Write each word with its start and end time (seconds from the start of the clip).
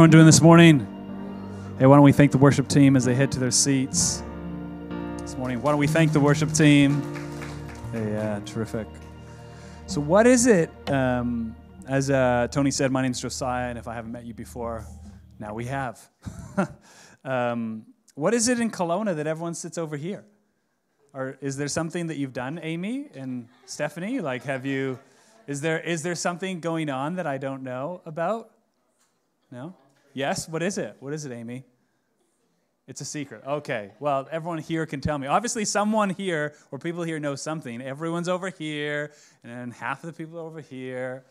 everyone 0.00 0.10
doing 0.12 0.26
this 0.26 0.40
morning? 0.40 0.78
Hey, 1.80 1.86
why 1.86 1.96
don't 1.96 2.04
we 2.04 2.12
thank 2.12 2.30
the 2.30 2.38
worship 2.38 2.68
team 2.68 2.94
as 2.94 3.04
they 3.04 3.16
head 3.16 3.32
to 3.32 3.40
their 3.40 3.50
seats 3.50 4.22
this 5.18 5.36
morning? 5.36 5.60
Why 5.60 5.72
don't 5.72 5.80
we 5.80 5.88
thank 5.88 6.12
the 6.12 6.20
worship 6.20 6.52
team? 6.52 7.02
Hey, 7.90 8.12
yeah, 8.12 8.38
terrific. 8.44 8.86
So, 9.88 10.00
what 10.00 10.24
is 10.24 10.46
it? 10.46 10.70
Um, 10.88 11.56
as 11.88 12.10
uh, 12.10 12.46
Tony 12.48 12.70
said, 12.70 12.92
my 12.92 13.02
name's 13.02 13.20
Josiah, 13.20 13.70
and 13.70 13.76
if 13.76 13.88
I 13.88 13.94
haven't 13.94 14.12
met 14.12 14.24
you 14.24 14.34
before, 14.34 14.86
now 15.40 15.52
we 15.52 15.64
have. 15.64 16.08
um, 17.24 17.84
what 18.14 18.34
is 18.34 18.46
it 18.46 18.60
in 18.60 18.70
Kelowna 18.70 19.16
that 19.16 19.26
everyone 19.26 19.54
sits 19.54 19.78
over 19.78 19.96
here? 19.96 20.24
Or 21.12 21.38
is 21.40 21.56
there 21.56 21.66
something 21.66 22.06
that 22.06 22.18
you've 22.18 22.32
done, 22.32 22.60
Amy 22.62 23.08
and 23.16 23.48
Stephanie? 23.66 24.20
Like, 24.20 24.44
have 24.44 24.64
you? 24.64 25.00
Is 25.48 25.60
there 25.60 25.80
is 25.80 26.04
there 26.04 26.14
something 26.14 26.60
going 26.60 26.88
on 26.88 27.16
that 27.16 27.26
I 27.26 27.38
don't 27.38 27.64
know 27.64 28.00
about? 28.06 28.52
No. 29.50 29.74
Yes? 30.18 30.48
What 30.48 30.64
is 30.64 30.78
it? 30.78 30.96
What 30.98 31.12
is 31.12 31.26
it, 31.26 31.30
Amy? 31.30 31.62
It's 32.88 33.00
a 33.00 33.04
secret. 33.04 33.44
Okay. 33.46 33.92
Well, 34.00 34.26
everyone 34.32 34.58
here 34.58 34.84
can 34.84 35.00
tell 35.00 35.16
me. 35.16 35.28
Obviously, 35.28 35.64
someone 35.64 36.10
here 36.10 36.54
or 36.72 36.80
people 36.80 37.04
here 37.04 37.20
know 37.20 37.36
something. 37.36 37.80
Everyone's 37.80 38.28
over 38.28 38.50
here, 38.50 39.12
and 39.44 39.72
half 39.72 40.02
of 40.02 40.08
the 40.08 40.12
people 40.12 40.40
are 40.40 40.42
over 40.42 40.60
here. 40.60 41.24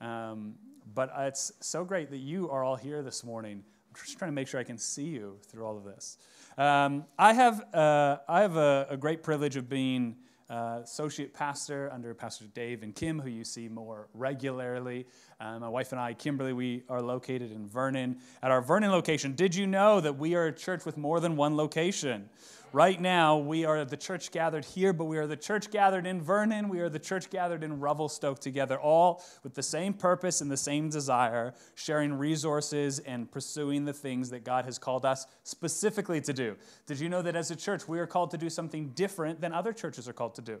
Um, 0.00 0.56
but 0.92 1.12
it's 1.18 1.52
so 1.60 1.84
great 1.84 2.10
that 2.10 2.18
you 2.18 2.50
are 2.50 2.64
all 2.64 2.74
here 2.74 3.00
this 3.04 3.22
morning. 3.22 3.62
I'm 3.94 4.00
just 4.04 4.18
trying 4.18 4.32
to 4.32 4.34
make 4.34 4.48
sure 4.48 4.58
I 4.58 4.64
can 4.64 4.76
see 4.76 5.04
you 5.04 5.38
through 5.46 5.64
all 5.64 5.76
of 5.76 5.84
this. 5.84 6.18
Um, 6.58 7.04
I 7.16 7.34
have, 7.34 7.62
uh, 7.72 8.16
I 8.28 8.40
have 8.40 8.56
a, 8.56 8.88
a 8.90 8.96
great 8.96 9.22
privilege 9.22 9.54
of 9.54 9.68
being 9.68 10.16
uh, 10.50 10.80
associate 10.82 11.32
pastor 11.32 11.90
under 11.92 12.14
Pastor 12.14 12.46
Dave 12.54 12.82
and 12.82 12.94
Kim, 12.94 13.20
who 13.20 13.28
you 13.28 13.44
see 13.44 13.68
more 13.68 14.08
regularly. 14.14 15.06
Uh, 15.40 15.58
my 15.58 15.68
wife 15.68 15.92
and 15.92 16.00
I, 16.00 16.14
Kimberly, 16.14 16.52
we 16.52 16.82
are 16.88 17.00
located 17.00 17.52
in 17.52 17.66
Vernon. 17.66 18.18
At 18.42 18.50
our 18.50 18.62
Vernon 18.62 18.90
location, 18.90 19.34
did 19.34 19.54
you 19.54 19.66
know 19.66 20.00
that 20.00 20.18
we 20.18 20.34
are 20.34 20.46
a 20.46 20.52
church 20.52 20.84
with 20.84 20.96
more 20.96 21.20
than 21.20 21.36
one 21.36 21.56
location? 21.56 22.28
Right 22.74 22.98
now, 22.98 23.36
we 23.36 23.66
are 23.66 23.84
the 23.84 23.98
church 23.98 24.30
gathered 24.30 24.64
here, 24.64 24.94
but 24.94 25.04
we 25.04 25.18
are 25.18 25.26
the 25.26 25.36
church 25.36 25.70
gathered 25.70 26.06
in 26.06 26.22
Vernon. 26.22 26.70
We 26.70 26.80
are 26.80 26.88
the 26.88 26.98
church 26.98 27.28
gathered 27.28 27.62
in 27.62 27.80
Revelstoke 27.80 28.38
together, 28.38 28.80
all 28.80 29.22
with 29.42 29.52
the 29.52 29.62
same 29.62 29.92
purpose 29.92 30.40
and 30.40 30.50
the 30.50 30.56
same 30.56 30.88
desire, 30.88 31.52
sharing 31.74 32.14
resources 32.14 32.98
and 33.00 33.30
pursuing 33.30 33.84
the 33.84 33.92
things 33.92 34.30
that 34.30 34.44
God 34.44 34.64
has 34.64 34.78
called 34.78 35.04
us 35.04 35.26
specifically 35.44 36.22
to 36.22 36.32
do. 36.32 36.56
Did 36.86 36.98
you 36.98 37.10
know 37.10 37.20
that 37.20 37.36
as 37.36 37.50
a 37.50 37.56
church, 37.56 37.86
we 37.86 37.98
are 37.98 38.06
called 38.06 38.30
to 38.30 38.38
do 38.38 38.48
something 38.48 38.88
different 38.94 39.42
than 39.42 39.52
other 39.52 39.74
churches 39.74 40.08
are 40.08 40.14
called 40.14 40.34
to 40.36 40.42
do? 40.42 40.58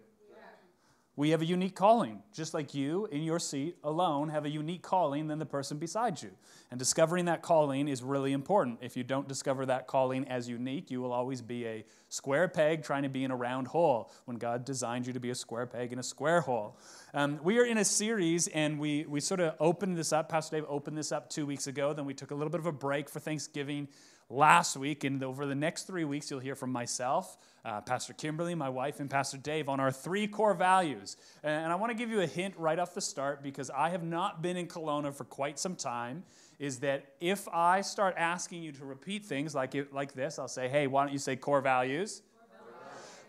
We 1.14 1.30
have 1.30 1.42
a 1.42 1.44
unique 1.44 1.76
calling, 1.76 2.22
just 2.32 2.54
like 2.54 2.72
you 2.72 3.04
in 3.12 3.22
your 3.22 3.38
seat 3.38 3.76
alone 3.84 4.30
have 4.30 4.46
a 4.46 4.48
unique 4.48 4.80
calling 4.80 5.26
than 5.26 5.38
the 5.38 5.44
person 5.44 5.76
beside 5.76 6.22
you. 6.22 6.30
And 6.70 6.78
discovering 6.78 7.26
that 7.26 7.42
calling 7.42 7.86
is 7.86 8.02
really 8.02 8.32
important. 8.32 8.78
If 8.80 8.96
you 8.96 9.04
don't 9.04 9.28
discover 9.28 9.66
that 9.66 9.86
calling 9.86 10.26
as 10.28 10.48
unique, 10.48 10.90
you 10.90 11.02
will 11.02 11.12
always 11.12 11.42
be 11.42 11.66
a 11.66 11.84
square 12.08 12.48
peg 12.48 12.82
trying 12.82 13.02
to 13.02 13.10
be 13.10 13.24
in 13.24 13.30
a 13.30 13.36
round 13.36 13.68
hole 13.68 14.10
when 14.24 14.38
God 14.38 14.64
designed 14.64 15.06
you 15.06 15.12
to 15.12 15.20
be 15.20 15.28
a 15.28 15.34
square 15.34 15.66
peg 15.66 15.92
in 15.92 15.98
a 15.98 16.02
square 16.02 16.40
hole. 16.40 16.78
Um, 17.12 17.38
we 17.42 17.58
are 17.58 17.66
in 17.66 17.76
a 17.76 17.84
series, 17.84 18.48
and 18.48 18.78
we, 18.78 19.04
we 19.04 19.20
sort 19.20 19.40
of 19.40 19.54
opened 19.60 19.98
this 19.98 20.14
up. 20.14 20.30
Pastor 20.30 20.56
Dave 20.56 20.64
opened 20.66 20.96
this 20.96 21.12
up 21.12 21.28
two 21.28 21.44
weeks 21.44 21.66
ago. 21.66 21.92
Then 21.92 22.06
we 22.06 22.14
took 22.14 22.30
a 22.30 22.34
little 22.34 22.50
bit 22.50 22.60
of 22.60 22.66
a 22.66 22.72
break 22.72 23.10
for 23.10 23.20
Thanksgiving 23.20 23.88
last 24.32 24.76
week. 24.76 25.04
And 25.04 25.22
over 25.22 25.46
the 25.46 25.54
next 25.54 25.86
three 25.86 26.04
weeks, 26.04 26.30
you'll 26.30 26.40
hear 26.40 26.54
from 26.54 26.72
myself, 26.72 27.36
uh, 27.64 27.80
Pastor 27.82 28.12
Kimberly, 28.12 28.54
my 28.54 28.68
wife, 28.68 28.98
and 28.98 29.08
Pastor 29.08 29.36
Dave 29.36 29.68
on 29.68 29.78
our 29.78 29.92
three 29.92 30.26
core 30.26 30.54
values. 30.54 31.16
And 31.42 31.72
I 31.72 31.76
want 31.76 31.90
to 31.90 31.96
give 31.96 32.10
you 32.10 32.20
a 32.20 32.26
hint 32.26 32.54
right 32.56 32.78
off 32.78 32.94
the 32.94 33.00
start 33.00 33.42
because 33.42 33.70
I 33.70 33.90
have 33.90 34.02
not 34.02 34.42
been 34.42 34.56
in 34.56 34.66
Kelowna 34.66 35.14
for 35.14 35.24
quite 35.24 35.58
some 35.58 35.76
time. 35.76 36.24
Is 36.58 36.78
that 36.80 37.06
if 37.20 37.48
I 37.48 37.80
start 37.80 38.14
asking 38.16 38.62
you 38.62 38.72
to 38.72 38.84
repeat 38.84 39.24
things 39.24 39.54
like, 39.54 39.74
it, 39.74 39.92
like 39.92 40.12
this, 40.14 40.38
I'll 40.38 40.48
say, 40.48 40.68
hey, 40.68 40.86
why 40.86 41.04
don't 41.04 41.12
you 41.12 41.18
say 41.18 41.36
core 41.36 41.60
values? 41.60 42.22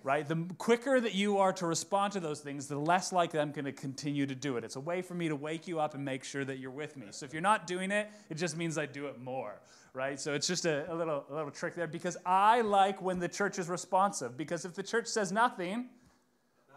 right? 0.04 0.28
The 0.28 0.45
quicker 0.58 1.00
that 1.00 1.16
you 1.16 1.38
are 1.38 1.54
to 1.54 1.66
respond 1.66 2.14
to 2.14 2.20
those 2.20 2.42
things, 2.42 2.67
the 2.67 2.77
less 2.77 3.11
likely 3.14 3.39
I'm 3.39 3.52
going 3.52 3.66
to 3.66 3.72
continue 3.72 4.26
to 4.26 4.36
do 4.36 4.58
it. 4.58 4.64
It's 4.64 4.76
a 4.76 4.82
way 4.82 5.02
for 5.02 5.16
me 5.16 5.30
to 5.30 5.36
wake 5.36 5.67
you 5.67 5.80
up 5.80 5.95
and 5.95 6.04
make 6.04 6.23
sure 6.23 6.44
that 6.44 6.60
you're 6.60 6.72
with 6.72 6.98
me. 6.98 7.08
So 7.11 7.26
if 7.26 7.33
you're 7.33 7.42
not 7.42 7.66
doing 7.66 7.89
it, 7.89 8.10
it 8.30 8.36
just 8.36 8.58
means 8.58 8.77
I 8.77 8.86
do 8.86 9.08
it 9.08 9.20
more, 9.22 9.56
right? 9.93 10.20
So 10.20 10.33
it's 10.33 10.48
just 10.48 10.65
a, 10.65 10.92
a 10.92 10.95
little, 10.95 11.26
a 11.30 11.33
little 11.33 11.52
trick 11.52 11.76
there 11.76 11.87
because 11.87 12.17
I 12.26 12.61
like 12.61 13.02
when 13.02 13.20
the 13.20 13.30
church 13.30 13.59
is 13.59 13.70
responsive 13.70 14.36
because 14.37 14.65
if 14.65 14.73
the 14.73 14.83
church 14.83 15.08
says 15.08 15.31
nothing, 15.31 15.89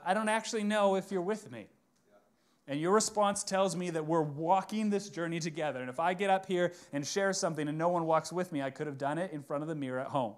I 0.05 0.15
don't 0.15 0.29
actually 0.29 0.65
know 0.65 0.97
if 0.97 1.11
you're 1.11 1.23
with 1.23 1.51
me. 1.51 1.67
And 2.69 2.81
your 2.81 2.93
response 2.93 3.45
tells 3.45 3.77
me 3.77 3.91
that 3.91 4.05
we're 4.05 4.23
walking 4.23 4.91
this 4.91 5.09
journey 5.09 5.39
together. 5.39 5.81
And 5.81 5.89
if 5.89 6.01
I 6.01 6.15
get 6.15 6.31
up 6.31 6.47
here 6.47 6.73
and 6.93 7.07
share 7.07 7.33
something 7.33 7.69
and 7.69 7.79
no 7.79 7.89
one 7.89 8.07
walks 8.07 8.33
with 8.33 8.51
me, 8.53 8.61
I 8.61 8.71
could 8.71 8.89
have 8.89 8.99
done 8.99 9.19
it 9.19 9.31
in 9.33 9.43
front 9.43 9.63
of 9.63 9.69
the 9.69 9.77
mirror 9.77 10.01
at 10.01 10.09
home. 10.09 10.35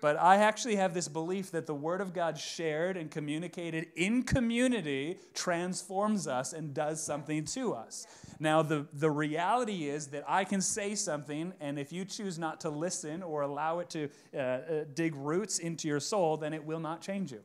But 0.00 0.16
I 0.16 0.36
actually 0.36 0.76
have 0.76 0.94
this 0.94 1.08
belief 1.08 1.50
that 1.50 1.66
the 1.66 1.74
Word 1.74 2.00
of 2.00 2.12
God 2.12 2.38
shared 2.38 2.96
and 2.96 3.10
communicated 3.10 3.88
in 3.96 4.22
community 4.22 5.18
transforms 5.34 6.26
us 6.28 6.52
and 6.52 6.72
does 6.72 7.02
something 7.02 7.44
to 7.46 7.74
us. 7.74 8.06
Now, 8.38 8.62
the, 8.62 8.86
the 8.92 9.10
reality 9.10 9.88
is 9.88 10.08
that 10.08 10.24
I 10.28 10.44
can 10.44 10.60
say 10.60 10.94
something, 10.94 11.52
and 11.60 11.78
if 11.78 11.92
you 11.92 12.04
choose 12.04 12.38
not 12.38 12.60
to 12.60 12.70
listen 12.70 13.22
or 13.22 13.42
allow 13.42 13.80
it 13.80 13.90
to 13.90 14.08
uh, 14.32 14.38
uh, 14.38 14.84
dig 14.94 15.14
roots 15.16 15.58
into 15.58 15.88
your 15.88 16.00
soul, 16.00 16.36
then 16.36 16.54
it 16.54 16.64
will 16.64 16.80
not 16.80 17.00
change 17.00 17.32
you. 17.32 17.40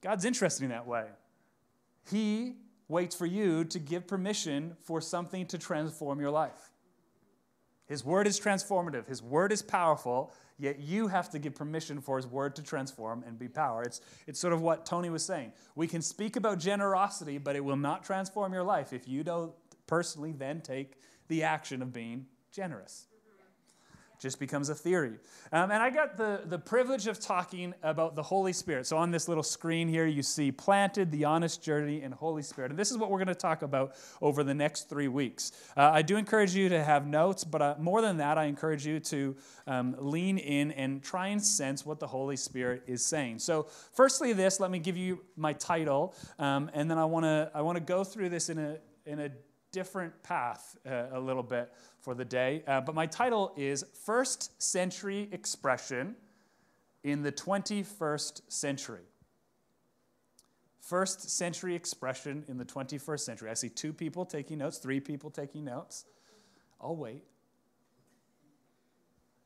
God's 0.00 0.24
interesting 0.24 0.68
that 0.70 0.86
way. 0.86 1.06
He 2.10 2.54
waits 2.88 3.14
for 3.14 3.26
you 3.26 3.64
to 3.64 3.78
give 3.78 4.06
permission 4.06 4.76
for 4.82 5.00
something 5.00 5.46
to 5.46 5.58
transform 5.58 6.20
your 6.20 6.30
life. 6.30 6.70
His 7.86 8.04
word 8.04 8.26
is 8.26 8.40
transformative, 8.40 9.06
His 9.06 9.22
word 9.22 9.52
is 9.52 9.62
powerful, 9.62 10.32
yet 10.58 10.80
you 10.80 11.08
have 11.08 11.30
to 11.30 11.38
give 11.38 11.54
permission 11.54 12.00
for 12.00 12.16
His 12.16 12.26
word 12.26 12.56
to 12.56 12.62
transform 12.62 13.24
and 13.26 13.38
be 13.38 13.48
power. 13.48 13.82
It's, 13.82 14.00
it's 14.26 14.40
sort 14.40 14.52
of 14.52 14.60
what 14.60 14.84
Tony 14.84 15.10
was 15.10 15.24
saying. 15.24 15.52
We 15.74 15.86
can 15.86 16.02
speak 16.02 16.36
about 16.36 16.58
generosity, 16.58 17.38
but 17.38 17.56
it 17.56 17.64
will 17.64 17.76
not 17.76 18.04
transform 18.04 18.52
your 18.52 18.64
life 18.64 18.92
if 18.92 19.06
you 19.08 19.22
don't 19.22 19.52
personally 19.86 20.32
then 20.32 20.60
take 20.60 20.94
the 21.28 21.42
action 21.42 21.82
of 21.82 21.92
being 21.92 22.26
generous 22.52 23.06
just 24.18 24.38
becomes 24.38 24.68
a 24.68 24.74
theory. 24.74 25.18
Um, 25.52 25.70
and 25.70 25.82
I 25.82 25.90
got 25.90 26.16
the, 26.16 26.42
the 26.44 26.58
privilege 26.58 27.06
of 27.06 27.20
talking 27.20 27.74
about 27.82 28.14
the 28.14 28.22
Holy 28.22 28.52
Spirit. 28.52 28.86
So 28.86 28.96
on 28.96 29.10
this 29.10 29.28
little 29.28 29.42
screen 29.42 29.88
here, 29.88 30.06
you 30.06 30.22
see 30.22 30.50
planted, 30.50 31.10
the 31.10 31.24
honest 31.24 31.62
journey, 31.62 32.02
and 32.02 32.12
Holy 32.14 32.42
Spirit. 32.42 32.70
And 32.70 32.78
this 32.78 32.90
is 32.90 32.96
what 32.96 33.10
we're 33.10 33.18
going 33.18 33.28
to 33.28 33.34
talk 33.34 33.62
about 33.62 33.94
over 34.20 34.42
the 34.42 34.54
next 34.54 34.88
three 34.88 35.08
weeks. 35.08 35.52
Uh, 35.76 35.90
I 35.92 36.02
do 36.02 36.16
encourage 36.16 36.54
you 36.54 36.68
to 36.70 36.82
have 36.82 37.06
notes, 37.06 37.44
but 37.44 37.62
uh, 37.62 37.74
more 37.78 38.00
than 38.00 38.16
that, 38.18 38.38
I 38.38 38.44
encourage 38.44 38.86
you 38.86 39.00
to 39.00 39.36
um, 39.66 39.96
lean 39.98 40.38
in 40.38 40.72
and 40.72 41.02
try 41.02 41.28
and 41.28 41.42
sense 41.42 41.84
what 41.84 42.00
the 42.00 42.06
Holy 42.06 42.36
Spirit 42.36 42.82
is 42.86 43.04
saying. 43.04 43.38
So, 43.40 43.66
firstly, 43.92 44.32
this, 44.32 44.60
let 44.60 44.70
me 44.70 44.78
give 44.78 44.96
you 44.96 45.20
my 45.36 45.52
title, 45.52 46.14
um, 46.38 46.70
and 46.72 46.90
then 46.90 46.98
I 46.98 47.04
want 47.04 47.24
to 47.24 47.50
I 47.54 47.62
want 47.62 47.76
to 47.76 47.84
go 47.84 48.04
through 48.04 48.30
this 48.30 48.48
in 48.48 48.58
a 48.58 48.78
in 49.04 49.20
a 49.20 49.30
different 49.72 50.22
path 50.22 50.76
uh, 50.88 51.06
a 51.12 51.20
little 51.20 51.42
bit 51.42 51.70
for 52.06 52.14
the 52.14 52.24
day. 52.24 52.62
Uh, 52.68 52.80
but 52.80 52.94
my 52.94 53.04
title 53.04 53.52
is 53.56 53.84
First 54.04 54.62
Century 54.62 55.28
Expression 55.32 56.14
in 57.02 57.24
the 57.24 57.32
21st 57.32 58.42
Century. 58.46 59.02
First 60.80 61.28
century 61.30 61.74
expression 61.74 62.44
in 62.46 62.58
the 62.58 62.64
21st 62.64 63.18
century. 63.18 63.50
I 63.50 63.54
see 63.54 63.68
two 63.68 63.92
people 63.92 64.24
taking 64.24 64.58
notes, 64.58 64.78
three 64.78 65.00
people 65.00 65.30
taking 65.30 65.64
notes. 65.64 66.04
I'll 66.80 66.94
wait. 66.94 67.24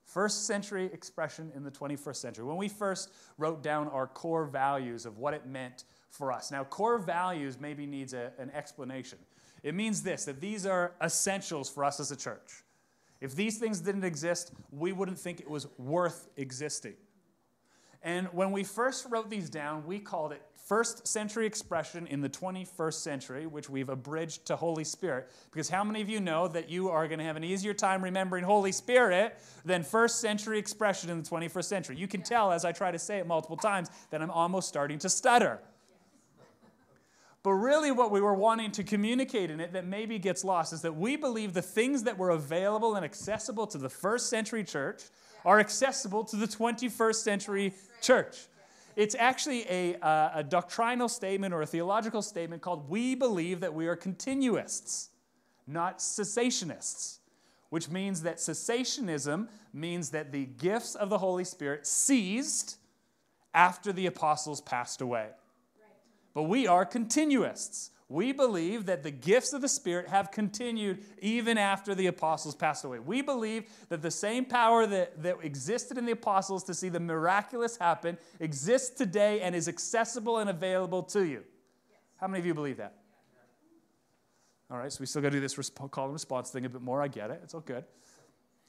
First 0.05 0.47
century 0.47 0.91
expression 0.93 1.51
in 1.55 1.65
the 1.65 1.71
21st 1.71 2.17
century. 2.17 2.45
When 2.45 2.59
we 2.59 2.69
first 2.69 3.11
wrote 3.39 3.63
down 3.63 3.89
our 3.89 4.07
core 4.07 4.45
values 4.45 5.07
of 5.07 5.17
what 5.17 5.33
it 5.33 5.47
meant 5.47 5.85
for 6.11 6.31
us. 6.31 6.51
Now, 6.51 6.65
core 6.65 6.99
values 6.99 7.59
maybe 7.59 7.87
needs 7.87 8.13
a, 8.13 8.33
an 8.39 8.51
explanation. 8.51 9.19
It 9.63 9.75
means 9.75 10.03
this 10.03 10.25
that 10.25 10.41
these 10.41 10.67
are 10.67 10.93
essentials 11.03 11.69
for 11.69 11.85
us 11.85 12.01
as 12.01 12.11
a 12.11 12.17
church. 12.17 12.65
If 13.21 13.37
these 13.37 13.59
things 13.59 13.81
didn't 13.81 14.05
exist, 14.05 14.53
we 14.73 14.93
wouldn't 14.93 15.19
think 15.19 15.41
it 15.41 15.51
was 15.51 15.67
worth 15.79 16.29
existing. 16.37 16.95
And 18.03 18.29
when 18.29 18.51
we 18.51 18.65
first 18.65 19.07
wrote 19.11 19.29
these 19.29 19.51
down, 19.51 19.85
we 19.87 19.99
called 19.99 20.33
it 20.33 20.43
first 20.71 21.07
century 21.07 21.47
expression 21.47 22.07
in 22.07 22.21
the 22.21 22.29
21st 22.29 22.95
century, 22.95 23.47
which 23.47 23.69
we've 23.69 23.89
abridged 23.89 24.47
to 24.47 24.57
Holy 24.57 24.85
Spirit. 24.85 25.29
Because 25.51 25.69
how 25.69 25.83
many 25.83 26.01
of 26.01 26.09
you 26.09 26.21
know 26.21 26.49
that 26.49 26.71
you 26.71 26.89
are 26.89 27.09
going 27.09 27.19
to 27.19 27.25
have 27.25 27.37
an 27.37 27.45
easier 27.45 27.75
time 27.75 28.03
remembering 28.03 28.45
Holy 28.45 28.73
Spirit 28.73 29.37
than 29.65 29.83
first 29.83 30.21
century 30.21 30.59
expression 30.59 31.11
in 31.11 31.23
the 31.23 31.29
21st 31.29 31.65
century? 31.65 31.97
You 31.97 32.09
can 32.09 32.23
tell 32.23 32.53
as 32.53 32.65
I 32.65 32.73
try 32.73 32.91
to 32.91 32.99
say 32.99 33.19
it 33.19 33.27
multiple 33.27 33.57
times 33.57 33.89
that 34.11 34.23
I'm 34.23 34.31
almost 34.31 34.69
starting 34.69 34.99
to 35.01 35.09
stutter. 35.09 35.61
But 37.43 37.53
really, 37.53 37.91
what 37.91 38.11
we 38.11 38.21
were 38.21 38.35
wanting 38.35 38.71
to 38.73 38.85
communicate 38.85 39.51
in 39.51 39.61
it 39.61 39.73
that 39.73 39.87
maybe 39.87 40.19
gets 40.19 40.45
lost 40.45 40.73
is 40.73 40.83
that 40.83 40.97
we 40.97 41.17
believe 41.17 41.55
the 41.55 41.63
things 41.63 42.03
that 42.03 42.19
were 42.19 42.31
available 42.31 42.97
and 42.97 43.05
accessible 43.05 43.67
to 43.69 43.79
the 43.79 43.89
first 43.89 44.29
century 44.29 44.63
church 44.63 45.05
are 45.45 45.59
accessible 45.59 46.23
to 46.25 46.37
the 46.37 46.47
21st 46.47 47.15
century 47.15 47.75
church. 48.03 48.37
It's 48.95 49.15
actually 49.15 49.65
a, 49.71 49.97
uh, 50.03 50.33
a 50.35 50.45
doctrinal 50.45 51.09
statement 51.09 51.55
or 51.55 51.63
a 51.63 51.67
theological 51.67 52.21
statement 52.21 52.61
called 52.61 52.91
We 52.91 53.15
believe 53.15 53.61
that 53.61 53.73
we 53.73 53.87
are 53.87 53.97
continuists, 53.97 55.11
not 55.67 55.99
cessationists. 55.99 57.19
which 57.71 57.89
means 57.89 58.23
that 58.23 58.39
cessationism 58.39 59.47
means 59.73 60.11
that 60.11 60.33
the 60.33 60.45
gifts 60.45 60.97
of 60.97 61.09
the 61.09 61.19
Holy 61.19 61.45
Spirit 61.45 61.87
ceased 61.87 62.79
after 63.55 63.93
the 63.93 64.07
apostles 64.07 64.61
passed 64.61 65.01
away. 65.01 65.29
But 66.41 66.49
we 66.49 66.67
are 66.67 66.87
continuists. 66.87 67.91
We 68.09 68.33
believe 68.33 68.87
that 68.87 69.03
the 69.03 69.11
gifts 69.11 69.53
of 69.53 69.61
the 69.61 69.69
Spirit 69.69 70.09
have 70.09 70.31
continued 70.31 71.05
even 71.21 71.59
after 71.59 71.95
the 71.95 72.07
apostles 72.07 72.55
passed 72.55 72.83
away. 72.83 72.99
We 72.99 73.21
believe 73.21 73.65
that 73.91 74.01
the 74.01 74.11
same 74.11 74.47
power 74.47 74.87
that, 74.87 75.23
that 75.23 75.37
existed 75.43 75.99
in 75.99 76.07
the 76.07 76.13
apostles 76.13 76.65
to 76.65 76.73
see 76.73 76.89
the 76.89 76.99
miraculous 76.99 77.77
happen 77.77 78.17
exists 78.39 78.89
today 78.89 79.43
and 79.43 79.55
is 79.55 79.69
accessible 79.69 80.39
and 80.39 80.49
available 80.49 81.03
to 81.03 81.27
you. 81.27 81.45
How 82.17 82.27
many 82.27 82.41
of 82.41 82.47
you 82.47 82.55
believe 82.55 82.79
that? 82.79 82.95
All 84.71 84.79
right, 84.79 84.91
so 84.91 85.01
we 85.01 85.05
still 85.05 85.21
got 85.21 85.33
to 85.33 85.37
do 85.37 85.41
this 85.41 85.57
resp- 85.57 85.91
call 85.91 86.05
and 86.05 86.15
response 86.15 86.49
thing 86.49 86.65
a 86.65 86.71
bit 86.71 86.81
more. 86.81 87.03
I 87.03 87.09
get 87.09 87.31
it. 87.31 87.41
It's 87.43 87.53
all 87.53 87.61
good. 87.61 87.85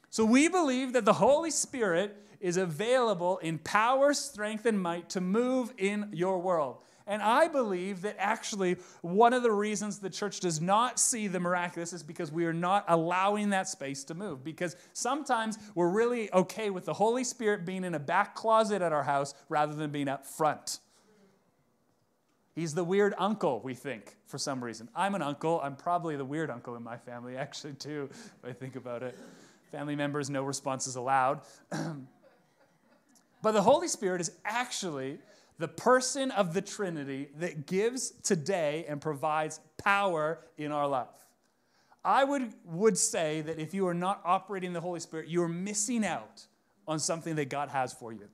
So 0.10 0.26
we 0.26 0.50
believe 0.50 0.92
that 0.92 1.06
the 1.06 1.14
Holy 1.14 1.52
Spirit 1.52 2.18
is 2.42 2.58
available 2.58 3.38
in 3.38 3.60
power, 3.60 4.14
strength, 4.14 4.66
and 4.66 4.82
might 4.82 5.10
to 5.12 5.22
move 5.22 5.74
in 5.78 6.10
your 6.12 6.38
world. 6.40 6.80
And 7.12 7.22
I 7.22 7.50
believe 7.50 8.04
that 8.04 8.16
actually 8.18 8.78
one 9.02 9.34
of 9.34 9.44
the 9.44 9.52
reasons 9.52 10.00
the 10.00 10.10
church 10.10 10.40
does 10.40 10.62
not 10.62 10.98
see 10.98 11.28
the 11.28 11.42
miraculous 11.42 11.92
is 11.92 12.04
because 12.04 12.32
we 12.32 12.46
are 12.46 12.54
not 12.54 12.86
allowing 12.88 13.50
that 13.50 13.68
space 13.68 14.06
to 14.06 14.14
move. 14.14 14.46
Because 14.46 14.78
sometimes 14.94 15.60
we're 15.76 15.90
really 15.90 16.32
okay 16.32 16.70
with 16.70 16.86
the 16.86 16.94
Holy 16.94 17.26
Spirit 17.26 17.66
being 17.66 17.84
in 17.84 17.96
a 17.96 18.00
back 18.00 18.34
closet 18.34 18.82
at 18.82 18.94
our 18.94 19.04
house 19.04 19.34
rather 19.50 19.74
than 19.74 19.92
being 19.92 20.08
up 20.08 20.26
front. 20.26 20.80
He's 22.56 22.74
the 22.74 22.86
weird 22.86 23.14
uncle, 23.18 23.60
we 23.62 23.74
think, 23.74 24.16
for 24.26 24.38
some 24.38 24.64
reason. 24.64 24.88
I'm 24.96 25.14
an 25.14 25.22
uncle. 25.22 25.60
I'm 25.62 25.76
probably 25.76 26.16
the 26.16 26.24
weird 26.24 26.50
uncle 26.50 26.78
in 26.78 26.84
my 26.84 26.96
family, 26.96 27.36
actually, 27.36 27.74
too, 27.74 28.08
if 28.10 28.50
I 28.50 28.54
think 28.54 28.78
about 28.78 29.04
it. 29.04 29.20
Family 29.70 29.98
members, 29.98 30.30
no 30.30 30.44
responses 30.44 30.96
allowed. 30.96 31.42
but 33.42 33.52
the 33.52 33.62
Holy 33.62 33.90
Spirit 33.90 34.22
is 34.22 34.32
actually 34.46 35.20
the 35.62 35.68
person 35.70 36.32
of 36.32 36.54
the 36.54 36.62
Trinity 36.62 37.30
that 37.38 37.66
gives 37.66 38.12
today 38.24 38.86
and 38.88 39.00
provides 39.00 39.62
power 39.78 40.40
in 40.58 40.72
our 40.72 40.88
life. 40.88 41.08
I 42.04 42.24
would, 42.24 42.54
would 42.66 42.98
say 42.98 43.42
that 43.42 43.60
if 43.60 43.74
you 43.74 43.88
are 43.88 43.94
not 43.94 44.22
operating 44.26 44.74
the 44.74 44.82
Holy 44.82 45.00
Spirit, 45.00 45.30
you 45.30 45.42
are 45.44 45.50
missing 45.50 46.04
out 46.04 46.46
on 46.88 47.00
something 47.00 47.36
that 47.36 47.50
God 47.50 47.70
has 47.70 47.94
for 47.94 48.12
you. 48.12 48.28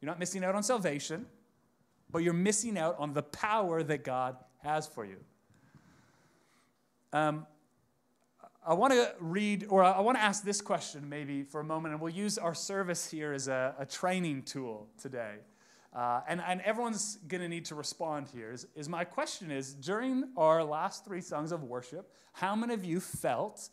You're 0.00 0.08
not 0.08 0.18
missing 0.18 0.42
out 0.42 0.54
on 0.54 0.62
salvation 0.62 1.26
but 2.12 2.22
you're 2.22 2.32
missing 2.32 2.78
out 2.78 2.96
on 2.98 3.12
the 3.12 3.22
power 3.22 3.82
that 3.82 4.04
God 4.04 4.36
has 4.62 4.86
for 4.86 5.04
you. 5.04 5.16
Um, 7.12 7.46
I 8.66 8.74
want 8.74 8.92
to 8.92 9.12
read, 9.20 9.66
or 9.68 9.82
I 9.82 10.00
want 10.00 10.18
to 10.18 10.22
ask 10.22 10.44
this 10.44 10.60
question 10.60 11.08
maybe 11.08 11.42
for 11.42 11.60
a 11.60 11.64
moment, 11.64 11.94
and 11.94 12.00
we'll 12.00 12.12
use 12.12 12.36
our 12.36 12.54
service 12.54 13.10
here 13.10 13.32
as 13.32 13.48
a, 13.48 13.74
a 13.78 13.86
training 13.86 14.42
tool 14.42 14.86
today. 15.00 15.36
Uh, 15.94 16.20
and, 16.28 16.40
and 16.46 16.60
everyone's 16.60 17.18
going 17.26 17.40
to 17.40 17.48
need 17.48 17.64
to 17.64 17.74
respond 17.74 18.28
here. 18.32 18.52
Is, 18.52 18.66
is 18.76 18.88
my 18.88 19.04
question 19.04 19.50
is 19.50 19.74
during 19.74 20.24
our 20.36 20.62
last 20.62 21.04
three 21.04 21.20
songs 21.20 21.50
of 21.50 21.64
worship, 21.64 22.12
how 22.32 22.54
many 22.54 22.74
of 22.74 22.84
you 22.84 23.00
felt 23.00 23.68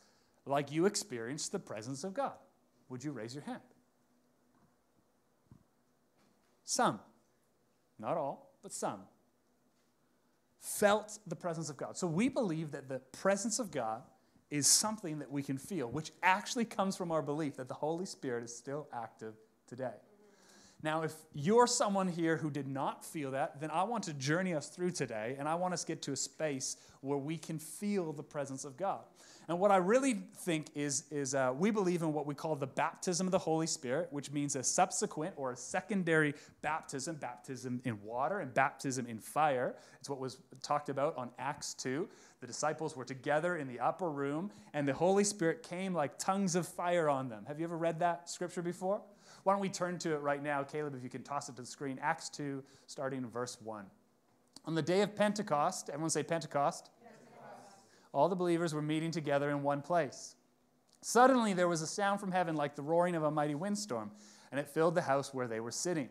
like 0.46 0.72
you 0.72 0.86
experienced 0.86 1.52
the 1.52 1.60
presence 1.60 2.04
of 2.04 2.14
God? 2.14 2.34
Would 2.90 3.04
you 3.04 3.12
raise 3.12 3.36
your 3.36 3.44
hand? 3.44 3.62
Some. 6.64 7.00
Not 8.00 8.18
all, 8.18 8.52
but 8.64 8.72
some. 8.72 9.02
Felt 10.60 11.20
the 11.28 11.36
presence 11.36 11.70
of 11.70 11.78
God. 11.78 11.98
So 11.98 12.08
we 12.08 12.30
believe 12.30 12.72
that 12.72 12.90
the 12.90 13.00
presence 13.12 13.60
of 13.60 13.72
God 13.72 14.02
is 14.50 14.66
something 14.66 15.20
that 15.20 15.32
we 15.32 15.44
can 15.44 15.58
feel, 15.58 15.90
which 15.90 16.12
actually 16.24 16.66
comes 16.66 16.96
from 16.96 17.12
our 17.12 17.22
belief 17.22 17.58
that 17.58 17.68
the 17.68 17.74
Holy 17.74 18.06
Spirit 18.06 18.44
is 18.44 18.56
still 18.56 18.88
active 18.94 19.36
today. 19.68 19.94
Now, 20.88 21.02
if 21.02 21.14
you're 21.34 21.68
someone 21.68 22.08
here 22.08 22.38
who 22.38 22.50
did 22.50 22.66
not 22.66 23.04
feel 23.04 23.32
that, 23.32 23.60
then 23.60 23.70
I 23.72 23.84
want 23.84 24.06
to 24.06 24.14
journey 24.14 24.54
us 24.54 24.70
through 24.70 24.92
today, 24.92 25.36
and 25.38 25.46
I 25.46 25.54
want 25.56 25.74
us 25.74 25.82
to 25.82 25.88
get 25.88 26.02
to 26.04 26.14
a 26.14 26.16
space 26.16 26.78
where 27.02 27.18
we 27.18 27.36
can 27.36 27.60
feel 27.60 28.14
the 28.14 28.24
presence 28.24 28.64
of 28.64 28.78
God. 28.78 29.02
And 29.50 29.60
what 29.60 29.70
I 29.70 29.78
really 29.78 30.24
think 30.38 30.68
is, 30.76 31.04
is 31.12 31.36
uh, 31.36 31.54
we 31.54 31.72
believe 31.72 32.04
in 32.04 32.14
what 32.14 32.26
we 32.26 32.34
call 32.34 32.56
the 32.56 32.68
baptism 32.68 33.28
of 33.28 33.32
the 33.32 33.38
Holy 33.38 33.68
Spirit, 33.68 34.08
which 34.12 34.32
means 34.32 34.56
a 34.56 34.64
subsequent 34.64 35.34
or 35.36 35.52
a 35.52 35.58
secondary 35.58 36.34
baptism, 36.62 37.18
baptism 37.18 37.82
in 37.84 38.02
water 38.02 38.40
and 38.40 38.54
baptism 38.54 39.08
in 39.08 39.20
fire. 39.20 39.76
It's 40.00 40.10
what 40.10 40.20
was 40.20 40.38
talked 40.64 40.88
about 40.88 41.18
on 41.18 41.32
Acts 41.38 41.74
2. 41.74 42.08
The 42.40 42.48
disciples 42.48 42.96
were 42.96 43.04
together 43.04 43.58
in 43.58 43.68
the 43.68 43.82
upper 43.82 44.10
room, 44.10 44.52
and 44.74 44.88
the 44.88 44.94
Holy 44.94 45.26
Spirit 45.26 45.64
came 45.64 45.94
like 45.94 46.18
tongues 46.18 46.56
of 46.56 46.66
fire 46.66 47.10
on 47.10 47.28
them. 47.28 47.44
Have 47.46 47.60
you 47.60 47.66
ever 47.66 47.78
read 47.78 48.00
that 48.00 48.30
scripture 48.30 48.62
before? 48.62 49.02
Why 49.48 49.54
don't 49.54 49.62
we 49.62 49.70
turn 49.70 49.98
to 50.00 50.14
it 50.14 50.18
right 50.18 50.44
now? 50.44 50.62
Caleb, 50.62 50.94
if 50.94 51.04
you 51.04 51.10
can 51.10 51.24
toss 51.24 51.48
it 51.48 51.56
to 51.56 51.62
the 51.62 51.66
screen. 51.66 51.98
Acts 52.02 52.28
2, 52.28 52.62
starting 52.86 53.20
in 53.20 53.30
verse 53.30 53.58
1. 53.64 53.86
On 54.66 54.76
the 54.76 54.82
day 54.82 55.00
of 55.04 55.16
Pentecost, 55.16 55.88
everyone 55.88 56.10
say 56.10 56.22
Pentecost 56.22 56.90
all 58.12 58.28
the 58.28 58.36
believers 58.36 58.74
were 58.74 58.82
meeting 58.82 59.10
together 59.10 59.50
in 59.50 59.64
one 59.64 59.82
place. 59.82 60.36
Suddenly 61.02 61.54
there 61.54 61.70
was 61.70 61.82
a 61.82 61.88
sound 61.88 62.20
from 62.20 62.34
heaven 62.34 62.58
like 62.58 62.76
the 62.76 62.82
roaring 62.82 63.16
of 63.16 63.24
a 63.24 63.32
mighty 63.32 63.56
windstorm, 63.56 64.12
and 64.52 64.60
it 64.60 64.68
filled 64.68 64.96
the 64.96 65.02
house 65.04 65.34
where 65.34 65.48
they 65.48 65.62
were 65.62 65.72
sitting. 65.72 66.10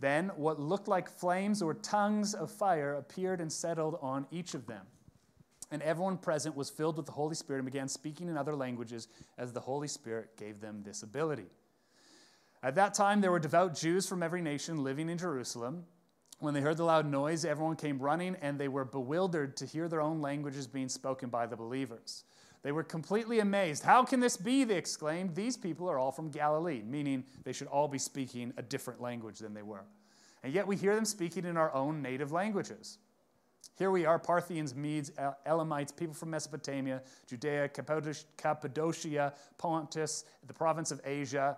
Then 0.00 0.32
what 0.34 0.58
looked 0.58 0.88
like 0.88 1.08
flames 1.08 1.62
or 1.62 1.74
tongues 1.74 2.34
of 2.34 2.50
fire 2.50 2.94
appeared 2.94 3.40
and 3.40 3.52
settled 3.52 4.00
on 4.02 4.26
each 4.32 4.54
of 4.54 4.66
them. 4.66 4.84
And 5.70 5.80
everyone 5.82 6.18
present 6.18 6.56
was 6.56 6.70
filled 6.70 6.96
with 6.96 7.06
the 7.06 7.12
Holy 7.12 7.36
Spirit 7.36 7.60
and 7.60 7.66
began 7.66 7.86
speaking 7.86 8.28
in 8.28 8.36
other 8.36 8.56
languages 8.56 9.06
as 9.38 9.52
the 9.52 9.60
Holy 9.60 9.86
Spirit 9.86 10.36
gave 10.36 10.60
them 10.60 10.82
this 10.84 11.04
ability. 11.04 11.46
At 12.62 12.76
that 12.76 12.94
time, 12.94 13.20
there 13.20 13.32
were 13.32 13.40
devout 13.40 13.74
Jews 13.74 14.06
from 14.06 14.22
every 14.22 14.40
nation 14.40 14.84
living 14.84 15.08
in 15.08 15.18
Jerusalem. 15.18 15.84
When 16.38 16.54
they 16.54 16.60
heard 16.60 16.76
the 16.76 16.84
loud 16.84 17.10
noise, 17.10 17.44
everyone 17.44 17.76
came 17.76 17.98
running, 17.98 18.36
and 18.40 18.58
they 18.58 18.68
were 18.68 18.84
bewildered 18.84 19.56
to 19.56 19.66
hear 19.66 19.88
their 19.88 20.00
own 20.00 20.20
languages 20.20 20.66
being 20.66 20.88
spoken 20.88 21.28
by 21.28 21.46
the 21.46 21.56
believers. 21.56 22.24
They 22.62 22.70
were 22.70 22.84
completely 22.84 23.40
amazed. 23.40 23.82
How 23.82 24.04
can 24.04 24.20
this 24.20 24.36
be? 24.36 24.62
They 24.62 24.76
exclaimed. 24.76 25.34
These 25.34 25.56
people 25.56 25.88
are 25.88 25.98
all 25.98 26.12
from 26.12 26.30
Galilee, 26.30 26.82
meaning 26.86 27.24
they 27.42 27.52
should 27.52 27.66
all 27.66 27.88
be 27.88 27.98
speaking 27.98 28.52
a 28.56 28.62
different 28.62 29.00
language 29.00 29.40
than 29.40 29.54
they 29.54 29.62
were. 29.62 29.84
And 30.44 30.52
yet 30.52 30.66
we 30.66 30.76
hear 30.76 30.94
them 30.94 31.04
speaking 31.04 31.44
in 31.44 31.56
our 31.56 31.74
own 31.74 32.00
native 32.00 32.30
languages. 32.30 32.98
Here 33.76 33.90
we 33.90 34.04
are 34.06 34.18
Parthians, 34.18 34.74
Medes, 34.76 35.10
Elamites, 35.46 35.90
people 35.90 36.14
from 36.14 36.30
Mesopotamia, 36.30 37.02
Judea, 37.26 37.68
Cappadocia, 37.68 39.32
Pontus, 39.58 40.24
the 40.46 40.54
province 40.54 40.92
of 40.92 41.00
Asia 41.04 41.56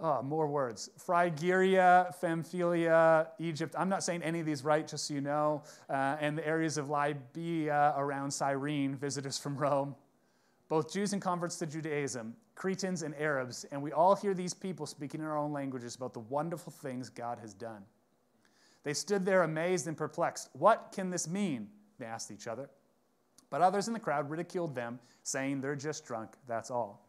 Oh, 0.00 0.22
more 0.22 0.48
words. 0.48 0.90
Phrygia, 0.98 2.12
Pamphylia, 2.20 3.28
Egypt. 3.38 3.74
I'm 3.78 3.88
not 3.88 4.02
saying 4.02 4.22
any 4.22 4.40
of 4.40 4.46
these 4.46 4.64
right, 4.64 4.86
just 4.86 5.06
so 5.06 5.14
you 5.14 5.20
know. 5.20 5.62
Uh, 5.88 6.16
and 6.20 6.36
the 6.36 6.46
areas 6.46 6.78
of 6.78 6.90
Libya 6.90 7.94
around 7.96 8.32
Cyrene, 8.32 8.96
visitors 8.96 9.38
from 9.38 9.56
Rome. 9.56 9.94
Both 10.68 10.92
Jews 10.92 11.12
and 11.12 11.22
converts 11.22 11.56
to 11.58 11.66
Judaism, 11.66 12.34
Cretans 12.56 13.02
and 13.02 13.14
Arabs. 13.16 13.64
And 13.70 13.80
we 13.80 13.92
all 13.92 14.16
hear 14.16 14.34
these 14.34 14.52
people 14.52 14.86
speaking 14.86 15.20
in 15.20 15.26
our 15.26 15.38
own 15.38 15.52
languages 15.52 15.94
about 15.94 16.12
the 16.12 16.20
wonderful 16.20 16.72
things 16.72 17.08
God 17.08 17.38
has 17.38 17.54
done. 17.54 17.84
They 18.82 18.94
stood 18.94 19.24
there 19.24 19.44
amazed 19.44 19.86
and 19.86 19.96
perplexed. 19.96 20.50
What 20.54 20.90
can 20.92 21.10
this 21.10 21.28
mean? 21.28 21.68
They 21.98 22.06
asked 22.06 22.32
each 22.32 22.48
other. 22.48 22.68
But 23.48 23.62
others 23.62 23.86
in 23.86 23.94
the 23.94 24.00
crowd 24.00 24.28
ridiculed 24.28 24.74
them, 24.74 24.98
saying, 25.22 25.60
They're 25.60 25.76
just 25.76 26.04
drunk, 26.04 26.32
that's 26.48 26.70
all. 26.70 27.06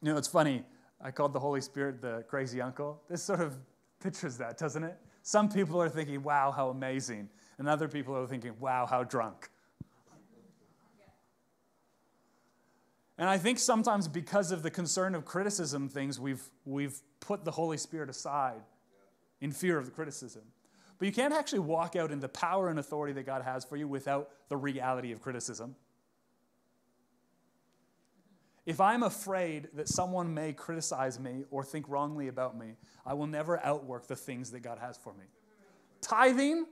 You 0.00 0.12
know, 0.12 0.18
it's 0.18 0.28
funny. 0.28 0.64
I 1.00 1.10
called 1.10 1.32
the 1.32 1.40
Holy 1.40 1.60
Spirit 1.60 2.00
the 2.00 2.24
crazy 2.28 2.60
uncle. 2.60 3.02
This 3.08 3.22
sort 3.22 3.40
of 3.40 3.56
pictures 4.00 4.36
that, 4.38 4.58
doesn't 4.58 4.82
it? 4.82 4.96
Some 5.22 5.48
people 5.48 5.80
are 5.80 5.88
thinking, 5.88 6.22
wow, 6.22 6.50
how 6.50 6.70
amazing. 6.70 7.28
And 7.58 7.68
other 7.68 7.88
people 7.88 8.16
are 8.16 8.26
thinking, 8.26 8.54
wow, 8.58 8.86
how 8.86 9.04
drunk. 9.04 9.50
And 13.18 13.28
I 13.28 13.36
think 13.36 13.58
sometimes 13.58 14.06
because 14.06 14.52
of 14.52 14.62
the 14.62 14.70
concern 14.70 15.14
of 15.14 15.24
criticism 15.24 15.88
things, 15.88 16.20
we've, 16.20 16.42
we've 16.64 17.00
put 17.18 17.44
the 17.44 17.50
Holy 17.50 17.76
Spirit 17.76 18.08
aside 18.08 18.60
in 19.40 19.50
fear 19.50 19.76
of 19.76 19.86
the 19.86 19.90
criticism. 19.90 20.42
But 20.98 21.06
you 21.06 21.12
can't 21.12 21.34
actually 21.34 21.60
walk 21.60 21.96
out 21.96 22.12
in 22.12 22.20
the 22.20 22.28
power 22.28 22.70
and 22.70 22.78
authority 22.78 23.12
that 23.14 23.26
God 23.26 23.42
has 23.42 23.64
for 23.64 23.76
you 23.76 23.88
without 23.88 24.30
the 24.48 24.56
reality 24.56 25.12
of 25.12 25.20
criticism. 25.20 25.74
If 28.68 28.82
I'm 28.82 29.02
afraid 29.02 29.68
that 29.76 29.88
someone 29.88 30.34
may 30.34 30.52
criticize 30.52 31.18
me 31.18 31.44
or 31.50 31.64
think 31.64 31.88
wrongly 31.88 32.28
about 32.28 32.54
me, 32.54 32.74
I 33.06 33.14
will 33.14 33.26
never 33.26 33.58
outwork 33.64 34.06
the 34.06 34.14
things 34.14 34.50
that 34.50 34.60
God 34.60 34.78
has 34.78 34.98
for 34.98 35.14
me. 35.14 35.24
Tithing, 36.02 36.66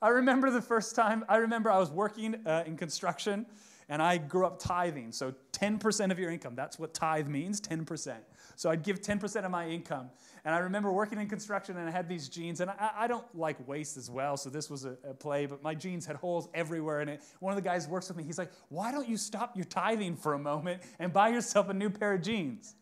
I 0.00 0.10
remember 0.10 0.52
the 0.52 0.62
first 0.62 0.94
time, 0.94 1.24
I 1.28 1.38
remember 1.38 1.68
I 1.68 1.78
was 1.78 1.90
working 1.90 2.36
uh, 2.46 2.62
in 2.64 2.76
construction 2.76 3.46
And 3.88 4.00
I 4.00 4.18
grew 4.18 4.46
up 4.46 4.58
tithing. 4.58 5.12
So 5.12 5.34
10% 5.52 6.10
of 6.12 6.18
your 6.18 6.30
income, 6.30 6.54
that's 6.54 6.78
what 6.78 6.94
tithe 6.94 7.26
means 7.26 7.60
10%. 7.60 8.14
So 8.56 8.70
I'd 8.70 8.82
give 8.82 9.00
10% 9.00 9.44
of 9.44 9.50
my 9.50 9.68
income. 9.68 10.10
And 10.44 10.54
I 10.54 10.58
remember 10.58 10.92
working 10.92 11.20
in 11.20 11.28
construction 11.28 11.76
and 11.76 11.88
I 11.88 11.92
had 11.92 12.08
these 12.08 12.28
jeans, 12.28 12.60
and 12.60 12.70
I, 12.70 12.90
I 12.96 13.06
don't 13.06 13.24
like 13.36 13.66
waste 13.68 13.96
as 13.96 14.10
well, 14.10 14.36
so 14.36 14.50
this 14.50 14.68
was 14.68 14.84
a, 14.84 14.96
a, 15.08 15.14
play, 15.14 15.46
but 15.46 15.62
my 15.62 15.74
jeans 15.74 16.04
had 16.04 16.16
holes 16.16 16.48
everywhere 16.52 17.00
in 17.00 17.08
it. 17.08 17.22
One 17.40 17.52
of 17.52 17.56
the 17.56 17.68
guys 17.68 17.86
works 17.86 18.08
with 18.08 18.16
me. 18.16 18.24
He's 18.24 18.38
like, 18.38 18.50
Why 18.68 18.90
don't 18.90 19.08
you 19.08 19.16
stop 19.16 19.56
your 19.56 19.64
tithing 19.64 20.16
for 20.16 20.34
a 20.34 20.38
moment 20.38 20.82
and 20.98 21.12
buy 21.12 21.28
yourself 21.28 21.68
a 21.68 21.74
new 21.74 21.90
pair 21.90 22.14
of 22.14 22.22
jeans? 22.22 22.74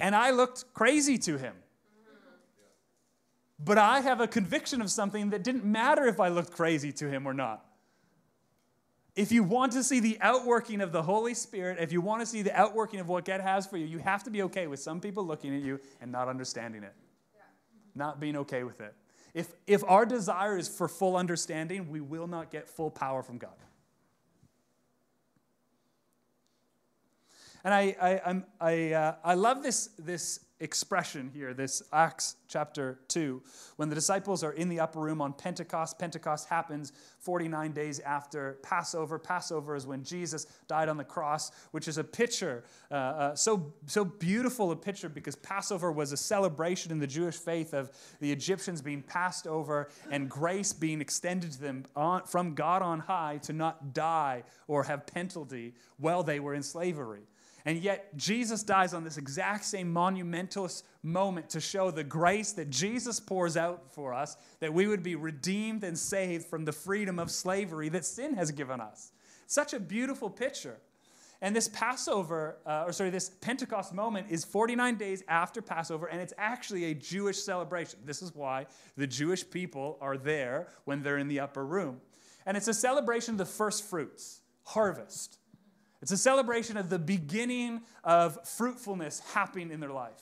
And 0.00 0.14
I 0.14 0.30
looked 0.30 0.72
crazy 0.72 1.18
to 1.18 1.38
him. 1.38 1.54
But 3.58 3.78
I 3.78 4.00
have 4.00 4.20
a 4.20 4.26
conviction 4.26 4.82
of 4.82 4.90
something 4.90 5.30
that 5.30 5.44
didn't 5.44 5.64
matter 5.64 6.06
if 6.06 6.20
I 6.20 6.28
looked 6.28 6.52
crazy 6.52 6.92
to 6.92 7.08
him 7.08 7.26
or 7.26 7.32
not. 7.32 7.64
If 9.16 9.30
you 9.30 9.44
want 9.44 9.72
to 9.72 9.84
see 9.84 10.00
the 10.00 10.18
outworking 10.20 10.80
of 10.80 10.90
the 10.90 11.02
Holy 11.02 11.34
Spirit, 11.34 11.78
if 11.80 11.92
you 11.92 12.00
want 12.00 12.20
to 12.20 12.26
see 12.26 12.42
the 12.42 12.54
outworking 12.58 12.98
of 12.98 13.08
what 13.08 13.24
God 13.24 13.40
has 13.40 13.64
for 13.64 13.76
you, 13.76 13.86
you 13.86 13.98
have 13.98 14.24
to 14.24 14.30
be 14.30 14.42
okay 14.42 14.66
with 14.66 14.80
some 14.80 15.00
people 15.00 15.24
looking 15.24 15.54
at 15.56 15.62
you 15.62 15.80
and 16.00 16.10
not 16.10 16.28
understanding 16.28 16.82
it, 16.82 16.92
yeah. 17.34 17.42
not 17.94 18.18
being 18.18 18.36
okay 18.36 18.64
with 18.64 18.80
it. 18.80 18.92
If, 19.32 19.52
if 19.66 19.84
our 19.84 20.04
desire 20.04 20.56
is 20.58 20.68
for 20.68 20.88
full 20.88 21.16
understanding, 21.16 21.90
we 21.90 22.00
will 22.00 22.26
not 22.26 22.50
get 22.50 22.68
full 22.68 22.90
power 22.90 23.22
from 23.22 23.38
God. 23.38 23.54
And 27.64 27.72
I, 27.72 27.96
I, 28.00 28.42
I, 28.60 28.92
uh, 28.92 29.14
I 29.24 29.34
love 29.34 29.62
this, 29.62 29.90
this 29.98 30.40
expression 30.60 31.30
here, 31.34 31.52
this 31.52 31.82
Acts 31.92 32.36
chapter 32.48 33.00
2, 33.08 33.42
when 33.76 33.88
the 33.88 33.94
disciples 33.94 34.44
are 34.44 34.52
in 34.52 34.68
the 34.68 34.78
upper 34.78 35.00
room 35.00 35.20
on 35.20 35.32
Pentecost. 35.32 35.98
Pentecost 35.98 36.48
happens 36.48 36.92
49 37.18 37.72
days 37.72 37.98
after 38.00 38.58
Passover. 38.62 39.18
Passover 39.18 39.74
is 39.74 39.86
when 39.86 40.04
Jesus 40.04 40.46
died 40.68 40.88
on 40.88 40.96
the 40.96 41.04
cross, 41.04 41.50
which 41.72 41.88
is 41.88 41.98
a 41.98 42.04
picture, 42.04 42.64
uh, 42.90 42.94
uh, 42.94 43.34
so, 43.34 43.72
so 43.86 44.04
beautiful 44.04 44.70
a 44.70 44.76
picture 44.76 45.08
because 45.08 45.34
Passover 45.36 45.90
was 45.90 46.12
a 46.12 46.16
celebration 46.16 46.92
in 46.92 46.98
the 46.98 47.06
Jewish 47.06 47.36
faith 47.36 47.74
of 47.74 47.90
the 48.20 48.30
Egyptians 48.30 48.80
being 48.80 49.02
passed 49.02 49.46
over 49.46 49.90
and 50.10 50.30
grace 50.30 50.72
being 50.72 51.00
extended 51.00 51.52
to 51.52 51.60
them 51.60 51.84
on, 51.96 52.22
from 52.24 52.54
God 52.54 52.82
on 52.82 53.00
high 53.00 53.38
to 53.42 53.52
not 53.52 53.92
die 53.92 54.44
or 54.68 54.84
have 54.84 55.06
penalty 55.06 55.74
while 55.98 56.22
they 56.22 56.38
were 56.38 56.54
in 56.54 56.62
slavery. 56.62 57.22
And 57.66 57.78
yet, 57.78 58.14
Jesus 58.16 58.62
dies 58.62 58.92
on 58.92 59.04
this 59.04 59.16
exact 59.16 59.64
same 59.64 59.90
monumental 59.90 60.68
moment 61.02 61.48
to 61.50 61.60
show 61.60 61.90
the 61.90 62.04
grace 62.04 62.52
that 62.52 62.68
Jesus 62.68 63.18
pours 63.18 63.56
out 63.56 63.90
for 63.90 64.12
us, 64.12 64.36
that 64.60 64.72
we 64.72 64.86
would 64.86 65.02
be 65.02 65.16
redeemed 65.16 65.82
and 65.82 65.98
saved 65.98 66.44
from 66.44 66.66
the 66.66 66.72
freedom 66.72 67.18
of 67.18 67.30
slavery 67.30 67.88
that 67.88 68.04
sin 68.04 68.34
has 68.34 68.50
given 68.50 68.80
us. 68.80 69.12
Such 69.46 69.72
a 69.72 69.80
beautiful 69.80 70.28
picture. 70.28 70.78
And 71.40 71.54
this 71.54 71.68
Passover, 71.68 72.56
uh, 72.66 72.84
or 72.86 72.92
sorry, 72.92 73.10
this 73.10 73.28
Pentecost 73.28 73.92
moment 73.92 74.28
is 74.30 74.44
49 74.44 74.96
days 74.96 75.22
after 75.28 75.60
Passover, 75.60 76.06
and 76.06 76.20
it's 76.20 76.32
actually 76.38 76.84
a 76.84 76.94
Jewish 76.94 77.38
celebration. 77.38 77.98
This 78.04 78.22
is 78.22 78.34
why 78.34 78.66
the 78.96 79.06
Jewish 79.06 79.48
people 79.48 79.98
are 80.00 80.16
there 80.16 80.68
when 80.84 81.02
they're 81.02 81.18
in 81.18 81.28
the 81.28 81.40
upper 81.40 81.64
room. 81.64 82.00
And 82.46 82.56
it's 82.56 82.68
a 82.68 82.74
celebration 82.74 83.34
of 83.34 83.38
the 83.38 83.46
first 83.46 83.84
fruits, 83.84 84.40
harvest. 84.64 85.38
It's 86.04 86.12
a 86.12 86.18
celebration 86.18 86.76
of 86.76 86.90
the 86.90 86.98
beginning 86.98 87.80
of 88.04 88.46
fruitfulness 88.46 89.20
happening 89.32 89.70
in 89.70 89.80
their 89.80 89.88
life. 89.88 90.20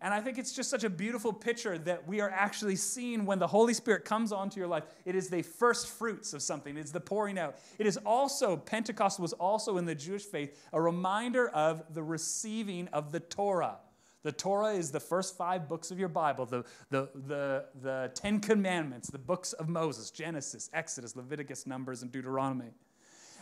And 0.00 0.14
I 0.14 0.20
think 0.20 0.38
it's 0.38 0.52
just 0.52 0.70
such 0.70 0.84
a 0.84 0.88
beautiful 0.88 1.32
picture 1.32 1.76
that 1.76 2.06
we 2.06 2.20
are 2.20 2.30
actually 2.30 2.76
seeing 2.76 3.26
when 3.26 3.40
the 3.40 3.46
Holy 3.48 3.74
Spirit 3.74 4.04
comes 4.04 4.30
onto 4.30 4.60
your 4.60 4.68
life. 4.68 4.84
It 5.04 5.16
is 5.16 5.28
the 5.28 5.42
first 5.42 5.88
fruits 5.88 6.34
of 6.34 6.40
something, 6.40 6.76
it's 6.76 6.92
the 6.92 7.00
pouring 7.00 7.36
out. 7.36 7.56
It 7.80 7.86
is 7.88 7.96
also, 8.06 8.56
Pentecost 8.56 9.18
was 9.18 9.32
also 9.32 9.76
in 9.76 9.86
the 9.86 9.94
Jewish 9.96 10.22
faith, 10.22 10.56
a 10.72 10.80
reminder 10.80 11.48
of 11.48 11.82
the 11.92 12.02
receiving 12.04 12.86
of 12.92 13.10
the 13.10 13.18
Torah. 13.18 13.78
The 14.22 14.30
Torah 14.30 14.74
is 14.74 14.92
the 14.92 15.00
first 15.00 15.36
five 15.36 15.68
books 15.68 15.90
of 15.90 15.98
your 15.98 16.10
Bible, 16.10 16.46
the, 16.46 16.64
the, 16.90 17.08
the, 17.26 17.64
the 17.82 18.12
Ten 18.14 18.38
Commandments, 18.38 19.10
the 19.10 19.18
books 19.18 19.52
of 19.54 19.68
Moses 19.68 20.12
Genesis, 20.12 20.70
Exodus, 20.72 21.16
Leviticus, 21.16 21.66
Numbers, 21.66 22.02
and 22.02 22.12
Deuteronomy. 22.12 22.70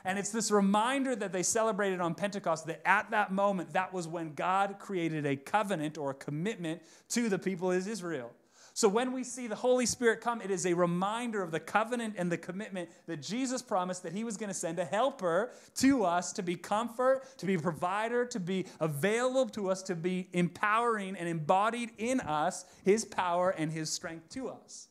And 0.07 0.21
it's 0.21 0.31
this 0.31 0.53
reminder 0.53 1.17
that 1.17 1.33
they 1.33 1.43
celebrated 1.43 2.01
on 2.01 2.15
Pentecost 2.15 2.69
that 2.69 2.81
at 2.87 3.11
that 3.11 3.33
moment, 3.33 3.73
that 3.73 3.93
was 3.93 4.07
when 4.07 4.35
God 4.35 4.77
created 4.79 5.27
a 5.27 5.35
covenant 5.35 5.99
or 5.99 6.13
a 6.13 6.15
commitment 6.15 6.81
to 7.09 7.29
the 7.29 7.41
people 7.41 7.73
of 7.73 7.89
Israel. 7.89 8.31
So 8.73 8.89
when 8.89 9.13
we 9.13 9.25
see 9.25 9.49
the 9.49 9.57
Holy 9.57 9.85
Spirit 9.85 10.21
come, 10.21 10.41
it 10.41 10.51
is 10.53 10.65
a 10.65 10.75
reminder 10.75 11.43
of 11.43 11.51
the 11.51 11.59
covenant 11.59 12.15
and 12.19 12.31
the 12.31 12.39
commitment 12.39 12.89
that 13.07 13.21
Jesus 13.21 13.63
promised 13.63 14.05
that 14.05 14.13
he 14.13 14.23
was 14.23 14.37
going 14.37 14.49
to 14.49 14.55
send 14.55 14.79
a 14.79 14.85
helper 14.85 15.51
to 15.77 16.05
us 16.05 16.33
to 16.35 16.43
be 16.43 16.55
comfort, 16.55 17.25
to 17.39 17.47
be 17.47 17.59
provider, 17.59 18.25
to 18.27 18.39
be 18.39 18.67
available 18.79 19.49
to 19.49 19.71
us, 19.71 19.83
to 19.85 19.97
be 19.97 20.29
empowering 20.35 21.17
and 21.17 21.29
embodied 21.29 21.91
in 21.99 22.21
us 22.21 22.65
his 22.85 23.05
power 23.05 23.51
and 23.51 23.73
his 23.73 23.91
strength 23.91 24.29
to 24.29 24.51
us 24.51 24.87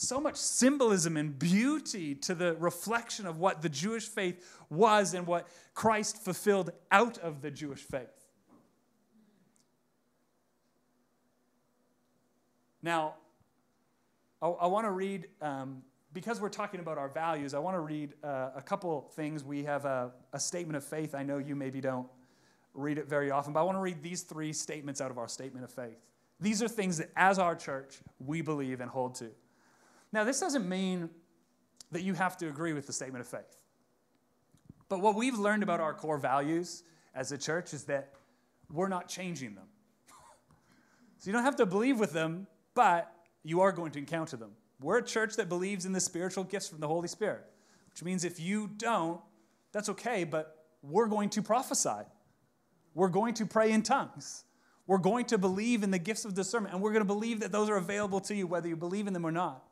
so 0.00 0.18
much 0.18 0.36
symbolism 0.36 1.18
and 1.18 1.38
beauty 1.38 2.14
to 2.14 2.34
the 2.34 2.54
reflection 2.54 3.26
of 3.26 3.38
what 3.38 3.60
the 3.60 3.68
Jewish 3.68 4.08
faith 4.08 4.58
was 4.70 5.12
and 5.12 5.26
what 5.26 5.46
Christ 5.74 6.16
fulfilled 6.16 6.70
out 6.90 7.18
of 7.18 7.42
the 7.42 7.50
Jewish 7.50 7.80
faith. 7.80 8.08
Now, 12.82 13.16
I, 14.40 14.48
I 14.48 14.66
want 14.68 14.86
to 14.86 14.90
read, 14.90 15.28
um, 15.42 15.82
because 16.14 16.40
we're 16.40 16.48
talking 16.48 16.80
about 16.80 16.96
our 16.96 17.08
values, 17.08 17.52
I 17.52 17.58
want 17.58 17.76
to 17.76 17.80
read 17.80 18.14
uh, 18.24 18.52
a 18.56 18.62
couple 18.62 19.10
things. 19.14 19.44
We 19.44 19.64
have 19.64 19.84
a, 19.84 20.12
a 20.32 20.40
statement 20.40 20.76
of 20.76 20.84
faith. 20.84 21.14
I 21.14 21.22
know 21.22 21.36
you 21.36 21.54
maybe 21.54 21.82
don't 21.82 22.08
read 22.72 22.96
it 22.96 23.06
very 23.06 23.30
often, 23.30 23.52
but 23.52 23.60
I 23.60 23.64
want 23.64 23.76
to 23.76 23.82
read 23.82 24.02
these 24.02 24.22
three 24.22 24.54
statements 24.54 25.02
out 25.02 25.10
of 25.10 25.18
our 25.18 25.28
statement 25.28 25.64
of 25.64 25.70
faith. 25.70 25.98
These 26.40 26.62
are 26.62 26.68
things 26.68 26.96
that, 26.96 27.10
as 27.16 27.38
our 27.38 27.54
church, 27.54 27.98
we 28.18 28.40
believe 28.40 28.80
and 28.80 28.90
hold 28.90 29.16
to. 29.16 29.30
Now, 30.12 30.24
this 30.24 30.40
doesn't 30.40 30.68
mean 30.68 31.10
that 31.92 32.02
you 32.02 32.14
have 32.14 32.36
to 32.38 32.48
agree 32.48 32.72
with 32.72 32.86
the 32.86 32.92
statement 32.92 33.20
of 33.22 33.28
faith. 33.28 33.56
But 34.88 35.00
what 35.00 35.14
we've 35.14 35.38
learned 35.38 35.62
about 35.62 35.80
our 35.80 35.94
core 35.94 36.18
values 36.18 36.82
as 37.14 37.32
a 37.32 37.38
church 37.38 37.72
is 37.72 37.84
that 37.84 38.12
we're 38.72 38.88
not 38.88 39.08
changing 39.08 39.54
them. 39.54 39.66
so 41.18 41.28
you 41.28 41.32
don't 41.32 41.44
have 41.44 41.56
to 41.56 41.66
believe 41.66 41.98
with 41.98 42.12
them, 42.12 42.46
but 42.74 43.12
you 43.42 43.60
are 43.60 43.72
going 43.72 43.92
to 43.92 43.98
encounter 43.98 44.36
them. 44.36 44.50
We're 44.80 44.98
a 44.98 45.04
church 45.04 45.36
that 45.36 45.48
believes 45.48 45.86
in 45.86 45.92
the 45.92 46.00
spiritual 46.00 46.44
gifts 46.44 46.68
from 46.68 46.80
the 46.80 46.88
Holy 46.88 47.08
Spirit, 47.08 47.44
which 47.90 48.02
means 48.02 48.24
if 48.24 48.40
you 48.40 48.68
don't, 48.78 49.20
that's 49.72 49.88
okay, 49.90 50.24
but 50.24 50.64
we're 50.82 51.06
going 51.06 51.30
to 51.30 51.42
prophesy. 51.42 52.06
We're 52.94 53.08
going 53.08 53.34
to 53.34 53.46
pray 53.46 53.72
in 53.72 53.82
tongues. 53.82 54.44
We're 54.86 54.98
going 54.98 55.26
to 55.26 55.38
believe 55.38 55.82
in 55.82 55.90
the 55.90 55.98
gifts 55.98 56.24
of 56.24 56.34
discernment, 56.34 56.74
and 56.74 56.82
we're 56.82 56.92
going 56.92 57.02
to 57.02 57.06
believe 57.06 57.40
that 57.40 57.52
those 57.52 57.68
are 57.68 57.76
available 57.76 58.20
to 58.22 58.34
you 58.34 58.46
whether 58.46 58.66
you 58.66 58.76
believe 58.76 59.06
in 59.06 59.12
them 59.12 59.24
or 59.24 59.30
not. 59.30 59.62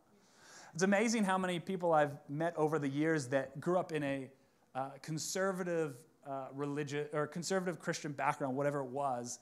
It's 0.74 0.82
amazing 0.82 1.24
how 1.24 1.38
many 1.38 1.60
people 1.60 1.92
I've 1.92 2.16
met 2.28 2.54
over 2.56 2.78
the 2.78 2.88
years 2.88 3.28
that 3.28 3.60
grew 3.60 3.78
up 3.78 3.92
in 3.92 4.02
a 4.02 4.30
uh, 4.74 4.90
conservative 5.02 5.96
uh, 6.26 6.46
religious 6.54 7.08
or 7.12 7.26
conservative 7.26 7.78
Christian 7.80 8.12
background, 8.12 8.56
whatever 8.56 8.80
it 8.80 8.90
was, 8.90 9.38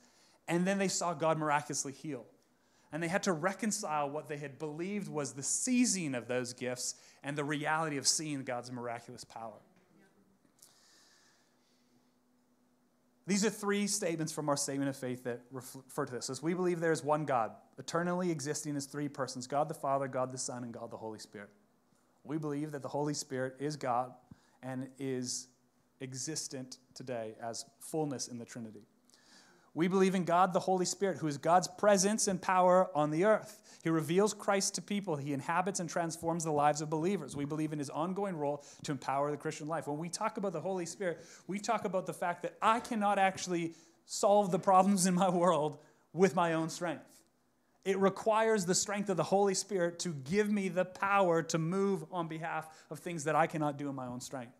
and 0.48 0.66
then 0.66 0.78
they 0.78 0.88
saw 0.88 1.12
God 1.14 1.38
miraculously 1.38 1.92
heal. 1.92 2.24
And 2.92 3.02
they 3.02 3.08
had 3.08 3.24
to 3.24 3.32
reconcile 3.32 4.08
what 4.08 4.28
they 4.28 4.36
had 4.36 4.58
believed 4.58 5.08
was 5.08 5.32
the 5.32 5.42
seizing 5.42 6.14
of 6.14 6.28
those 6.28 6.52
gifts 6.52 6.94
and 7.24 7.36
the 7.36 7.44
reality 7.44 7.96
of 7.96 8.06
seeing 8.06 8.44
God's 8.44 8.70
miraculous 8.70 9.24
power. 9.24 9.58
These 13.26 13.44
are 13.44 13.50
three 13.50 13.88
statements 13.88 14.32
from 14.32 14.48
our 14.48 14.56
statement 14.56 14.88
of 14.88 14.96
faith 14.96 15.24
that 15.24 15.40
refer 15.50 16.06
to 16.06 16.12
this. 16.12 16.30
As 16.30 16.42
we 16.42 16.54
believe 16.54 16.78
there 16.78 16.92
is 16.92 17.02
one 17.02 17.24
God, 17.24 17.50
eternally 17.78 18.30
existing 18.30 18.76
as 18.76 18.86
three 18.86 19.08
persons 19.08 19.46
God 19.46 19.68
the 19.68 19.74
Father, 19.74 20.08
God 20.08 20.32
the 20.32 20.38
Son, 20.38 20.64
and 20.64 20.72
God 20.72 20.90
the 20.90 20.96
Holy 20.96 21.18
Spirit. 21.18 21.50
We 22.24 22.38
believe 22.38 22.72
that 22.72 22.82
the 22.82 22.88
Holy 22.88 23.14
Spirit 23.14 23.54
is 23.58 23.76
God 23.76 24.12
and 24.62 24.88
is 24.98 25.48
existent 26.00 26.78
today 26.94 27.34
as 27.42 27.64
fullness 27.78 28.28
in 28.28 28.38
the 28.38 28.44
Trinity. 28.44 28.82
We 29.74 29.88
believe 29.88 30.14
in 30.14 30.24
God, 30.24 30.54
the 30.54 30.60
Holy 30.60 30.86
Spirit, 30.86 31.18
who 31.18 31.26
is 31.26 31.36
God's 31.36 31.68
presence 31.68 32.28
and 32.28 32.40
power 32.40 32.88
on 32.94 33.10
the 33.10 33.26
earth. 33.26 33.78
He 33.84 33.90
reveals 33.90 34.32
Christ 34.32 34.74
to 34.76 34.82
people. 34.82 35.16
He 35.16 35.34
inhabits 35.34 35.80
and 35.80 35.88
transforms 35.88 36.44
the 36.44 36.50
lives 36.50 36.80
of 36.80 36.88
believers. 36.88 37.36
We 37.36 37.44
believe 37.44 37.74
in 37.74 37.78
his 37.78 37.90
ongoing 37.90 38.36
role 38.36 38.64
to 38.84 38.92
empower 38.92 39.30
the 39.30 39.36
Christian 39.36 39.68
life. 39.68 39.86
When 39.86 39.98
we 39.98 40.08
talk 40.08 40.38
about 40.38 40.54
the 40.54 40.62
Holy 40.62 40.86
Spirit, 40.86 41.22
we 41.46 41.58
talk 41.58 41.84
about 41.84 42.06
the 42.06 42.14
fact 42.14 42.42
that 42.42 42.54
I 42.62 42.80
cannot 42.80 43.18
actually 43.18 43.74
solve 44.06 44.50
the 44.50 44.58
problems 44.58 45.04
in 45.04 45.14
my 45.14 45.28
world 45.28 45.76
with 46.14 46.34
my 46.34 46.54
own 46.54 46.70
strength. 46.70 47.15
It 47.86 47.96
requires 48.00 48.66
the 48.66 48.74
strength 48.74 49.10
of 49.10 49.16
the 49.16 49.22
Holy 49.22 49.54
Spirit 49.54 50.00
to 50.00 50.08
give 50.08 50.50
me 50.50 50.68
the 50.68 50.84
power 50.84 51.40
to 51.44 51.56
move 51.56 52.04
on 52.10 52.26
behalf 52.26 52.66
of 52.90 52.98
things 52.98 53.22
that 53.24 53.36
I 53.36 53.46
cannot 53.46 53.78
do 53.78 53.88
in 53.88 53.94
my 53.94 54.08
own 54.08 54.20
strength. 54.20 54.54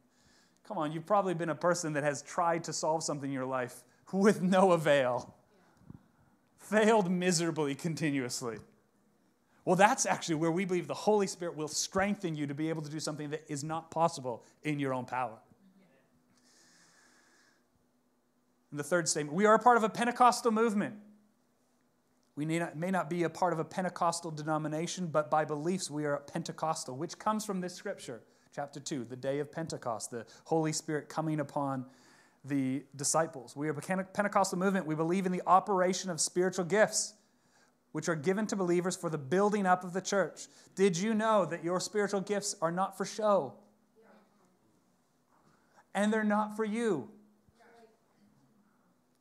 Come 0.63 0.79
on, 0.79 0.93
you've 0.93 1.07
probably 1.07 1.35
been 1.35 1.49
a 1.49 1.55
person 1.55 1.93
that 1.95 2.05
has 2.05 2.23
tried 2.23 2.63
to 2.65 2.73
solve 2.73 3.03
something 3.03 3.29
in 3.29 3.35
your 3.35 3.45
life 3.45 3.83
with 4.13 4.43
no 4.43 4.71
avail, 4.71 5.35
failed 6.57 7.11
miserably 7.11 7.75
continuously. 7.75 8.59
Well, 9.65 9.75
that's 9.75 10.07
actually 10.07 10.37
where 10.37 10.53
we 10.53 10.65
believe 10.65 10.87
the 10.87 10.95
Holy 10.95 11.27
Spirit 11.27 11.57
will 11.57 11.67
strengthen 11.67 12.37
you 12.37 12.47
to 12.47 12.55
be 12.55 12.69
able 12.69 12.83
to 12.83 12.91
do 12.91 13.01
something 13.01 13.31
that 13.31 13.43
is 13.49 13.65
not 13.65 13.91
possible 13.91 14.45
in 14.63 14.79
your 14.79 14.95
own 14.95 15.05
power. 15.05 15.37
And 18.71 18.79
the 18.79 18.85
third 18.85 19.09
statement 19.09 19.35
we 19.35 19.47
are 19.47 19.55
a 19.55 19.59
part 19.59 19.77
of 19.77 19.83
a 19.83 19.89
Pentecostal 19.89 20.53
movement. 20.53 20.95
We 22.37 22.45
may 22.45 22.59
not, 22.59 22.77
may 22.77 22.91
not 22.91 23.09
be 23.09 23.23
a 23.23 23.31
part 23.31 23.55
of 23.55 23.59
a 23.59 23.65
Pentecostal 23.65 24.31
denomination, 24.31 25.07
but 25.07 25.31
by 25.31 25.47
beliefs 25.47 25.91
we 25.91 26.05
are 26.05 26.19
Pentecostal, 26.19 26.95
which 26.95 27.19
comes 27.19 27.47
from 27.47 27.63
this 27.63 27.75
scripture, 27.75 28.21
chapter 28.55 28.79
2, 28.79 29.05
the 29.05 29.17
day 29.17 29.39
of 29.39 29.51
Pentecost, 29.51 30.11
the 30.11 30.27
Holy 30.45 30.73
Spirit 30.73 31.09
coming 31.09 31.41
upon 31.41 31.87
the 32.45 32.85
disciples. 32.95 33.57
We 33.57 33.69
are 33.69 33.73
a 33.73 34.05
Pentecostal 34.05 34.59
movement. 34.59 34.87
We 34.87 34.95
believe 34.95 35.25
in 35.25 35.33
the 35.33 35.43
operation 35.47 36.11
of 36.11 36.21
spiritual 36.21 36.67
gifts, 36.67 37.15
which 37.93 38.07
are 38.07 38.15
given 38.15 38.47
to 38.49 38.57
believers 38.57 38.97
for 38.97 39.09
the 39.09 39.19
building 39.19 39.65
up 39.65 39.83
of 39.83 39.95
the 39.95 40.03
church. 40.03 40.47
Did 40.75 40.99
you 40.99 41.15
know 41.15 41.47
that 41.47 41.65
your 41.65 41.81
spiritual 41.81 42.21
gifts 42.21 42.55
are 42.61 42.71
not 42.71 42.99
for 42.99 43.07
show? 43.07 43.55
And 45.95 46.13
they're 46.13 46.23
not 46.23 46.55
for 46.55 46.67
you. 46.67 47.09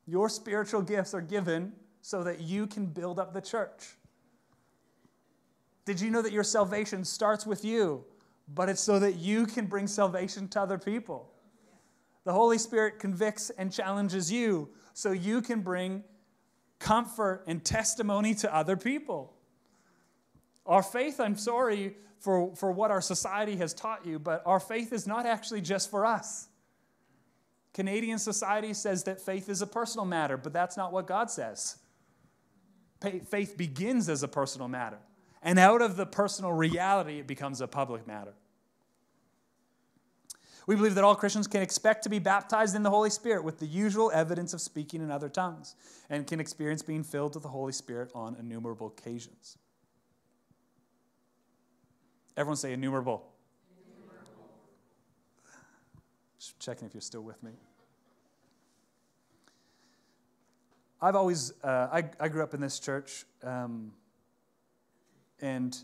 Your 0.05 0.27
spiritual 0.27 0.81
gifts 0.81 1.13
are 1.13 1.22
given 1.22 1.72
so 2.05 2.24
that 2.24 2.39
you 2.39 2.67
can 2.67 2.85
build 2.85 3.17
up 3.17 3.33
the 3.33 3.41
church. 3.41 3.95
Did 5.85 6.00
you 6.00 6.12
know 6.12 6.21
that 6.21 6.31
your 6.31 6.43
salvation 6.43 7.03
starts 7.03 7.47
with 7.47 7.65
you, 7.65 8.05
but 8.47 8.69
it's 8.69 8.79
so 8.79 9.00
that 9.00 9.15
you 9.15 9.47
can 9.47 9.65
bring 9.65 9.88
salvation 9.88 10.47
to 10.50 10.62
other 10.62 10.77
people? 10.77 11.33
The 12.24 12.31
Holy 12.31 12.59
Spirit 12.59 13.00
convicts 13.00 13.50
and 13.50 13.74
challenges 13.74 14.31
you 14.31 14.69
so 14.93 15.13
you 15.13 15.41
can 15.41 15.62
bring 15.62 16.03
comfort 16.77 17.43
and 17.47 17.65
testimony 17.65 18.35
to 18.35 18.55
other 18.55 18.77
people. 18.77 19.33
Our 20.67 20.83
faith, 20.83 21.19
I'm 21.19 21.35
sorry 21.35 21.95
for, 22.19 22.55
for 22.55 22.71
what 22.71 22.91
our 22.91 23.01
society 23.01 23.55
has 23.55 23.74
taught 23.74 24.05
you, 24.05 24.19
but 24.19 24.43
our 24.45 24.59
faith 24.59 24.93
is 24.93 25.07
not 25.07 25.25
actually 25.25 25.62
just 25.62 25.89
for 25.89 26.05
us. 26.05 26.50
Canadian 27.74 28.19
society 28.19 28.75
says 28.75 29.05
that 29.05 29.19
faith 29.19 29.50
is 29.50 29.63
a 29.63 29.67
personal 29.67 30.05
matter, 30.05 30.38
but 30.38 30.53
that's 30.53 30.77
not 30.77 30.93
what 30.93 31.07
God 31.07 31.31
says 31.31 31.79
faith 33.27 33.57
begins 33.57 34.09
as 34.09 34.24
a 34.24 34.27
personal 34.27 34.67
matter. 34.67 34.97
And 35.41 35.59
out 35.59 35.81
of 35.81 35.95
the 35.95 36.05
personal 36.05 36.51
reality, 36.51 37.19
it 37.19 37.27
becomes 37.27 37.62
a 37.62 37.67
public 37.67 38.07
matter. 38.07 38.33
We 40.67 40.75
believe 40.75 40.95
that 40.95 41.03
all 41.03 41.15
Christians 41.15 41.45
can 41.45 41.62
expect 41.62 42.03
to 42.03 42.09
be 42.09 42.17
baptized 42.17 42.75
in 42.75 42.81
the 42.81 42.89
Holy 42.89 43.12
Spirit 43.12 43.43
with 43.43 43.59
the 43.59 43.67
usual 43.67 44.12
evidence 44.12 44.53
of 44.53 44.62
speaking 44.62 45.01
in 45.01 45.12
other 45.12 45.29
tongues 45.29 45.75
and 46.09 46.25
can 46.25 46.39
experience 46.39 46.81
being 46.81 47.03
filled 47.03 47.35
with 47.35 47.43
the 47.43 47.50
Holy 47.50 47.74
Spirit 47.74 48.09
on 48.15 48.35
innumerable 48.39 48.88
occasions. 48.88 49.57
Everyone 52.35 52.57
say 52.57 52.74
innumerable. 52.74 53.31
innumerable. 53.69 54.50
Just 56.39 56.59
checking 56.59 56.88
if 56.88 56.93
you're 56.93 57.01
still 57.01 57.21
with 57.21 57.41
me. 57.43 57.51
I've 61.05 61.15
always, 61.15 61.53
uh, 61.63 61.88
I, 61.93 62.05
I 62.19 62.29
grew 62.29 62.41
up 62.41 62.55
in 62.55 62.62
this 62.62 62.79
church, 62.79 63.25
um, 63.43 63.91
and 65.39 65.77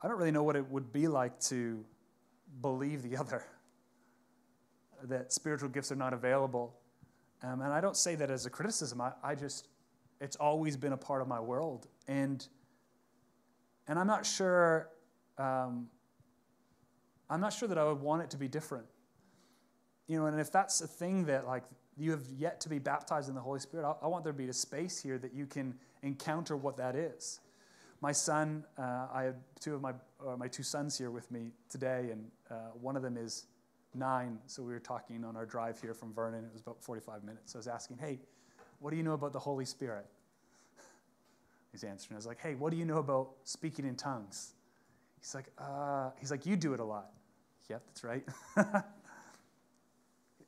I 0.00 0.08
don't 0.08 0.16
really 0.16 0.30
know 0.30 0.42
what 0.42 0.56
it 0.56 0.66
would 0.70 0.94
be 0.94 1.08
like 1.08 1.38
to 1.40 1.84
believe 2.62 3.02
the 3.02 3.16
other, 3.20 3.44
that 5.02 5.30
spiritual 5.30 5.68
gifts 5.68 5.92
are 5.92 5.96
not 5.96 6.14
available. 6.14 6.74
Um, 7.42 7.60
and 7.60 7.70
I 7.70 7.82
don't 7.82 7.98
say 7.98 8.14
that 8.14 8.30
as 8.30 8.46
a 8.46 8.50
criticism, 8.50 8.98
I, 9.02 9.12
I 9.22 9.34
just, 9.34 9.68
it's 10.22 10.36
always 10.36 10.78
been 10.78 10.94
a 10.94 10.96
part 10.96 11.20
of 11.20 11.28
my 11.28 11.38
world. 11.38 11.86
And, 12.08 12.48
and 13.88 13.98
I'm 13.98 14.06
not 14.06 14.24
sure, 14.24 14.88
um, 15.36 15.88
I'm 17.28 17.42
not 17.42 17.52
sure 17.52 17.68
that 17.68 17.76
I 17.76 17.84
would 17.84 18.00
want 18.00 18.22
it 18.22 18.30
to 18.30 18.38
be 18.38 18.48
different. 18.48 18.86
You 20.06 20.18
know, 20.18 20.24
and 20.24 20.40
if 20.40 20.50
that's 20.50 20.80
a 20.80 20.86
thing 20.86 21.26
that 21.26 21.46
like 21.46 21.64
you 21.96 22.10
have 22.10 22.26
yet 22.36 22.60
to 22.62 22.68
be 22.68 22.78
baptized 22.78 23.28
in 23.28 23.34
the 23.34 23.40
Holy 23.40 23.60
Spirit, 23.60 23.86
I, 23.86 24.04
I 24.04 24.08
want 24.08 24.24
there 24.24 24.32
to 24.32 24.38
be 24.38 24.48
a 24.48 24.52
space 24.52 25.00
here 25.00 25.18
that 25.18 25.34
you 25.34 25.46
can 25.46 25.74
encounter 26.02 26.56
what 26.56 26.76
that 26.76 26.96
is. 26.96 27.40
My 28.00 28.12
son, 28.12 28.64
uh, 28.78 29.06
I 29.12 29.22
have 29.22 29.36
two 29.60 29.74
of 29.74 29.80
my, 29.80 29.92
uh, 30.26 30.36
my 30.36 30.48
two 30.48 30.62
sons 30.62 30.98
here 30.98 31.10
with 31.10 31.30
me 31.30 31.52
today, 31.70 32.08
and 32.12 32.26
uh, 32.50 32.54
one 32.80 32.96
of 32.96 33.02
them 33.02 33.16
is 33.16 33.46
nine. 33.94 34.38
So 34.46 34.62
we 34.62 34.72
were 34.72 34.80
talking 34.80 35.24
on 35.24 35.36
our 35.36 35.46
drive 35.46 35.80
here 35.80 35.94
from 35.94 36.12
Vernon. 36.12 36.44
It 36.44 36.52
was 36.52 36.62
about 36.62 36.82
45 36.82 37.24
minutes. 37.24 37.52
So 37.52 37.58
I 37.58 37.60
was 37.60 37.68
asking, 37.68 37.98
hey, 37.98 38.18
what 38.80 38.90
do 38.90 38.96
you 38.96 39.02
know 39.02 39.12
about 39.12 39.32
the 39.32 39.38
Holy 39.38 39.64
Spirit? 39.64 40.06
He's 41.72 41.84
answering. 41.84 42.16
I 42.16 42.18
was 42.18 42.26
like, 42.26 42.40
hey, 42.40 42.54
what 42.54 42.72
do 42.72 42.76
you 42.76 42.84
know 42.84 42.98
about 42.98 43.30
speaking 43.44 43.86
in 43.86 43.94
tongues? 43.94 44.52
He's 45.20 45.34
like, 45.34 45.46
uh, 45.56 46.10
he's 46.20 46.30
like, 46.30 46.44
you 46.44 46.54
do 46.54 46.74
it 46.74 46.80
a 46.80 46.84
lot. 46.84 47.10
Yep, 47.70 47.82
that's 47.86 48.04
right. 48.04 48.24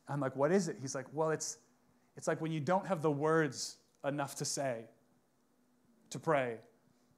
I'm 0.08 0.20
like, 0.20 0.36
what 0.36 0.52
is 0.52 0.68
it? 0.68 0.76
He's 0.80 0.94
like, 0.94 1.06
well, 1.12 1.30
it's, 1.30 1.58
it's 2.16 2.28
like 2.28 2.40
when 2.40 2.52
you 2.52 2.60
don't 2.60 2.86
have 2.86 3.02
the 3.02 3.10
words 3.10 3.76
enough 4.04 4.36
to 4.36 4.44
say 4.44 4.84
to 6.10 6.18
pray. 6.18 6.56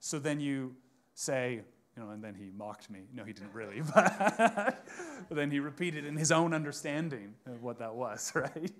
So 0.01 0.19
then 0.19 0.41
you 0.41 0.75
say, 1.15 1.63
you 1.97 2.03
know, 2.03 2.11
and 2.11 2.23
then 2.23 2.35
he 2.35 2.51
mocked 2.57 2.91
me. 2.91 3.01
No, 3.13 3.25
he 3.25 3.33
didn't 3.33 3.53
really, 3.53 3.83
but, 3.95 4.87
but 5.29 5.35
then 5.35 5.51
he 5.51 5.61
repeated 5.61 6.05
in 6.05 6.17
his 6.17 6.33
own 6.33 6.55
understanding 6.55 7.35
of 7.47 7.63
what 7.63 7.79
that 7.81 7.95
was, 7.95 8.33
right? 8.37 8.73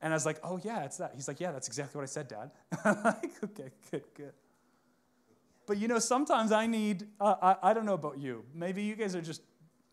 And 0.00 0.12
I 0.12 0.16
was 0.16 0.26
like, 0.26 0.38
oh, 0.44 0.60
yeah, 0.62 0.84
it's 0.84 0.98
that. 0.98 1.12
He's 1.14 1.26
like, 1.26 1.40
yeah, 1.40 1.50
that's 1.50 1.66
exactly 1.66 1.98
what 1.98 2.04
I 2.04 2.06
said, 2.06 2.28
Dad. 2.28 2.50
I'm 2.84 3.02
like, 3.02 3.32
okay, 3.44 3.70
good, 3.90 4.04
good. 4.14 4.32
But 5.66 5.78
you 5.78 5.88
know, 5.88 5.98
sometimes 5.98 6.52
I 6.52 6.66
need, 6.66 7.06
uh, 7.20 7.34
I, 7.42 7.70
I 7.70 7.74
don't 7.74 7.84
know 7.84 7.94
about 7.94 8.18
you. 8.18 8.44
Maybe 8.54 8.82
you 8.82 8.94
guys 8.94 9.14
are 9.14 9.20
just 9.20 9.42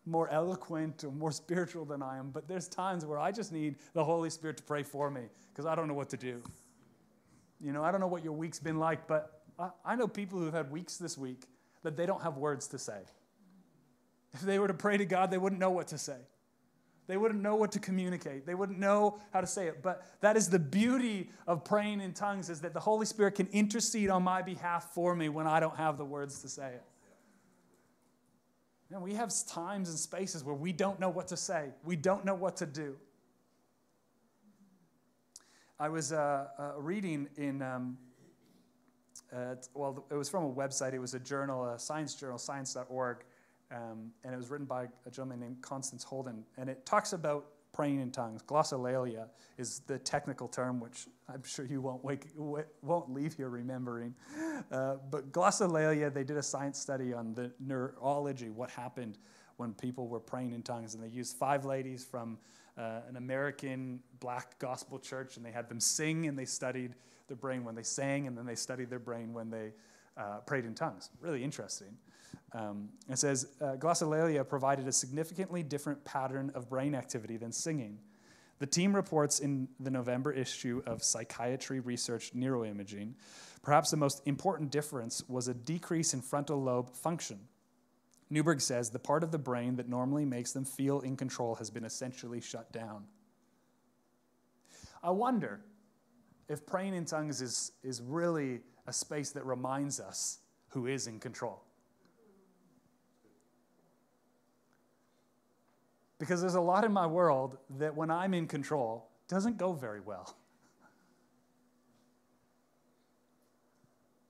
more 0.06 0.30
eloquent 0.30 1.04
or 1.04 1.10
more 1.10 1.32
spiritual 1.32 1.84
than 1.84 2.02
I 2.02 2.18
am, 2.18 2.30
but 2.30 2.46
there's 2.48 2.68
times 2.68 3.04
where 3.04 3.18
I 3.18 3.32
just 3.32 3.52
need 3.52 3.76
the 3.92 4.04
Holy 4.04 4.30
Spirit 4.30 4.56
to 4.58 4.62
pray 4.62 4.82
for 4.82 5.10
me 5.10 5.22
because 5.52 5.66
I 5.66 5.74
don't 5.74 5.88
know 5.88 5.94
what 5.94 6.08
to 6.10 6.16
do. 6.16 6.42
You 7.60 7.72
know, 7.72 7.82
I 7.82 7.90
don't 7.90 8.00
know 8.00 8.06
what 8.06 8.22
your 8.22 8.34
week's 8.34 8.60
been 8.60 8.78
like, 8.78 9.06
but 9.06 9.42
I, 9.58 9.70
I 9.84 9.96
know 9.96 10.06
people 10.06 10.38
who've 10.38 10.54
had 10.54 10.70
weeks 10.70 10.96
this 10.96 11.18
week 11.18 11.44
that 11.82 11.96
they 11.96 12.06
don't 12.06 12.22
have 12.22 12.36
words 12.36 12.68
to 12.68 12.78
say. 12.78 13.00
If 14.32 14.40
they 14.42 14.58
were 14.58 14.68
to 14.68 14.74
pray 14.74 14.96
to 14.96 15.06
God, 15.06 15.30
they 15.30 15.38
wouldn't 15.38 15.60
know 15.60 15.70
what 15.70 15.88
to 15.88 15.98
say. 15.98 16.18
They 17.06 17.16
wouldn't 17.16 17.40
know 17.40 17.54
what 17.54 17.72
to 17.72 17.78
communicate. 17.78 18.46
They 18.46 18.54
wouldn't 18.54 18.78
know 18.78 19.18
how 19.32 19.40
to 19.40 19.46
say 19.46 19.68
it. 19.68 19.82
But 19.82 20.02
that 20.20 20.36
is 20.36 20.50
the 20.50 20.58
beauty 20.58 21.30
of 21.46 21.64
praying 21.64 22.00
in 22.00 22.12
tongues 22.12 22.50
is 22.50 22.60
that 22.62 22.74
the 22.74 22.80
Holy 22.80 23.06
Spirit 23.06 23.36
can 23.36 23.46
intercede 23.48 24.10
on 24.10 24.24
my 24.24 24.42
behalf 24.42 24.92
for 24.92 25.14
me 25.14 25.28
when 25.28 25.46
I 25.46 25.60
don't 25.60 25.76
have 25.76 25.98
the 25.98 26.04
words 26.04 26.42
to 26.42 26.48
say 26.48 26.74
it. 26.74 26.82
And 28.92 29.02
we 29.02 29.14
have 29.14 29.32
times 29.46 29.88
and 29.88 29.98
spaces 29.98 30.44
where 30.44 30.54
we 30.54 30.72
don't 30.72 31.00
know 31.00 31.08
what 31.08 31.28
to 31.28 31.36
say, 31.36 31.70
we 31.84 31.96
don't 31.96 32.24
know 32.24 32.34
what 32.34 32.56
to 32.58 32.66
do. 32.66 32.96
I 35.78 35.88
was 35.88 36.12
uh, 36.12 36.46
uh, 36.58 36.72
reading 36.78 37.28
in, 37.36 37.60
um, 37.60 37.98
uh, 39.34 39.56
well, 39.74 40.06
it 40.10 40.14
was 40.14 40.28
from 40.28 40.44
a 40.44 40.50
website, 40.50 40.94
it 40.94 40.98
was 40.98 41.12
a 41.14 41.18
journal, 41.18 41.68
a 41.68 41.78
science 41.78 42.14
journal, 42.14 42.38
science.org, 42.38 43.18
um, 43.72 44.10
and 44.24 44.32
it 44.32 44.36
was 44.36 44.48
written 44.48 44.66
by 44.66 44.84
a 45.04 45.10
gentleman 45.10 45.40
named 45.40 45.60
Constance 45.60 46.02
Holden. 46.02 46.44
And 46.56 46.70
it 46.70 46.86
talks 46.86 47.12
about 47.12 47.46
praying 47.76 48.00
in 48.00 48.10
tongues. 48.10 48.42
Glossolalia 48.42 49.28
is 49.58 49.80
the 49.86 49.98
technical 49.98 50.48
term, 50.48 50.80
which 50.80 51.06
I'm 51.28 51.42
sure 51.44 51.66
you 51.66 51.82
won't, 51.82 52.02
wake, 52.02 52.26
won't 52.82 53.12
leave 53.12 53.34
here 53.34 53.50
remembering. 53.50 54.14
Uh, 54.72 54.94
but 55.10 55.30
glossolalia, 55.30 56.12
they 56.12 56.24
did 56.24 56.38
a 56.38 56.42
science 56.42 56.78
study 56.78 57.12
on 57.12 57.34
the 57.34 57.52
neurology, 57.60 58.48
what 58.48 58.70
happened 58.70 59.18
when 59.58 59.74
people 59.74 60.08
were 60.08 60.20
praying 60.20 60.52
in 60.52 60.62
tongues. 60.62 60.94
And 60.94 61.04
they 61.04 61.08
used 61.08 61.36
five 61.36 61.66
ladies 61.66 62.02
from 62.02 62.38
uh, 62.78 63.00
an 63.08 63.16
American 63.16 64.00
black 64.20 64.58
gospel 64.58 64.98
church, 64.98 65.36
and 65.36 65.44
they 65.44 65.52
had 65.52 65.68
them 65.68 65.80
sing, 65.80 66.28
and 66.28 66.38
they 66.38 66.46
studied 66.46 66.94
their 67.28 67.36
brain 67.36 67.62
when 67.62 67.74
they 67.74 67.82
sang, 67.82 68.26
and 68.26 68.38
then 68.38 68.46
they 68.46 68.54
studied 68.54 68.88
their 68.88 68.98
brain 68.98 69.34
when 69.34 69.50
they 69.50 69.72
uh, 70.16 70.38
prayed 70.46 70.64
in 70.64 70.74
tongues. 70.74 71.10
Really 71.20 71.44
interesting. 71.44 71.98
Um, 72.52 72.88
it 73.10 73.18
says 73.18 73.48
uh, 73.60 73.76
glossolalia 73.76 74.48
provided 74.48 74.88
a 74.88 74.92
significantly 74.92 75.62
different 75.62 76.04
pattern 76.04 76.50
of 76.54 76.68
brain 76.68 76.94
activity 76.94 77.36
than 77.36 77.52
singing. 77.52 77.98
The 78.58 78.66
team 78.66 78.96
reports 78.96 79.40
in 79.40 79.68
the 79.80 79.90
November 79.90 80.32
issue 80.32 80.82
of 80.86 81.02
Psychiatry 81.02 81.80
Research 81.80 82.32
Neuroimaging, 82.34 83.12
perhaps 83.62 83.90
the 83.90 83.98
most 83.98 84.22
important 84.24 84.70
difference 84.70 85.22
was 85.28 85.48
a 85.48 85.54
decrease 85.54 86.14
in 86.14 86.22
frontal 86.22 86.62
lobe 86.62 86.94
function. 86.94 87.38
Newberg 88.30 88.60
says 88.60 88.90
the 88.90 88.98
part 88.98 89.22
of 89.22 89.30
the 89.30 89.38
brain 89.38 89.76
that 89.76 89.88
normally 89.88 90.24
makes 90.24 90.52
them 90.52 90.64
feel 90.64 91.00
in 91.00 91.16
control 91.16 91.54
has 91.56 91.70
been 91.70 91.84
essentially 91.84 92.40
shut 92.40 92.72
down. 92.72 93.04
I 95.02 95.10
wonder 95.10 95.60
if 96.48 96.66
praying 96.66 96.94
in 96.94 97.04
tongues 97.04 97.40
is, 97.42 97.72
is 97.82 98.00
really 98.00 98.60
a 98.86 98.92
space 98.92 99.30
that 99.30 99.44
reminds 99.44 100.00
us 100.00 100.38
who 100.68 100.86
is 100.86 101.06
in 101.06 101.20
control. 101.20 101.65
Because 106.18 106.40
there's 106.40 106.54
a 106.54 106.60
lot 106.60 106.84
in 106.84 106.92
my 106.92 107.06
world 107.06 107.58
that 107.78 107.94
when 107.94 108.10
I'm 108.10 108.32
in 108.34 108.46
control 108.46 109.10
doesn't 109.28 109.58
go 109.58 109.72
very 109.72 110.00
well. 110.00 110.36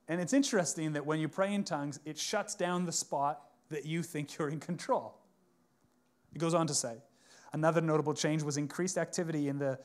And 0.09 0.21
it's 0.21 0.33
interesting 0.33 0.93
that 0.93 1.05
when 1.05 1.19
you 1.19 1.29
pray 1.29 1.53
in 1.53 1.65
tongues, 1.65 2.01
it 2.05 2.19
shuts 2.19 2.55
down 2.55 2.87
the 2.87 2.93
spot 2.93 3.41
that 3.71 3.85
you 3.85 4.03
think 4.03 4.39
you're 4.39 4.49
in 4.49 4.61
control. 4.61 5.19
It 6.35 6.39
goes 6.39 6.55
on 6.55 6.67
to 6.69 6.75
say 6.75 6.97
another 7.53 7.81
notable 7.81 8.15
change 8.15 8.43
was 8.43 8.57
increased 8.57 8.99
activity 8.99 9.49
in 9.49 9.59
the 9.59 9.79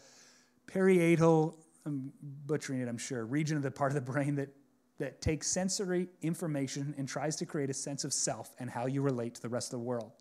parietal, 0.68 1.58
I'm 1.86 2.12
butchering 2.46 2.82
it, 2.82 2.88
I'm 2.88 2.98
sure, 2.98 3.26
region 3.26 3.58
of 3.58 3.64
the 3.64 3.72
part 3.72 3.92
of 3.92 3.96
the 3.96 4.12
brain 4.12 4.36
that, 4.36 4.50
that 5.00 5.22
takes 5.22 5.48
sensory 5.48 6.08
information 6.22 6.94
and 6.98 7.08
tries 7.08 7.36
to 7.38 7.46
create 7.46 7.70
a 7.70 7.74
sense 7.74 8.04
of 8.04 8.14
self 8.14 8.54
and 8.60 8.70
how 8.70 8.86
you 8.86 9.02
relate 9.02 9.36
to 9.36 9.42
the 9.42 9.50
rest 9.50 9.74
of 9.74 9.80
the 9.80 9.86
world. 9.86 10.12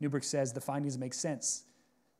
Newberg 0.00 0.24
says 0.24 0.52
the 0.52 0.60
findings 0.60 0.96
make 0.98 1.14
sense, 1.14 1.64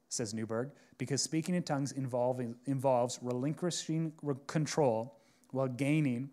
says 0.09 0.35
Newberg, 0.35 0.71
because 0.97 1.23
speaking 1.23 1.55
in 1.55 1.62
tongues 1.62 1.93
involving, 1.93 2.57
involves 2.67 3.19
relinquishing 3.23 4.12
control 4.47 5.17
while 5.53 5.69
gaining 5.69 6.31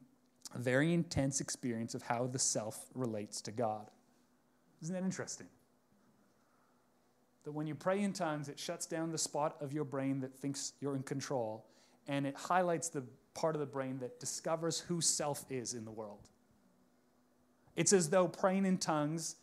a 0.54 0.60
very 0.60 0.94
intense 0.94 1.42
experience 1.42 1.94
of 1.94 2.02
how 2.02 2.28
the 2.28 2.40
self 2.40 2.86
relates 2.94 3.42
to 3.42 3.52
God. 3.52 3.90
Isn't 4.82 4.96
that 4.96 5.04
interesting? 5.04 5.48
That 7.44 7.52
when 7.52 7.68
you 7.68 7.76
pray 7.76 8.02
in 8.02 8.14
tongues, 8.14 8.50
it 8.50 8.58
shuts 8.58 8.86
down 8.86 9.12
the 9.12 9.18
spot 9.18 9.58
of 9.62 9.72
your 9.72 9.84
brain 9.84 10.20
that 10.22 10.36
thinks 10.36 10.74
you're 10.80 10.96
in 10.96 11.04
control, 11.04 11.66
and 12.08 12.26
it 12.26 12.36
highlights 12.36 12.90
the 12.90 13.04
part 13.36 13.56
of 13.56 13.60
the 13.60 13.68
brain 13.68 14.00
that 14.00 14.20
discovers 14.20 14.80
who 14.80 15.02
self 15.02 15.46
is 15.50 15.74
in 15.74 15.86
the 15.86 15.92
world. 15.92 16.30
It's 17.76 17.94
as 17.94 18.10
though 18.10 18.28
praying 18.28 18.66
in 18.66 18.78
tongues 18.78 19.36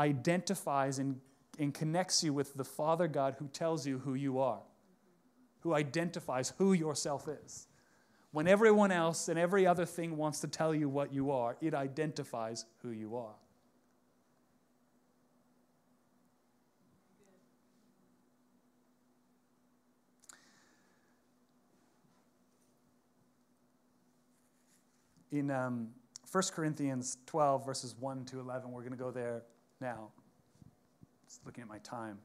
identifies 0.00 0.98
and, 0.98 1.20
and 1.58 1.74
connects 1.74 2.24
you 2.24 2.32
with 2.32 2.54
the 2.54 2.64
Father 2.64 3.06
God 3.06 3.36
who 3.38 3.48
tells 3.48 3.86
you 3.86 3.98
who 3.98 4.14
you 4.14 4.38
are, 4.38 4.62
who 5.60 5.74
identifies 5.74 6.54
who 6.56 6.72
yourself 6.72 7.28
is. 7.28 7.66
When 8.32 8.48
everyone 8.48 8.92
else 8.92 9.28
and 9.28 9.38
every 9.38 9.66
other 9.66 9.84
thing 9.84 10.16
wants 10.16 10.40
to 10.40 10.48
tell 10.48 10.74
you 10.74 10.88
what 10.88 11.12
you 11.12 11.30
are, 11.32 11.56
it 11.60 11.74
identifies 11.74 12.64
who 12.82 12.90
you 12.90 13.16
are. 13.16 13.34
In 25.32 25.50
um, 25.50 25.90
1 26.32 26.44
Corinthians 26.54 27.18
12, 27.26 27.66
verses 27.66 27.94
1 28.00 28.24
to 28.26 28.40
11, 28.40 28.70
we're 28.70 28.80
going 28.80 28.92
to 28.92 28.98
go 28.98 29.10
there 29.10 29.42
now. 29.80 30.08
Just 31.26 31.44
looking 31.46 31.62
at 31.62 31.68
my 31.68 31.78
time. 31.78 32.18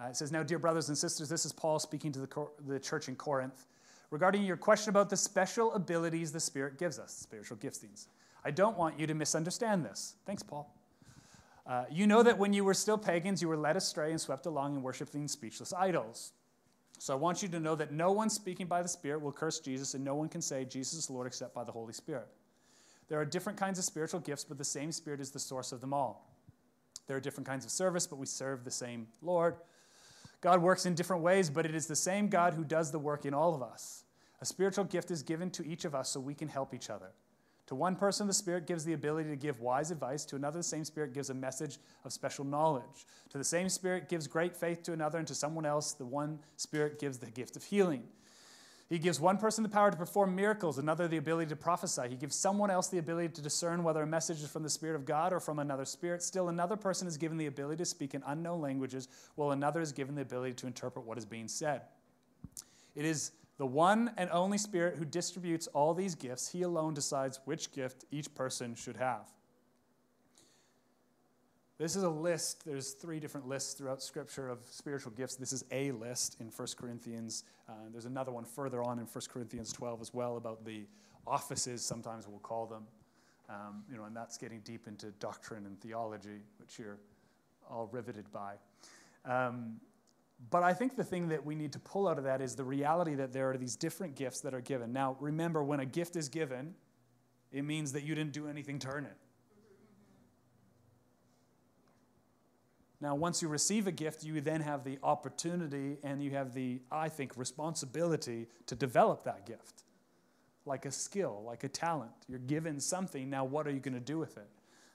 Uh, 0.00 0.08
it 0.08 0.16
says, 0.16 0.32
Now, 0.32 0.42
dear 0.42 0.58
brothers 0.58 0.88
and 0.88 0.98
sisters, 0.98 1.28
this 1.28 1.44
is 1.44 1.52
Paul 1.52 1.78
speaking 1.78 2.12
to 2.12 2.20
the, 2.20 2.26
cor- 2.26 2.52
the 2.66 2.78
church 2.80 3.08
in 3.08 3.16
Corinth 3.16 3.66
regarding 4.10 4.42
your 4.42 4.56
question 4.56 4.90
about 4.90 5.10
the 5.10 5.16
special 5.16 5.72
abilities 5.72 6.32
the 6.32 6.40
Spirit 6.40 6.78
gives 6.78 6.98
us, 6.98 7.12
spiritual 7.12 7.56
giftings. 7.56 8.06
I 8.44 8.50
don't 8.50 8.76
want 8.76 8.98
you 8.98 9.06
to 9.06 9.14
misunderstand 9.14 9.84
this. 9.84 10.16
Thanks, 10.26 10.42
Paul. 10.42 10.74
Uh, 11.66 11.84
you 11.90 12.06
know 12.06 12.22
that 12.22 12.36
when 12.36 12.52
you 12.52 12.64
were 12.64 12.74
still 12.74 12.98
pagans, 12.98 13.40
you 13.40 13.48
were 13.48 13.56
led 13.56 13.76
astray 13.76 14.10
and 14.10 14.20
swept 14.20 14.46
along 14.46 14.76
in 14.76 14.82
worshiping 14.82 15.28
speechless 15.28 15.72
idols. 15.72 16.32
So 16.98 17.14
I 17.14 17.16
want 17.16 17.42
you 17.42 17.48
to 17.48 17.60
know 17.60 17.74
that 17.76 17.92
no 17.92 18.12
one 18.12 18.30
speaking 18.30 18.66
by 18.66 18.82
the 18.82 18.88
Spirit 18.88 19.22
will 19.22 19.32
curse 19.32 19.60
Jesus, 19.60 19.94
and 19.94 20.04
no 20.04 20.14
one 20.14 20.28
can 20.28 20.42
say 20.42 20.64
Jesus 20.64 20.94
is 20.94 21.10
Lord 21.10 21.26
except 21.26 21.54
by 21.54 21.64
the 21.64 21.72
Holy 21.72 21.92
Spirit. 21.92 22.26
There 23.08 23.20
are 23.20 23.24
different 23.24 23.58
kinds 23.58 23.78
of 23.78 23.84
spiritual 23.84 24.20
gifts, 24.20 24.44
but 24.44 24.58
the 24.58 24.64
same 24.64 24.92
Spirit 24.92 25.20
is 25.20 25.30
the 25.30 25.38
source 25.38 25.72
of 25.72 25.80
them 25.80 25.92
all. 25.92 26.31
There 27.12 27.18
are 27.18 27.20
different 27.20 27.46
kinds 27.46 27.66
of 27.66 27.70
service, 27.70 28.06
but 28.06 28.16
we 28.16 28.24
serve 28.24 28.64
the 28.64 28.70
same 28.70 29.06
Lord. 29.20 29.56
God 30.40 30.62
works 30.62 30.86
in 30.86 30.94
different 30.94 31.22
ways, 31.22 31.50
but 31.50 31.66
it 31.66 31.74
is 31.74 31.86
the 31.86 31.94
same 31.94 32.28
God 32.28 32.54
who 32.54 32.64
does 32.64 32.90
the 32.90 32.98
work 32.98 33.26
in 33.26 33.34
all 33.34 33.54
of 33.54 33.62
us. 33.62 34.04
A 34.40 34.46
spiritual 34.46 34.84
gift 34.84 35.10
is 35.10 35.22
given 35.22 35.50
to 35.50 35.66
each 35.66 35.84
of 35.84 35.94
us 35.94 36.08
so 36.08 36.20
we 36.20 36.32
can 36.32 36.48
help 36.48 36.72
each 36.72 36.88
other. 36.88 37.10
To 37.66 37.74
one 37.74 37.96
person, 37.96 38.26
the 38.26 38.32
Spirit 38.32 38.66
gives 38.66 38.86
the 38.86 38.94
ability 38.94 39.28
to 39.28 39.36
give 39.36 39.60
wise 39.60 39.90
advice. 39.90 40.24
To 40.24 40.36
another, 40.36 40.60
the 40.60 40.62
same 40.62 40.86
Spirit 40.86 41.12
gives 41.12 41.28
a 41.28 41.34
message 41.34 41.76
of 42.02 42.14
special 42.14 42.46
knowledge. 42.46 43.04
To 43.28 43.36
the 43.36 43.44
same 43.44 43.68
Spirit 43.68 44.08
gives 44.08 44.26
great 44.26 44.56
faith 44.56 44.82
to 44.84 44.94
another, 44.94 45.18
and 45.18 45.28
to 45.28 45.34
someone 45.34 45.66
else, 45.66 45.92
the 45.92 46.06
one 46.06 46.38
Spirit 46.56 46.98
gives 46.98 47.18
the 47.18 47.30
gift 47.30 47.56
of 47.56 47.62
healing. 47.62 48.04
He 48.92 48.98
gives 48.98 49.18
one 49.18 49.38
person 49.38 49.62
the 49.62 49.70
power 49.70 49.90
to 49.90 49.96
perform 49.96 50.36
miracles, 50.36 50.76
another 50.76 51.08
the 51.08 51.16
ability 51.16 51.48
to 51.48 51.56
prophesy. 51.56 52.10
He 52.10 52.14
gives 52.14 52.36
someone 52.36 52.70
else 52.70 52.88
the 52.88 52.98
ability 52.98 53.30
to 53.30 53.40
discern 53.40 53.82
whether 53.82 54.02
a 54.02 54.06
message 54.06 54.42
is 54.42 54.50
from 54.50 54.62
the 54.62 54.68
Spirit 54.68 54.96
of 54.96 55.06
God 55.06 55.32
or 55.32 55.40
from 55.40 55.60
another 55.60 55.86
spirit. 55.86 56.22
Still, 56.22 56.50
another 56.50 56.76
person 56.76 57.08
is 57.08 57.16
given 57.16 57.38
the 57.38 57.46
ability 57.46 57.78
to 57.78 57.86
speak 57.86 58.12
in 58.12 58.22
unknown 58.26 58.60
languages, 58.60 59.08
while 59.36 59.52
another 59.52 59.80
is 59.80 59.92
given 59.92 60.14
the 60.14 60.20
ability 60.20 60.52
to 60.56 60.66
interpret 60.66 61.06
what 61.06 61.16
is 61.16 61.24
being 61.24 61.48
said. 61.48 61.80
It 62.94 63.06
is 63.06 63.32
the 63.56 63.64
one 63.64 64.10
and 64.18 64.28
only 64.30 64.58
Spirit 64.58 64.96
who 64.98 65.06
distributes 65.06 65.68
all 65.68 65.94
these 65.94 66.14
gifts. 66.14 66.52
He 66.52 66.60
alone 66.60 66.92
decides 66.92 67.40
which 67.46 67.72
gift 67.72 68.04
each 68.10 68.34
person 68.34 68.74
should 68.74 68.98
have. 68.98 69.32
This 71.82 71.96
is 71.96 72.04
a 72.04 72.08
list. 72.08 72.64
There's 72.64 72.92
three 72.92 73.18
different 73.18 73.48
lists 73.48 73.74
throughout 73.74 74.00
Scripture 74.00 74.48
of 74.48 74.60
spiritual 74.70 75.10
gifts. 75.10 75.34
This 75.34 75.52
is 75.52 75.64
a 75.72 75.90
list 75.90 76.36
in 76.38 76.46
1 76.46 76.68
Corinthians. 76.76 77.42
Uh, 77.68 77.72
there's 77.90 78.04
another 78.04 78.30
one 78.30 78.44
further 78.44 78.84
on 78.84 79.00
in 79.00 79.06
1 79.06 79.24
Corinthians 79.28 79.72
12 79.72 80.00
as 80.00 80.14
well 80.14 80.36
about 80.36 80.64
the 80.64 80.86
offices, 81.26 81.82
sometimes 81.82 82.28
we'll 82.28 82.38
call 82.38 82.66
them. 82.66 82.86
Um, 83.48 83.82
you 83.90 83.96
know, 83.96 84.04
and 84.04 84.14
that's 84.14 84.38
getting 84.38 84.60
deep 84.60 84.86
into 84.86 85.06
doctrine 85.18 85.66
and 85.66 85.80
theology, 85.80 86.44
which 86.58 86.78
you're 86.78 87.00
all 87.68 87.88
riveted 87.90 88.30
by. 88.30 88.54
Um, 89.24 89.80
but 90.50 90.62
I 90.62 90.74
think 90.74 90.94
the 90.94 91.02
thing 91.02 91.30
that 91.30 91.44
we 91.44 91.56
need 91.56 91.72
to 91.72 91.80
pull 91.80 92.06
out 92.06 92.16
of 92.16 92.22
that 92.22 92.40
is 92.40 92.54
the 92.54 92.62
reality 92.62 93.16
that 93.16 93.32
there 93.32 93.50
are 93.50 93.56
these 93.56 93.74
different 93.74 94.14
gifts 94.14 94.38
that 94.42 94.54
are 94.54 94.60
given. 94.60 94.92
Now, 94.92 95.16
remember, 95.18 95.64
when 95.64 95.80
a 95.80 95.86
gift 95.86 96.14
is 96.14 96.28
given, 96.28 96.76
it 97.50 97.64
means 97.64 97.90
that 97.90 98.04
you 98.04 98.14
didn't 98.14 98.34
do 98.34 98.46
anything 98.46 98.78
to 98.78 98.88
earn 98.88 99.04
it. 99.04 99.16
Now, 103.02 103.16
once 103.16 103.42
you 103.42 103.48
receive 103.48 103.88
a 103.88 103.92
gift, 103.92 104.22
you 104.22 104.40
then 104.40 104.60
have 104.60 104.84
the 104.84 104.96
opportunity 105.02 105.98
and 106.04 106.22
you 106.22 106.30
have 106.30 106.54
the, 106.54 106.80
I 106.92 107.08
think, 107.08 107.36
responsibility 107.36 108.46
to 108.66 108.76
develop 108.76 109.24
that 109.24 109.44
gift 109.44 109.82
like 110.64 110.86
a 110.86 110.92
skill, 110.92 111.42
like 111.44 111.64
a 111.64 111.68
talent. 111.68 112.12
You're 112.28 112.38
given 112.38 112.78
something. 112.78 113.28
Now, 113.28 113.44
what 113.44 113.66
are 113.66 113.72
you 113.72 113.80
going 113.80 113.94
to 113.94 114.00
do 114.00 114.18
with 114.18 114.36
it? 114.36 114.46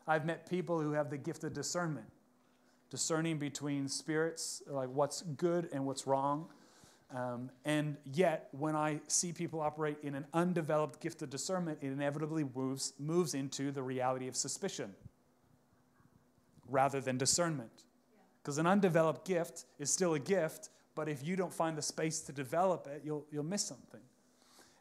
I've 0.07 0.25
met 0.25 0.49
people 0.49 0.79
who 0.79 0.93
have 0.93 1.09
the 1.09 1.17
gift 1.17 1.43
of 1.43 1.51
discernment, 1.53 2.07
discerning 2.89 3.39
between 3.39 3.89
spirits, 3.89 4.63
like 4.67 4.87
what's 4.87 5.23
good 5.23 5.67
and 5.73 5.85
what's 5.85 6.07
wrong. 6.07 6.47
Um, 7.13 7.49
and 7.65 7.97
yet, 8.05 8.47
when 8.51 8.73
I 8.77 9.01
see 9.07 9.33
people 9.33 9.59
operate 9.59 9.97
in 10.01 10.15
an 10.15 10.25
undeveloped 10.33 11.01
gift 11.01 11.21
of 11.23 11.29
discernment, 11.29 11.79
it 11.81 11.87
inevitably 11.87 12.45
moves, 12.55 12.93
moves 12.97 13.33
into 13.33 13.69
the 13.73 13.83
reality 13.83 14.29
of 14.29 14.37
suspicion 14.37 14.95
rather 16.69 17.01
than 17.01 17.17
discernment. 17.17 17.83
Because 18.47 18.59
an 18.59 18.65
undeveloped 18.65 19.27
gift 19.27 19.65
is 19.77 19.91
still 19.91 20.13
a 20.13 20.19
gift, 20.19 20.69
but 20.95 21.09
if 21.09 21.21
you 21.21 21.35
don't 21.35 21.53
find 21.53 21.77
the 21.77 21.81
space 21.81 22.21
to 22.21 22.31
develop 22.31 22.87
it, 22.87 23.01
you'll, 23.03 23.25
you'll 23.29 23.43
miss 23.43 23.61
something. 23.61 23.99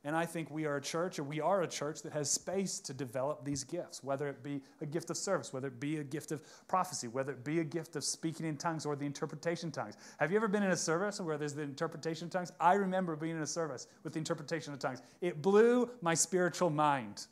And 0.04 0.14
I 0.14 0.24
think 0.24 0.52
we 0.52 0.66
are 0.66 0.76
a 0.76 0.80
church, 0.80 1.18
or 1.18 1.24
we 1.24 1.40
are 1.40 1.62
a 1.62 1.66
church 1.66 2.02
that 2.02 2.12
has 2.12 2.30
space 2.30 2.78
to 2.78 2.94
develop 2.94 3.44
these 3.44 3.64
gifts, 3.64 4.04
whether 4.04 4.28
it 4.28 4.44
be 4.44 4.60
a 4.82 4.86
gift 4.86 5.10
of 5.10 5.16
service, 5.16 5.52
whether 5.52 5.66
it 5.66 5.80
be 5.80 5.96
a 5.96 6.04
gift 6.04 6.30
of 6.30 6.44
prophecy, 6.68 7.08
whether 7.08 7.32
it 7.32 7.42
be 7.42 7.58
a 7.58 7.64
gift 7.64 7.96
of 7.96 8.04
speaking 8.04 8.46
in 8.46 8.56
tongues 8.56 8.86
or 8.86 8.94
the 8.94 9.04
interpretation 9.04 9.72
tongues. 9.72 9.96
Have 10.18 10.30
you 10.30 10.36
ever 10.36 10.46
been 10.46 10.62
in 10.62 10.70
a 10.70 10.76
service 10.76 11.20
where 11.20 11.36
there's 11.36 11.54
the 11.54 11.62
interpretation 11.62 12.26
of 12.26 12.30
tongues? 12.30 12.52
I 12.60 12.74
remember 12.74 13.16
being 13.16 13.34
in 13.34 13.42
a 13.42 13.48
service 13.48 13.88
with 14.04 14.12
the 14.12 14.20
interpretation 14.20 14.74
of 14.74 14.78
tongues. 14.78 15.02
It 15.20 15.42
blew 15.42 15.90
my 16.02 16.14
spiritual 16.14 16.70
mind. 16.70 17.26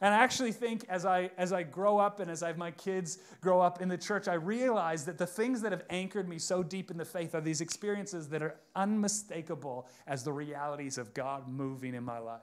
And 0.00 0.12
I 0.12 0.18
actually 0.18 0.52
think 0.52 0.84
as 0.88 1.06
I, 1.06 1.30
as 1.38 1.52
I 1.52 1.62
grow 1.62 1.98
up 1.98 2.20
and 2.20 2.30
as 2.30 2.42
I 2.42 2.48
have 2.48 2.58
my 2.58 2.70
kids 2.70 3.18
grow 3.40 3.62
up 3.62 3.80
in 3.80 3.88
the 3.88 3.96
church, 3.96 4.28
I 4.28 4.34
realize 4.34 5.06
that 5.06 5.16
the 5.16 5.26
things 5.26 5.62
that 5.62 5.72
have 5.72 5.84
anchored 5.88 6.28
me 6.28 6.38
so 6.38 6.62
deep 6.62 6.90
in 6.90 6.98
the 6.98 7.04
faith 7.04 7.34
are 7.34 7.40
these 7.40 7.62
experiences 7.62 8.28
that 8.28 8.42
are 8.42 8.56
unmistakable 8.74 9.88
as 10.06 10.22
the 10.22 10.32
realities 10.32 10.98
of 10.98 11.14
God 11.14 11.48
moving 11.48 11.94
in 11.94 12.04
my 12.04 12.18
life. 12.18 12.40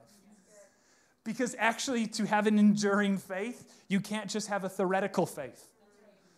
Because 1.22 1.54
actually, 1.58 2.06
to 2.08 2.26
have 2.26 2.46
an 2.46 2.58
enduring 2.58 3.18
faith, 3.18 3.84
you 3.88 4.00
can't 4.00 4.28
just 4.28 4.48
have 4.48 4.64
a 4.64 4.68
theoretical 4.68 5.24
faith. 5.24 5.68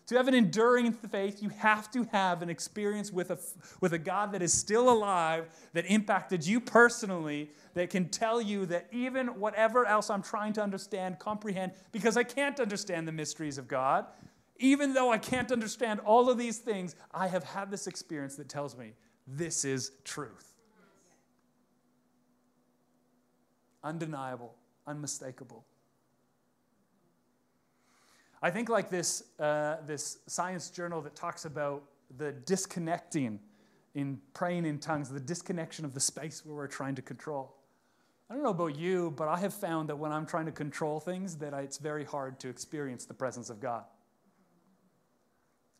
To 0.06 0.16
have 0.16 0.28
an 0.28 0.34
enduring 0.34 0.92
faith, 0.92 1.42
you 1.42 1.48
have 1.48 1.90
to 1.90 2.04
have 2.12 2.40
an 2.40 2.48
experience 2.48 3.12
with 3.12 3.30
a, 3.30 3.38
with 3.80 3.92
a 3.92 3.98
God 3.98 4.32
that 4.32 4.42
is 4.42 4.52
still 4.52 4.88
alive, 4.88 5.48
that 5.72 5.84
impacted 5.86 6.46
you 6.46 6.60
personally, 6.60 7.50
that 7.74 7.90
can 7.90 8.08
tell 8.08 8.40
you 8.40 8.66
that 8.66 8.86
even 8.92 9.26
whatever 9.40 9.84
else 9.84 10.08
I'm 10.08 10.22
trying 10.22 10.52
to 10.54 10.62
understand, 10.62 11.18
comprehend, 11.18 11.72
because 11.90 12.16
I 12.16 12.22
can't 12.22 12.60
understand 12.60 13.08
the 13.08 13.12
mysteries 13.12 13.58
of 13.58 13.66
God, 13.66 14.06
even 14.58 14.94
though 14.94 15.10
I 15.10 15.18
can't 15.18 15.50
understand 15.50 16.00
all 16.00 16.30
of 16.30 16.38
these 16.38 16.58
things, 16.58 16.94
I 17.12 17.26
have 17.26 17.42
had 17.42 17.70
this 17.70 17.88
experience 17.88 18.36
that 18.36 18.48
tells 18.48 18.76
me 18.76 18.92
this 19.26 19.64
is 19.64 19.90
truth. 20.04 20.54
Undeniable, 23.82 24.54
unmistakable. 24.86 25.64
I 28.42 28.50
think 28.50 28.68
like 28.68 28.90
this, 28.90 29.22
uh, 29.38 29.76
this 29.86 30.18
science 30.26 30.70
journal 30.70 31.00
that 31.02 31.16
talks 31.16 31.44
about 31.44 31.82
the 32.18 32.32
disconnecting 32.32 33.40
in 33.94 34.20
praying 34.34 34.66
in 34.66 34.78
tongues, 34.78 35.08
the 35.08 35.18
disconnection 35.18 35.84
of 35.84 35.94
the 35.94 36.00
space 36.00 36.44
where 36.44 36.54
we're 36.54 36.66
trying 36.66 36.94
to 36.94 37.02
control. 37.02 37.54
I 38.28 38.34
don't 38.34 38.42
know 38.42 38.50
about 38.50 38.76
you, 38.76 39.12
but 39.16 39.28
I 39.28 39.38
have 39.38 39.54
found 39.54 39.88
that 39.88 39.96
when 39.96 40.12
I'm 40.12 40.26
trying 40.26 40.46
to 40.46 40.52
control 40.52 41.00
things, 41.00 41.36
that 41.36 41.54
I, 41.54 41.60
it's 41.62 41.78
very 41.78 42.04
hard 42.04 42.38
to 42.40 42.48
experience 42.48 43.04
the 43.06 43.14
presence 43.14 43.50
of 43.50 43.60
God. 43.60 43.84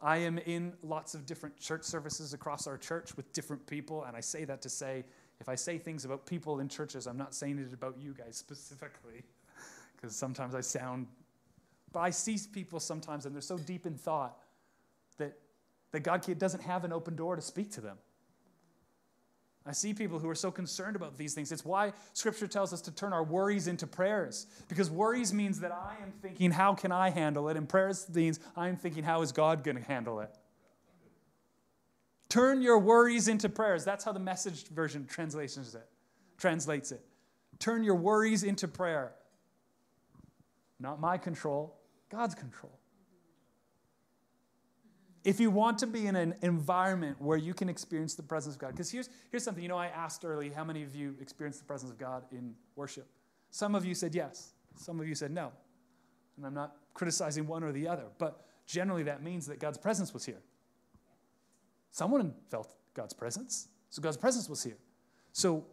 I 0.01 0.19
am 0.19 0.39
in 0.39 0.73
lots 0.83 1.15
of 1.15 1.27
different 1.27 1.59
church 1.59 1.83
services 1.83 2.33
across 2.35 2.67
our 2.67 2.79
church 2.79 3.17
with 3.17 3.33
different 3.33 3.67
people, 3.67 4.05
and 4.05 4.17
I 4.17 4.21
say 4.21 4.45
that 4.45 4.63
to 4.63 4.69
say 4.69 5.05
if 5.41 5.49
I 5.49 5.55
say 5.55 5.79
things 5.79 6.05
about 6.05 6.25
people 6.25 6.61
in 6.61 6.69
churches, 6.69 7.07
I'm 7.07 7.19
not 7.19 7.35
saying 7.35 7.59
it 7.59 7.73
about 7.73 7.97
you 7.99 8.15
guys 8.15 8.37
specifically, 8.37 9.25
because 9.97 10.15
sometimes 10.17 10.55
I 10.55 10.61
sound, 10.61 11.07
but 11.93 12.01
I 12.01 12.11
see 12.11 12.39
people 12.53 12.81
sometimes 12.81 13.27
and 13.27 13.35
they're 13.35 13.43
so 13.43 13.59
deep 13.59 13.87
in 13.87 13.95
thought 13.95 14.39
that, 15.19 15.39
that 15.93 16.01
God 16.01 16.25
doesn't 16.39 16.63
have 16.63 16.85
an 16.85 16.93
open 16.93 17.17
door 17.17 17.37
to 17.37 17.43
speak 17.43 17.73
to 17.73 17.81
them. 17.81 17.99
I 19.69 19.73
see 19.73 19.95
people 19.95 20.21
who 20.21 20.29
are 20.29 20.37
so 20.37 20.53
concerned 20.53 20.95
about 20.95 21.19
these 21.19 21.35
things. 21.35 21.51
It's 21.51 21.65
why 21.65 21.93
Scripture 22.13 22.47
tells 22.47 22.73
us 22.73 22.81
to 22.83 22.93
turn 22.93 23.13
our 23.13 23.25
worries 23.25 23.67
into 23.67 23.87
prayers. 23.87 24.47
Because 24.69 24.89
worries 24.89 25.35
means 25.35 25.59
that 25.61 25.73
I 25.73 25.97
am 26.03 26.13
thinking, 26.23 26.53
how 26.53 26.75
can 26.75 26.93
I 26.93 27.11
handle 27.11 27.49
it? 27.49 27.57
And 27.57 27.69
prayers 27.69 28.07
means 28.15 28.39
I'm 28.57 28.77
thinking, 28.77 29.03
how 29.03 29.23
is 29.23 29.33
God 29.33 29.65
going 29.65 29.77
to 29.77 29.83
handle 29.83 30.21
it? 30.21 30.31
Turn 32.29 32.63
your 32.63 32.79
worries 32.79 33.27
into 33.27 33.49
prayers. 33.49 33.85
That's 33.85 34.05
how 34.05 34.13
the 34.13 34.21
message 34.21 34.69
version 34.69 35.05
translates 35.07 35.57
it. 35.57 35.89
Translates 36.39 36.93
it. 36.93 37.05
Turn 37.59 37.83
your 37.83 37.95
worries 37.97 38.45
into 38.45 38.69
prayer. 38.69 39.15
Not 40.79 41.01
my 41.01 41.19
control, 41.19 41.79
God's 42.11 42.35
control. 42.35 42.79
If 45.25 45.41
you 45.41 45.51
want 45.51 45.79
to 45.79 45.89
be 45.89 46.07
in 46.07 46.15
an 46.15 46.37
environment 46.43 47.21
where 47.21 47.37
you 47.37 47.53
can 47.53 47.69
experience 47.69 48.15
the 48.15 48.23
presence 48.23 48.55
of 48.55 48.61
God, 48.61 48.73
because 48.73 48.91
here's, 48.91 49.09
here's 49.31 49.43
something, 49.43 49.63
you 49.63 49.69
know, 49.69 49.77
I 49.77 49.89
asked 49.89 50.25
early 50.25 50.51
how 50.51 50.63
many 50.63 50.85
of 50.85 50.95
you 50.95 51.17
experienced 51.21 51.59
the 51.59 51.67
presence 51.67 51.91
of 51.91 51.99
God 51.99 52.23
in 52.31 52.55
worship? 52.77 53.09
Some 53.51 53.75
of 53.75 53.85
you 53.85 53.95
said 53.95 54.15
yes, 54.15 54.53
some 54.77 55.01
of 55.01 55.09
you 55.09 55.17
said 55.17 55.33
no. 55.33 55.51
And 56.37 56.47
I'm 56.47 56.55
not 56.55 56.77
criticizing 56.95 57.47
one 57.47 57.65
or 57.65 57.73
the 57.73 57.89
other, 57.89 58.05
but 58.19 58.47
generally 58.67 59.03
that 59.05 59.23
means 59.23 59.47
that 59.47 59.59
God's 59.59 59.79
presence 59.79 60.15
was 60.15 60.25
here. 60.25 60.43
Someone 61.91 62.35
felt 62.51 62.75
God's 62.95 63.15
presence. 63.15 63.69
So 63.91 64.03
God's 64.03 64.17
presence 64.17 64.49
was 64.49 64.63
here. 64.63 64.77
So, 65.33 65.65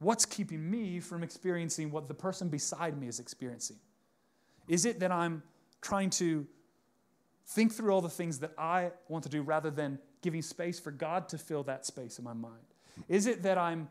what's 0.00 0.24
keeping 0.24 0.68
me 0.68 1.00
from 1.00 1.22
experiencing 1.22 1.90
what 1.90 2.08
the 2.08 2.14
person 2.14 2.48
beside 2.48 2.98
me 2.98 3.08
is 3.08 3.20
experiencing? 3.20 3.76
Is 4.68 4.84
it 4.84 5.00
that 5.00 5.10
I'm 5.10 5.42
trying 5.80 6.10
to 6.10 6.46
think 7.46 7.72
through 7.72 7.92
all 7.92 8.02
the 8.02 8.08
things 8.08 8.38
that 8.40 8.52
I 8.58 8.92
want 9.08 9.24
to 9.24 9.30
do 9.30 9.42
rather 9.42 9.70
than 9.70 9.98
giving 10.20 10.42
space 10.42 10.78
for 10.78 10.90
God 10.90 11.28
to 11.30 11.38
fill 11.38 11.62
that 11.64 11.86
space 11.86 12.18
in 12.18 12.24
my 12.24 12.34
mind? 12.34 12.62
Is 13.08 13.26
it 13.26 13.42
that 13.42 13.58
I'm 13.58 13.88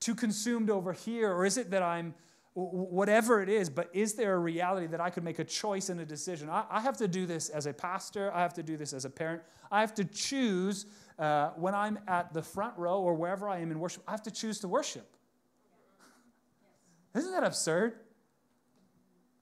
too 0.00 0.14
consumed 0.14 0.70
over 0.70 0.92
here, 0.92 1.32
or 1.32 1.44
is 1.44 1.56
it 1.56 1.70
that 1.70 1.82
I'm 1.82 2.14
whatever 2.54 3.40
it 3.40 3.48
is, 3.48 3.70
but 3.70 3.88
is 3.92 4.14
there 4.14 4.34
a 4.34 4.38
reality 4.38 4.86
that 4.88 5.00
I 5.00 5.10
could 5.10 5.22
make 5.22 5.38
a 5.38 5.44
choice 5.44 5.90
and 5.90 6.00
a 6.00 6.04
decision? 6.04 6.50
I, 6.50 6.64
I, 6.68 6.80
have 6.80 6.96
to 6.96 7.06
do 7.06 7.24
this 7.24 7.50
as 7.50 7.66
a 7.66 7.72
pastor, 7.72 8.32
I 8.34 8.42
have 8.42 8.54
to 8.54 8.64
do 8.64 8.76
this 8.76 8.92
as 8.92 9.04
a 9.04 9.10
parent. 9.10 9.42
I 9.70 9.80
have 9.80 9.94
to 9.94 10.04
choose 10.04 10.86
uh, 11.18 11.50
when 11.50 11.74
I'm 11.74 11.98
at 12.08 12.32
the 12.32 12.42
front 12.42 12.76
row 12.76 13.00
or 13.00 13.14
wherever 13.14 13.48
I 13.48 13.58
am 13.60 13.70
in 13.70 13.78
worship, 13.78 14.02
I 14.08 14.10
have 14.10 14.22
to 14.24 14.30
choose 14.30 14.58
to 14.60 14.68
worship. 14.68 15.08
Isn't 17.14 17.32
that 17.32 17.44
absurd? 17.44 17.94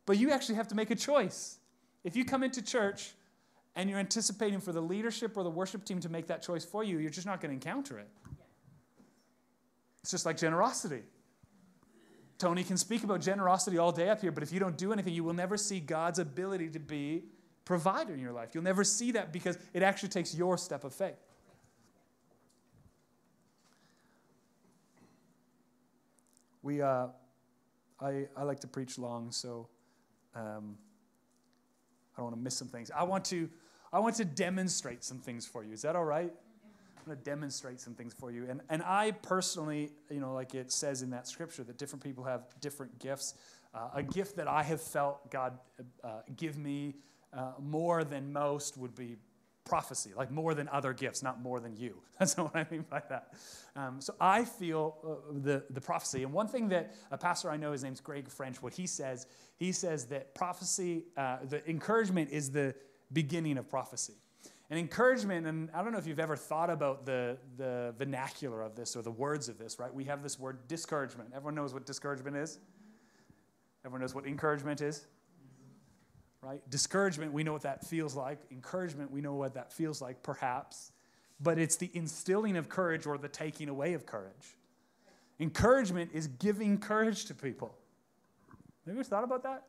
But 0.06 0.18
you 0.18 0.30
actually 0.30 0.54
have 0.54 0.68
to 0.68 0.74
make 0.74 0.90
a 0.90 0.94
choice. 0.94 1.58
If 2.04 2.16
you 2.16 2.24
come 2.24 2.44
into 2.44 2.62
church 2.62 3.12
and 3.74 3.90
you're 3.90 3.98
anticipating 3.98 4.60
for 4.60 4.72
the 4.72 4.80
leadership 4.80 5.36
or 5.36 5.42
the 5.42 5.50
worship 5.50 5.84
team 5.84 6.00
to 6.00 6.08
make 6.08 6.28
that 6.28 6.42
choice 6.42 6.64
for 6.64 6.84
you, 6.84 6.98
you're 6.98 7.10
just 7.10 7.26
not 7.26 7.40
going 7.40 7.50
to 7.50 7.54
encounter 7.54 7.98
it. 7.98 8.08
It's 10.00 10.12
just 10.12 10.24
like 10.24 10.36
generosity. 10.36 11.02
Tony 12.38 12.62
can 12.62 12.76
speak 12.76 13.02
about 13.02 13.20
generosity 13.20 13.78
all 13.78 13.90
day 13.90 14.08
up 14.08 14.20
here, 14.20 14.30
but 14.30 14.42
if 14.42 14.52
you 14.52 14.60
don't 14.60 14.76
do 14.76 14.92
anything, 14.92 15.12
you 15.12 15.24
will 15.24 15.34
never 15.34 15.56
see 15.56 15.80
God's 15.80 16.18
ability 16.18 16.68
to 16.70 16.78
be 16.78 17.24
provider 17.64 18.14
in 18.14 18.20
your 18.20 18.32
life. 18.32 18.50
You'll 18.54 18.62
never 18.62 18.84
see 18.84 19.10
that 19.12 19.32
because 19.32 19.58
it 19.74 19.82
actually 19.82 20.10
takes 20.10 20.34
your 20.34 20.56
step 20.56 20.84
of 20.84 20.94
faith. 20.94 21.16
We, 26.62 26.82
uh, 26.82 27.08
I, 28.00 28.26
I 28.36 28.42
like 28.42 28.60
to 28.60 28.66
preach 28.66 28.98
long, 28.98 29.32
so 29.32 29.68
um, 30.36 30.76
I 32.14 32.20
don't 32.20 32.26
want 32.26 32.36
to 32.36 32.42
miss 32.42 32.56
some 32.56 32.68
things. 32.68 32.90
I 32.94 33.04
want 33.04 33.24
to, 33.26 33.48
I 33.92 33.98
want 33.98 34.14
to 34.16 34.24
demonstrate 34.24 35.02
some 35.02 35.18
things 35.18 35.46
for 35.46 35.64
you. 35.64 35.72
Is 35.72 35.82
that 35.82 35.96
all 35.96 36.04
right? 36.04 36.32
I'm 36.98 37.04
going 37.04 37.18
to 37.18 37.24
demonstrate 37.24 37.80
some 37.80 37.94
things 37.94 38.14
for 38.14 38.30
you. 38.30 38.46
And, 38.48 38.60
and 38.68 38.82
I 38.82 39.12
personally, 39.12 39.92
you 40.10 40.20
know, 40.20 40.34
like 40.34 40.54
it 40.54 40.72
says 40.72 41.02
in 41.02 41.10
that 41.10 41.26
scripture, 41.26 41.62
that 41.64 41.78
different 41.78 42.02
people 42.02 42.24
have 42.24 42.42
different 42.60 42.98
gifts. 42.98 43.34
Uh, 43.74 43.88
a 43.94 44.02
gift 44.02 44.36
that 44.36 44.48
I 44.48 44.62
have 44.62 44.80
felt 44.80 45.30
God 45.30 45.58
uh, 46.02 46.20
give 46.36 46.58
me 46.58 46.94
uh, 47.32 47.52
more 47.60 48.04
than 48.04 48.32
most 48.32 48.76
would 48.76 48.94
be 48.94 49.16
prophecy, 49.66 50.12
like 50.16 50.30
more 50.30 50.54
than 50.54 50.68
other 50.68 50.92
gifts, 50.94 51.22
not 51.22 51.42
more 51.42 51.60
than 51.60 51.76
you. 51.76 52.00
That's 52.18 52.36
what 52.36 52.56
I 52.56 52.66
mean 52.70 52.86
by 52.88 53.02
that. 53.10 53.34
Um, 53.74 54.00
so 54.00 54.14
I 54.20 54.44
feel 54.44 54.96
uh, 55.04 55.32
the, 55.42 55.64
the 55.68 55.80
prophecy. 55.80 56.22
And 56.22 56.32
one 56.32 56.48
thing 56.48 56.68
that 56.70 56.94
a 57.10 57.18
pastor 57.18 57.50
I 57.50 57.58
know, 57.58 57.72
his 57.72 57.84
name's 57.84 58.00
Greg 58.00 58.30
French, 58.30 58.62
what 58.62 58.72
he 58.72 58.86
says, 58.86 59.26
he 59.58 59.72
says 59.72 60.06
that 60.06 60.34
prophecy, 60.34 61.04
uh, 61.16 61.38
the 61.48 61.68
encouragement 61.68 62.30
is 62.30 62.50
the 62.50 62.74
beginning 63.12 63.58
of 63.58 63.68
prophecy. 63.68 64.14
And 64.68 64.78
encouragement, 64.80 65.46
and 65.46 65.70
I 65.74 65.82
don't 65.82 65.92
know 65.92 65.98
if 65.98 66.06
you've 66.06 66.18
ever 66.18 66.36
thought 66.36 66.70
about 66.70 67.06
the, 67.06 67.36
the 67.56 67.94
vernacular 67.98 68.62
of 68.62 68.74
this 68.74 68.96
or 68.96 69.02
the 69.02 69.12
words 69.12 69.48
of 69.48 69.58
this, 69.58 69.78
right? 69.78 69.94
We 69.94 70.04
have 70.04 70.22
this 70.22 70.40
word 70.40 70.66
discouragement. 70.66 71.30
Everyone 71.34 71.54
knows 71.54 71.72
what 71.72 71.86
discouragement 71.86 72.36
is? 72.36 72.58
Everyone 73.84 74.00
knows 74.00 74.14
what 74.14 74.26
encouragement 74.26 74.80
is? 74.80 75.06
Right? 76.46 76.60
Discouragement, 76.70 77.32
we 77.32 77.42
know 77.42 77.52
what 77.52 77.62
that 77.62 77.84
feels 77.84 78.14
like. 78.14 78.38
Encouragement, 78.52 79.10
we 79.10 79.20
know 79.20 79.34
what 79.34 79.54
that 79.54 79.72
feels 79.72 80.00
like, 80.00 80.22
perhaps. 80.22 80.92
But 81.40 81.58
it's 81.58 81.76
the 81.76 81.90
instilling 81.92 82.56
of 82.56 82.68
courage 82.68 83.04
or 83.04 83.18
the 83.18 83.28
taking 83.28 83.68
away 83.68 83.94
of 83.94 84.06
courage. 84.06 84.56
Encouragement 85.40 86.10
is 86.14 86.28
giving 86.28 86.78
courage 86.78 87.24
to 87.26 87.34
people. 87.34 87.76
Have 88.86 88.94
you 88.94 89.00
ever 89.00 89.04
thought 89.04 89.24
about 89.24 89.42
that? 89.42 89.64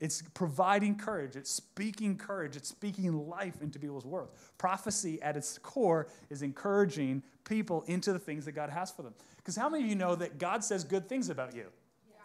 It's 0.00 0.22
providing 0.34 0.96
courage, 0.96 1.36
it's 1.36 1.50
speaking 1.50 2.16
courage, 2.16 2.56
it's 2.56 2.68
speaking 2.68 3.28
life 3.28 3.62
into 3.62 3.78
people's 3.78 4.04
world. 4.04 4.30
Prophecy 4.58 5.22
at 5.22 5.36
its 5.36 5.56
core 5.58 6.08
is 6.30 6.42
encouraging 6.42 7.22
people 7.44 7.84
into 7.86 8.12
the 8.12 8.18
things 8.18 8.44
that 8.46 8.52
God 8.52 8.70
has 8.70 8.90
for 8.90 9.02
them. 9.02 9.14
Because 9.36 9.54
how 9.54 9.68
many 9.68 9.84
of 9.84 9.90
you 9.90 9.94
know 9.94 10.16
that 10.16 10.38
God 10.38 10.64
says 10.64 10.82
good 10.82 11.08
things 11.08 11.28
about 11.28 11.54
you? 11.54 11.66
Yeah. 12.10 12.16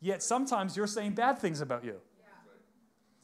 Yet 0.00 0.22
sometimes 0.22 0.76
you're 0.76 0.86
saying 0.86 1.12
bad 1.12 1.38
things 1.38 1.60
about 1.60 1.84
you. 1.84 2.00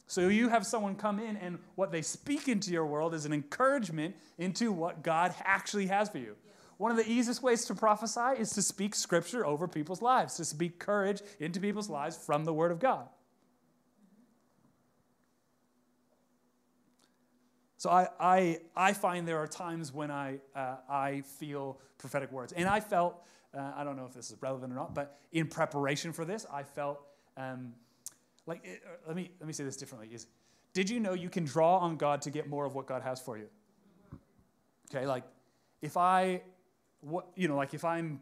So 0.07 0.27
you 0.27 0.49
have 0.49 0.65
someone 0.65 0.95
come 0.95 1.19
in, 1.19 1.35
and 1.37 1.57
what 1.75 1.91
they 1.91 2.01
speak 2.01 2.47
into 2.47 2.71
your 2.71 2.85
world 2.85 3.13
is 3.13 3.25
an 3.25 3.33
encouragement 3.33 4.15
into 4.37 4.71
what 4.71 5.01
God 5.01 5.33
actually 5.43 5.87
has 5.87 6.09
for 6.09 6.19
you. 6.19 6.35
One 6.77 6.91
of 6.91 6.97
the 6.97 7.09
easiest 7.09 7.41
ways 7.41 7.65
to 7.65 7.75
prophesy 7.75 8.39
is 8.39 8.51
to 8.51 8.61
speak 8.61 8.95
scripture 8.95 9.45
over 9.45 9.67
people's 9.67 10.01
lives, 10.01 10.35
to 10.35 10.45
speak 10.45 10.77
courage 10.77 11.21
into 11.39 11.59
people's 11.59 11.89
lives 11.89 12.17
from 12.17 12.43
the 12.45 12.53
Word 12.53 12.71
of 12.71 12.79
God. 12.79 13.07
So 17.77 17.89
I, 17.89 18.07
I, 18.19 18.59
I 18.75 18.93
find 18.93 19.27
there 19.27 19.37
are 19.37 19.47
times 19.47 19.93
when 19.93 20.09
I, 20.09 20.39
uh, 20.55 20.77
I 20.89 21.21
feel 21.21 21.79
prophetic 21.97 22.31
words. 22.31 22.51
And 22.51 22.67
I 22.67 22.79
felt, 22.79 23.23
uh, 23.55 23.73
I 23.75 23.83
don't 23.83 23.95
know 23.95 24.05
if 24.05 24.13
this 24.13 24.31
is 24.31 24.41
relevant 24.41 24.73
or 24.73 24.75
not, 24.75 24.95
but 24.95 25.19
in 25.31 25.47
preparation 25.47 26.11
for 26.11 26.25
this, 26.25 26.45
I 26.51 26.63
felt 26.63 26.99
um, 27.37 27.73
like, 28.47 28.61
it, 28.63 28.81
uh, 28.85 28.95
let, 29.07 29.15
me, 29.15 29.31
let 29.39 29.47
me 29.47 29.53
say 29.53 29.63
this 29.63 29.77
differently. 29.77 30.09
Is, 30.13 30.27
did 30.73 30.89
you 30.89 30.99
know 30.99 31.13
you 31.13 31.29
can 31.29 31.45
draw 31.45 31.77
on 31.77 31.97
God 31.97 32.21
to 32.23 32.29
get 32.29 32.47
more 32.47 32.65
of 32.65 32.75
what 32.75 32.85
God 32.85 33.01
has 33.01 33.19
for 33.19 33.37
you? 33.37 33.47
Okay, 34.93 35.05
like 35.05 35.23
if 35.81 35.97
I, 35.97 36.41
what, 37.01 37.27
you 37.35 37.47
know, 37.47 37.55
like 37.55 37.73
if 37.73 37.83
I'm 37.83 38.21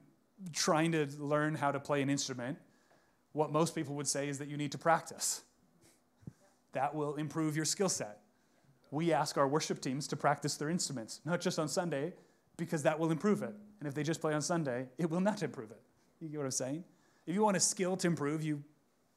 trying 0.52 0.92
to 0.94 1.08
learn 1.18 1.56
how 1.56 1.72
to 1.72 1.80
play 1.80 2.02
an 2.02 2.10
instrument, 2.10 2.58
what 3.34 3.52
most 3.52 3.76
people 3.76 3.96
would 3.96 4.08
say 4.08 4.30
is 4.30 4.38
that 4.40 4.48
you 4.48 4.58
need 4.58 4.72
to 4.72 4.78
practice. 4.78 5.44
That 6.74 6.94
will 6.94 7.16
improve 7.16 7.56
your 7.56 7.66
skill 7.66 7.90
set. 7.90 8.20
We 8.92 9.12
ask 9.12 9.38
our 9.38 9.48
worship 9.48 9.82
teams 9.82 10.08
to 10.10 10.16
practice 10.16 10.56
their 10.56 10.70
instruments, 10.70 11.22
not 11.26 11.42
just 11.42 11.58
on 11.58 11.68
Sunday, 11.68 12.14
because 12.58 12.84
that 12.84 12.98
will 12.98 13.12
improve 13.12 13.42
it. 13.42 13.54
And 13.80 13.88
if 13.88 13.96
they 13.96 14.04
just 14.04 14.22
play 14.22 14.34
on 14.34 14.42
Sunday, 14.42 14.88
it 14.98 15.10
will 15.10 15.20
not 15.20 15.42
improve 15.42 15.72
it. 15.72 15.82
You 16.20 16.30
get 16.30 16.38
what 16.38 16.46
I'm 16.46 16.52
saying? 16.52 16.84
If 17.26 17.34
you 17.34 17.44
want 17.44 17.58
a 17.58 17.60
skill 17.60 17.98
to 17.98 18.08
improve, 18.08 18.44
you 18.44 18.64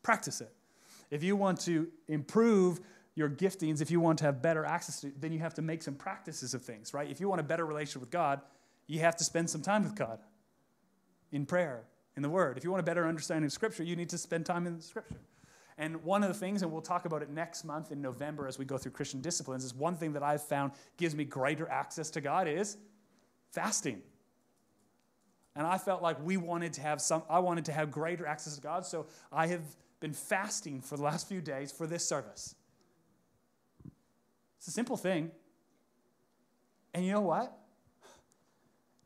practice 0.03 0.40
it. 0.40 0.53
If 1.11 1.23
you 1.23 1.37
want 1.37 1.61
to 1.62 1.88
improve 2.09 2.81
your 3.14 3.31
giftings, 3.31 3.81
if 3.81 3.90
you 3.90 3.99
want 4.01 4.19
to 4.19 4.25
have 4.25 4.42
better 4.42 4.64
access 4.64 5.01
to, 5.01 5.12
then 5.19 5.33
you 5.33 5.38
have 5.38 5.55
to 5.55 5.62
make 5.62 5.83
some 5.83 5.95
practices 5.95 6.55
of 6.55 6.62
things, 6.62 6.92
right? 6.92 7.11
If 7.11 7.21
you 7.21 7.29
want 7.29 7.40
a 7.40 7.45
better 7.45 7.64
relationship 7.64 8.01
with 8.01 8.11
God, 8.11 8.40
you 8.87 9.01
have 9.01 9.16
to 9.16 9.25
spend 9.25 9.49
some 9.49 9.62
time 9.62 9.83
with 9.83 9.95
God 9.95 10.19
in 11.33 11.47
prayer, 11.47 11.85
in 12.16 12.23
the 12.23 12.29
Word. 12.29 12.59
If 12.59 12.64
you 12.64 12.71
want 12.71 12.81
a 12.81 12.85
better 12.85 13.07
understanding 13.07 13.47
of 13.47 13.53
Scripture, 13.53 13.83
you 13.83 13.97
need 13.97 14.11
to 14.11 14.19
spend 14.19 14.47
time 14.47 14.66
in 14.66 14.81
Scripture. 14.81 15.16
And 15.79 16.03
one 16.05 16.23
of 16.23 16.29
the 16.29 16.38
things, 16.38 16.62
and 16.62 16.73
we'll 16.73 16.81
talk 16.81 17.05
about 17.05 17.23
it 17.23 17.31
next 17.31 17.64
month 17.64 17.92
in 17.92 18.01
November 18.01 18.47
as 18.47 18.59
we 18.59 18.64
go 18.64 18.79
through 18.79 18.92
Christian 18.92 19.21
disciplines, 19.21 19.64
is 19.64 19.75
one 19.75 19.97
thing 19.97 20.12
that 20.14 20.23
I've 20.23 20.42
found 20.42 20.73
gives 20.97 21.14
me 21.14 21.25
greater 21.25 21.69
access 21.69 22.11
to 22.11 22.21
God 22.21 22.49
is 22.49 22.79
fasting. 23.51 24.03
And 25.55 25.66
I 25.66 25.79
felt 25.79 26.03
like 26.03 26.23
we 26.23 26.37
wanted 26.37 26.75
to 26.75 26.81
have 26.83 27.01
some, 27.01 27.23
I 27.29 27.38
wanted 27.40 27.64
to 27.66 27.73
have 27.73 27.90
greater 27.90 28.27
access 28.27 28.57
to 28.57 28.61
God, 28.61 28.87
so 28.87 29.07
I 29.33 29.47
have 29.49 29.62
been 30.01 30.13
fasting 30.13 30.81
for 30.81 30.97
the 30.97 31.03
last 31.03 31.29
few 31.29 31.41
days 31.41 31.73
for 31.73 31.87
this 31.87 32.07
service. 32.07 32.55
It's 34.59 34.69
a 34.69 34.71
simple 34.71 34.97
thing. 34.97 35.31
And 36.95 37.05
you 37.05 37.13
know 37.13 37.21
what? 37.21 37.57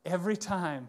Every 0.05 0.37
time 0.37 0.89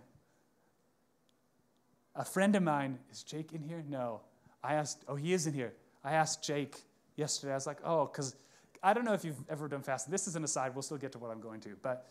a 2.15 2.25
friend 2.25 2.55
of 2.55 2.63
mine, 2.63 2.99
is 3.11 3.23
Jake 3.23 3.53
in 3.53 3.63
here? 3.63 3.83
No. 3.87 4.21
I 4.63 4.75
asked, 4.75 5.03
oh, 5.07 5.15
he 5.15 5.33
is 5.33 5.47
in 5.47 5.53
here. 5.53 5.73
I 6.03 6.13
asked 6.13 6.43
Jake 6.43 6.75
yesterday. 7.15 7.53
I 7.53 7.55
was 7.55 7.67
like, 7.67 7.79
oh, 7.83 8.05
because 8.05 8.35
I 8.83 8.93
don't 8.93 9.05
know 9.05 9.13
if 9.13 9.23
you've 9.23 9.43
ever 9.49 9.67
done 9.67 9.81
fasting. 9.81 10.11
This 10.11 10.27
is 10.27 10.35
an 10.35 10.43
aside. 10.43 10.75
We'll 10.75 10.81
still 10.81 10.97
get 10.97 11.11
to 11.13 11.19
what 11.19 11.31
I'm 11.31 11.41
going 11.41 11.61
to. 11.61 11.77
But 11.81 12.07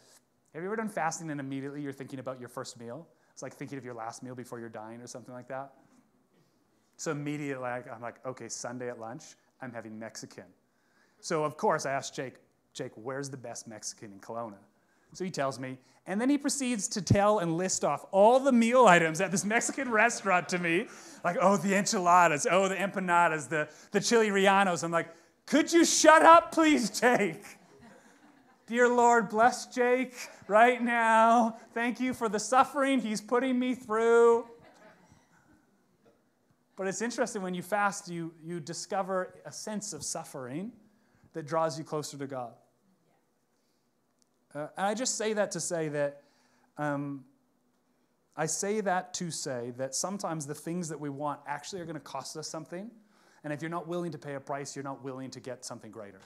have 0.55 0.63
you 0.63 0.69
ever 0.69 0.77
done 0.77 0.89
fasting 0.89 1.31
and 1.31 1.39
immediately 1.39 1.83
you're 1.83 1.93
thinking 1.93 2.19
about 2.19 2.41
your 2.41 2.49
first 2.49 2.79
meal? 2.79 3.07
It's 3.33 3.43
like 3.43 3.55
thinking 3.55 3.79
of 3.79 3.85
your 3.85 3.95
last 3.95 4.23
meal 4.23 4.35
before 4.35 4.59
you're 4.59 4.69
dying 4.69 5.01
or 5.01 5.07
something 5.07 5.35
like 5.35 5.49
that. 5.49 5.73
So 7.01 7.13
immediately, 7.13 7.67
I'm 7.67 8.03
like, 8.03 8.17
okay, 8.27 8.51
Sunday 8.51 8.91
at 8.91 9.01
lunch, 9.01 9.25
I'm 9.63 9.73
having 9.73 9.99
Mexican. 9.99 10.45
So 11.21 11.45
of 11.45 11.57
course, 11.57 11.87
I 11.87 11.93
asked 11.93 12.15
Jake, 12.15 12.35
Jake, 12.75 12.93
where's 12.95 13.31
the 13.31 13.39
best 13.39 13.67
Mexican 13.67 14.13
in 14.13 14.19
Kelowna? 14.21 14.59
So 15.15 15.25
he 15.25 15.31
tells 15.31 15.59
me, 15.59 15.79
and 16.07 16.21
then 16.21 16.29
he 16.29 16.37
proceeds 16.37 16.89
to 16.89 17.01
tell 17.01 17.39
and 17.39 17.57
list 17.57 17.87
off 17.87 18.05
all 18.11 18.39
the 18.39 18.53
meal 18.53 18.85
items 18.85 19.23
at 19.23 19.31
this 19.31 19.47
Mexican 19.47 19.91
restaurant 19.91 20.47
to 20.51 20.59
me, 20.59 20.89
like, 21.25 21.39
oh, 21.41 21.57
the 21.57 21.75
enchiladas, 21.75 22.47
oh, 22.51 22.69
the 22.69 22.75
empanadas, 22.77 23.49
the, 23.49 23.71
the 23.93 24.01
chili 24.03 24.29
rellenos. 24.29 24.85
I'm 24.85 24.93
like, 24.93 25.09
could 25.47 25.73
you 25.73 25.87
shut 25.87 26.21
up, 26.21 26.53
please, 26.53 26.91
Jake? 27.01 27.43
Dear 28.67 28.89
Lord, 28.89 29.31
bless 29.31 29.65
Jake 29.75 30.13
right 30.49 30.83
now. 30.83 31.57
Thank 31.73 31.99
you 31.99 32.13
for 32.13 32.29
the 32.29 32.39
suffering 32.39 33.01
he's 33.01 33.23
putting 33.23 33.59
me 33.59 33.75
through. 33.75 34.50
But 36.81 36.89
it's 36.89 37.03
interesting 37.03 37.43
when 37.43 37.53
you 37.53 37.61
fast, 37.61 38.09
you, 38.09 38.33
you 38.43 38.59
discover 38.59 39.35
a 39.45 39.53
sense 39.53 39.93
of 39.93 40.03
suffering 40.03 40.73
that 41.35 41.47
draws 41.47 41.77
you 41.79 41.85
closer 41.85 42.17
to 42.17 42.27
God. 42.27 42.55
Uh, 44.55 44.69
and 44.79 44.87
I 44.87 44.95
just 44.95 45.19
say 45.19 45.35
that 45.35 45.51
to 45.51 45.61
say 45.61 45.91
that 45.91 46.23
um, 46.79 47.23
I 48.35 48.47
say 48.47 48.81
that 48.81 49.13
to 49.13 49.31
say 49.31 49.75
that 49.77 49.95
sometimes 49.95 50.47
the 50.47 50.55
things 50.55 50.89
that 50.89 50.99
we 50.99 51.11
want 51.11 51.41
actually 51.47 51.83
are 51.83 51.85
going 51.85 51.97
to 51.97 52.01
cost 52.01 52.35
us 52.39 52.49
something. 52.49 52.91
And 53.45 53.53
if 53.53 53.61
you're 53.61 53.71
not 53.71 53.87
willing 53.87 54.13
to 54.13 54.19
pay 54.19 54.33
a 54.33 54.41
price, 54.41 54.75
you're 54.75 54.83
not 54.83 55.05
willing 55.05 55.31
to 55.33 55.41
get 55.41 55.67
something 55.67 55.91
greater. 55.91 56.23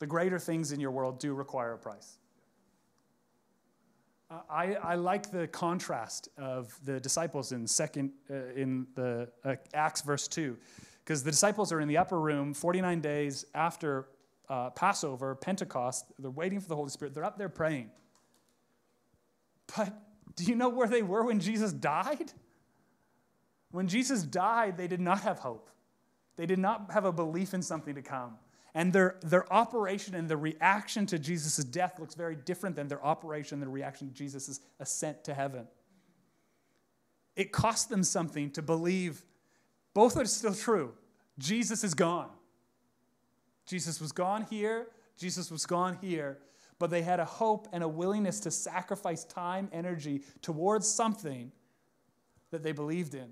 The 0.00 0.06
greater 0.08 0.40
things 0.40 0.72
in 0.72 0.80
your 0.80 0.90
world 0.90 1.20
do 1.20 1.32
require 1.32 1.74
a 1.74 1.78
price. 1.78 2.18
I, 4.30 4.74
I 4.74 4.94
like 4.94 5.30
the 5.30 5.48
contrast 5.48 6.28
of 6.38 6.78
the 6.84 7.00
disciples 7.00 7.50
in 7.50 7.66
second 7.66 8.12
uh, 8.30 8.52
in 8.54 8.86
the 8.94 9.28
uh, 9.44 9.56
Acts 9.74 10.02
verse 10.02 10.28
two, 10.28 10.56
because 11.04 11.24
the 11.24 11.32
disciples 11.32 11.72
are 11.72 11.80
in 11.80 11.88
the 11.88 11.98
upper 11.98 12.20
room 12.20 12.54
49 12.54 13.00
days 13.00 13.44
after 13.54 14.06
uh, 14.48 14.70
Passover, 14.70 15.34
Pentecost, 15.34 16.06
they're 16.18 16.30
waiting 16.30 16.60
for 16.60 16.68
the 16.68 16.76
Holy 16.76 16.90
Spirit. 16.90 17.14
They're 17.14 17.24
up 17.24 17.38
there 17.38 17.48
praying. 17.48 17.90
But 19.76 19.94
do 20.36 20.44
you 20.44 20.56
know 20.56 20.68
where 20.68 20.88
they 20.88 21.02
were 21.02 21.24
when 21.24 21.38
Jesus 21.38 21.72
died? 21.72 22.32
When 23.70 23.86
Jesus 23.86 24.24
died, 24.24 24.76
they 24.76 24.88
did 24.88 25.00
not 25.00 25.20
have 25.20 25.38
hope. 25.38 25.70
They 26.36 26.46
did 26.46 26.58
not 26.58 26.90
have 26.92 27.04
a 27.04 27.12
belief 27.12 27.54
in 27.54 27.62
something 27.62 27.94
to 27.94 28.02
come. 28.02 28.38
And 28.74 28.92
their, 28.92 29.16
their 29.22 29.52
operation 29.52 30.14
and 30.14 30.28
the 30.28 30.36
reaction 30.36 31.06
to 31.06 31.18
Jesus' 31.18 31.64
death 31.64 31.98
looks 31.98 32.14
very 32.14 32.36
different 32.36 32.76
than 32.76 32.88
their 32.88 33.04
operation 33.04 33.56
and 33.56 33.62
the 33.62 33.68
reaction 33.68 34.08
to 34.08 34.14
Jesus' 34.14 34.60
ascent 34.78 35.24
to 35.24 35.34
heaven. 35.34 35.66
It 37.34 37.52
cost 37.52 37.88
them 37.88 38.04
something 38.04 38.50
to 38.52 38.62
believe 38.62 39.22
both 39.92 40.16
are 40.16 40.24
still 40.24 40.54
true. 40.54 40.92
Jesus 41.38 41.82
is 41.82 41.94
gone. 41.94 42.30
Jesus 43.66 44.00
was 44.00 44.12
gone 44.12 44.46
here, 44.50 44.88
Jesus 45.16 45.50
was 45.50 45.64
gone 45.64 45.96
here, 46.00 46.38
but 46.78 46.90
they 46.90 47.02
had 47.02 47.20
a 47.20 47.24
hope 47.24 47.68
and 47.72 47.84
a 47.84 47.88
willingness 47.88 48.40
to 48.40 48.50
sacrifice 48.50 49.24
time, 49.24 49.68
energy 49.72 50.22
towards 50.42 50.88
something 50.88 51.52
that 52.50 52.62
they 52.62 52.72
believed 52.72 53.14
in. 53.14 53.28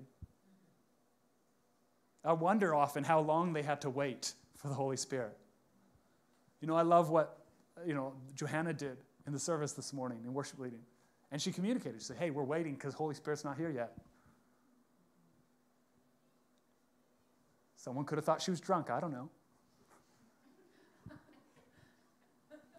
I 2.23 2.33
wonder 2.33 2.73
often 2.73 3.03
how 3.03 3.19
long 3.19 3.53
they 3.53 3.63
had 3.63 3.81
to 3.81 3.89
wait 3.89 4.33
for 4.59 4.67
the 4.67 4.73
Holy 4.73 4.97
Spirit. 4.97 5.35
You 6.61 6.67
know, 6.67 6.75
I 6.75 6.83
love 6.83 7.09
what, 7.09 7.39
you 7.85 7.93
know, 7.93 8.13
Johanna 8.35 8.73
did 8.73 8.97
in 9.25 9.33
the 9.33 9.39
service 9.39 9.71
this 9.71 9.93
morning 9.93 10.19
in 10.25 10.33
worship 10.33 10.59
leading. 10.59 10.81
And 11.31 11.41
she 11.41 11.51
communicated. 11.51 12.01
She 12.01 12.05
said, 12.05 12.17
hey, 12.17 12.29
we're 12.29 12.43
waiting 12.43 12.73
because 12.73 12.93
Holy 12.93 13.15
Spirit's 13.15 13.45
not 13.45 13.57
here 13.57 13.69
yet. 13.69 13.93
Someone 17.77 18.03
could 18.03 18.17
have 18.17 18.25
thought 18.25 18.41
she 18.41 18.51
was 18.51 18.59
drunk. 18.59 18.89
I 18.89 18.99
don't 18.99 19.11
know. 19.11 19.29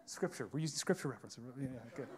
Scripture. 0.05 0.49
We're 0.53 0.59
using 0.59 0.77
scripture 0.77 1.09
reference. 1.09 1.39
Yeah, 1.59 1.69
good. 1.97 2.09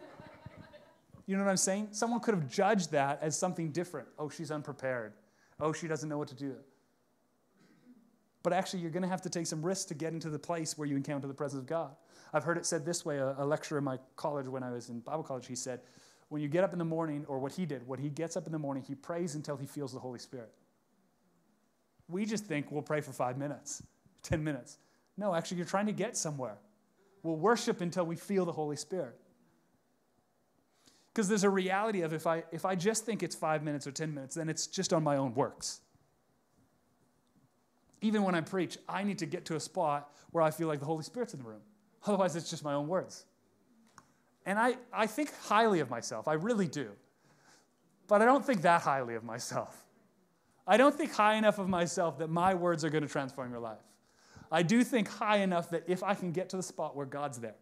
You 1.26 1.36
know 1.36 1.44
what 1.44 1.50
I'm 1.50 1.56
saying? 1.58 1.88
Someone 1.92 2.20
could 2.20 2.34
have 2.34 2.50
judged 2.50 2.90
that 2.92 3.20
as 3.22 3.38
something 3.38 3.70
different. 3.70 4.08
Oh, 4.18 4.28
she's 4.28 4.50
unprepared. 4.50 5.12
Oh, 5.60 5.72
she 5.72 5.86
doesn't 5.86 6.08
know 6.08 6.18
what 6.18 6.28
to 6.28 6.34
do. 6.34 6.56
But 8.42 8.52
actually, 8.52 8.80
you're 8.80 8.90
going 8.90 9.04
to 9.04 9.08
have 9.08 9.22
to 9.22 9.30
take 9.30 9.46
some 9.46 9.64
risks 9.64 9.84
to 9.86 9.94
get 9.94 10.12
into 10.12 10.28
the 10.28 10.38
place 10.38 10.76
where 10.76 10.86
you 10.86 10.96
encounter 10.96 11.28
the 11.28 11.34
presence 11.34 11.60
of 11.60 11.66
God. 11.66 11.94
I've 12.32 12.44
heard 12.44 12.56
it 12.56 12.66
said 12.66 12.84
this 12.84 13.04
way 13.04 13.18
a, 13.18 13.34
a 13.38 13.44
lecturer 13.44 13.78
in 13.78 13.84
my 13.84 13.98
college, 14.16 14.48
when 14.48 14.62
I 14.62 14.70
was 14.70 14.88
in 14.88 15.00
Bible 15.00 15.22
college, 15.22 15.46
he 15.46 15.54
said, 15.54 15.80
when 16.28 16.40
you 16.40 16.48
get 16.48 16.64
up 16.64 16.72
in 16.72 16.78
the 16.78 16.84
morning, 16.84 17.26
or 17.28 17.38
what 17.38 17.52
he 17.52 17.66
did, 17.66 17.86
when 17.86 17.98
he 17.98 18.08
gets 18.08 18.36
up 18.36 18.46
in 18.46 18.52
the 18.52 18.58
morning, 18.58 18.82
he 18.82 18.94
prays 18.94 19.34
until 19.34 19.56
he 19.56 19.66
feels 19.66 19.92
the 19.92 19.98
Holy 19.98 20.18
Spirit. 20.18 20.50
We 22.08 22.24
just 22.24 22.46
think 22.46 22.72
we'll 22.72 22.82
pray 22.82 23.02
for 23.02 23.12
five 23.12 23.36
minutes, 23.36 23.82
10 24.22 24.42
minutes. 24.42 24.78
No, 25.18 25.34
actually, 25.34 25.58
you're 25.58 25.66
trying 25.66 25.86
to 25.86 25.92
get 25.92 26.16
somewhere. 26.16 26.56
We'll 27.22 27.36
worship 27.36 27.82
until 27.82 28.06
we 28.06 28.16
feel 28.16 28.46
the 28.46 28.52
Holy 28.52 28.76
Spirit. 28.76 29.14
Because 31.12 31.28
there's 31.28 31.44
a 31.44 31.50
reality 31.50 32.00
of 32.00 32.14
if 32.14 32.26
I, 32.26 32.44
if 32.50 32.64
I 32.64 32.74
just 32.74 33.04
think 33.04 33.22
it's 33.22 33.34
five 33.34 33.62
minutes 33.62 33.86
or 33.86 33.92
10 33.92 34.14
minutes, 34.14 34.34
then 34.34 34.48
it's 34.48 34.66
just 34.66 34.94
on 34.94 35.02
my 35.04 35.18
own 35.18 35.34
works. 35.34 35.81
Even 38.02 38.22
when 38.22 38.34
I 38.34 38.40
preach, 38.42 38.76
I 38.88 39.04
need 39.04 39.18
to 39.20 39.26
get 39.26 39.46
to 39.46 39.56
a 39.56 39.60
spot 39.60 40.12
where 40.32 40.44
I 40.44 40.50
feel 40.50 40.68
like 40.68 40.80
the 40.80 40.86
Holy 40.86 41.04
Spirit's 41.04 41.32
in 41.32 41.40
the 41.40 41.48
room. 41.48 41.60
Otherwise, 42.04 42.36
it's 42.36 42.50
just 42.50 42.64
my 42.64 42.74
own 42.74 42.88
words. 42.88 43.24
And 44.44 44.58
I, 44.58 44.76
I 44.92 45.06
think 45.06 45.32
highly 45.44 45.80
of 45.80 45.88
myself. 45.88 46.28
I 46.28 46.34
really 46.34 46.66
do. 46.66 46.90
But 48.08 48.20
I 48.20 48.24
don't 48.24 48.44
think 48.44 48.62
that 48.62 48.82
highly 48.82 49.14
of 49.14 49.24
myself. 49.24 49.84
I 50.66 50.76
don't 50.76 50.94
think 50.94 51.12
high 51.12 51.34
enough 51.34 51.58
of 51.58 51.68
myself 51.68 52.18
that 52.18 52.28
my 52.28 52.54
words 52.54 52.84
are 52.84 52.90
going 52.90 53.02
to 53.02 53.08
transform 53.08 53.50
your 53.50 53.60
life. 53.60 53.78
I 54.50 54.62
do 54.62 54.84
think 54.84 55.08
high 55.08 55.38
enough 55.38 55.70
that 55.70 55.84
if 55.86 56.02
I 56.02 56.14
can 56.14 56.32
get 56.32 56.48
to 56.50 56.56
the 56.56 56.62
spot 56.62 56.94
where 56.94 57.06
God's 57.06 57.38
there, 57.38 57.54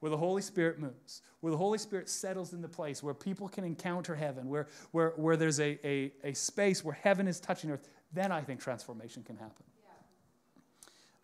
where 0.00 0.10
the 0.10 0.16
Holy 0.16 0.42
Spirit 0.42 0.78
moves, 0.78 1.22
where 1.40 1.50
the 1.50 1.56
Holy 1.56 1.78
Spirit 1.78 2.08
settles 2.08 2.52
in 2.52 2.60
the 2.60 2.68
place, 2.68 3.02
where 3.02 3.14
people 3.14 3.48
can 3.48 3.64
encounter 3.64 4.14
heaven, 4.14 4.48
where, 4.48 4.66
where, 4.90 5.10
where 5.16 5.36
there's 5.36 5.60
a, 5.60 5.78
a, 5.86 6.12
a 6.22 6.34
space 6.34 6.84
where 6.84 6.94
heaven 6.94 7.26
is 7.26 7.40
touching 7.40 7.70
earth, 7.70 7.88
then 8.14 8.32
I 8.32 8.40
think 8.40 8.60
transformation 8.60 9.22
can 9.22 9.36
happen. 9.36 9.64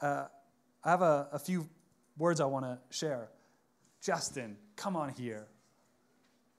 Yeah. 0.02 0.08
Uh, 0.08 0.28
I 0.84 0.90
have 0.90 1.02
a, 1.02 1.28
a 1.32 1.38
few 1.38 1.68
words 2.18 2.40
I 2.40 2.46
want 2.46 2.64
to 2.64 2.78
share. 2.90 3.28
Justin, 4.02 4.56
come 4.76 4.96
on 4.96 5.10
here. 5.10 5.46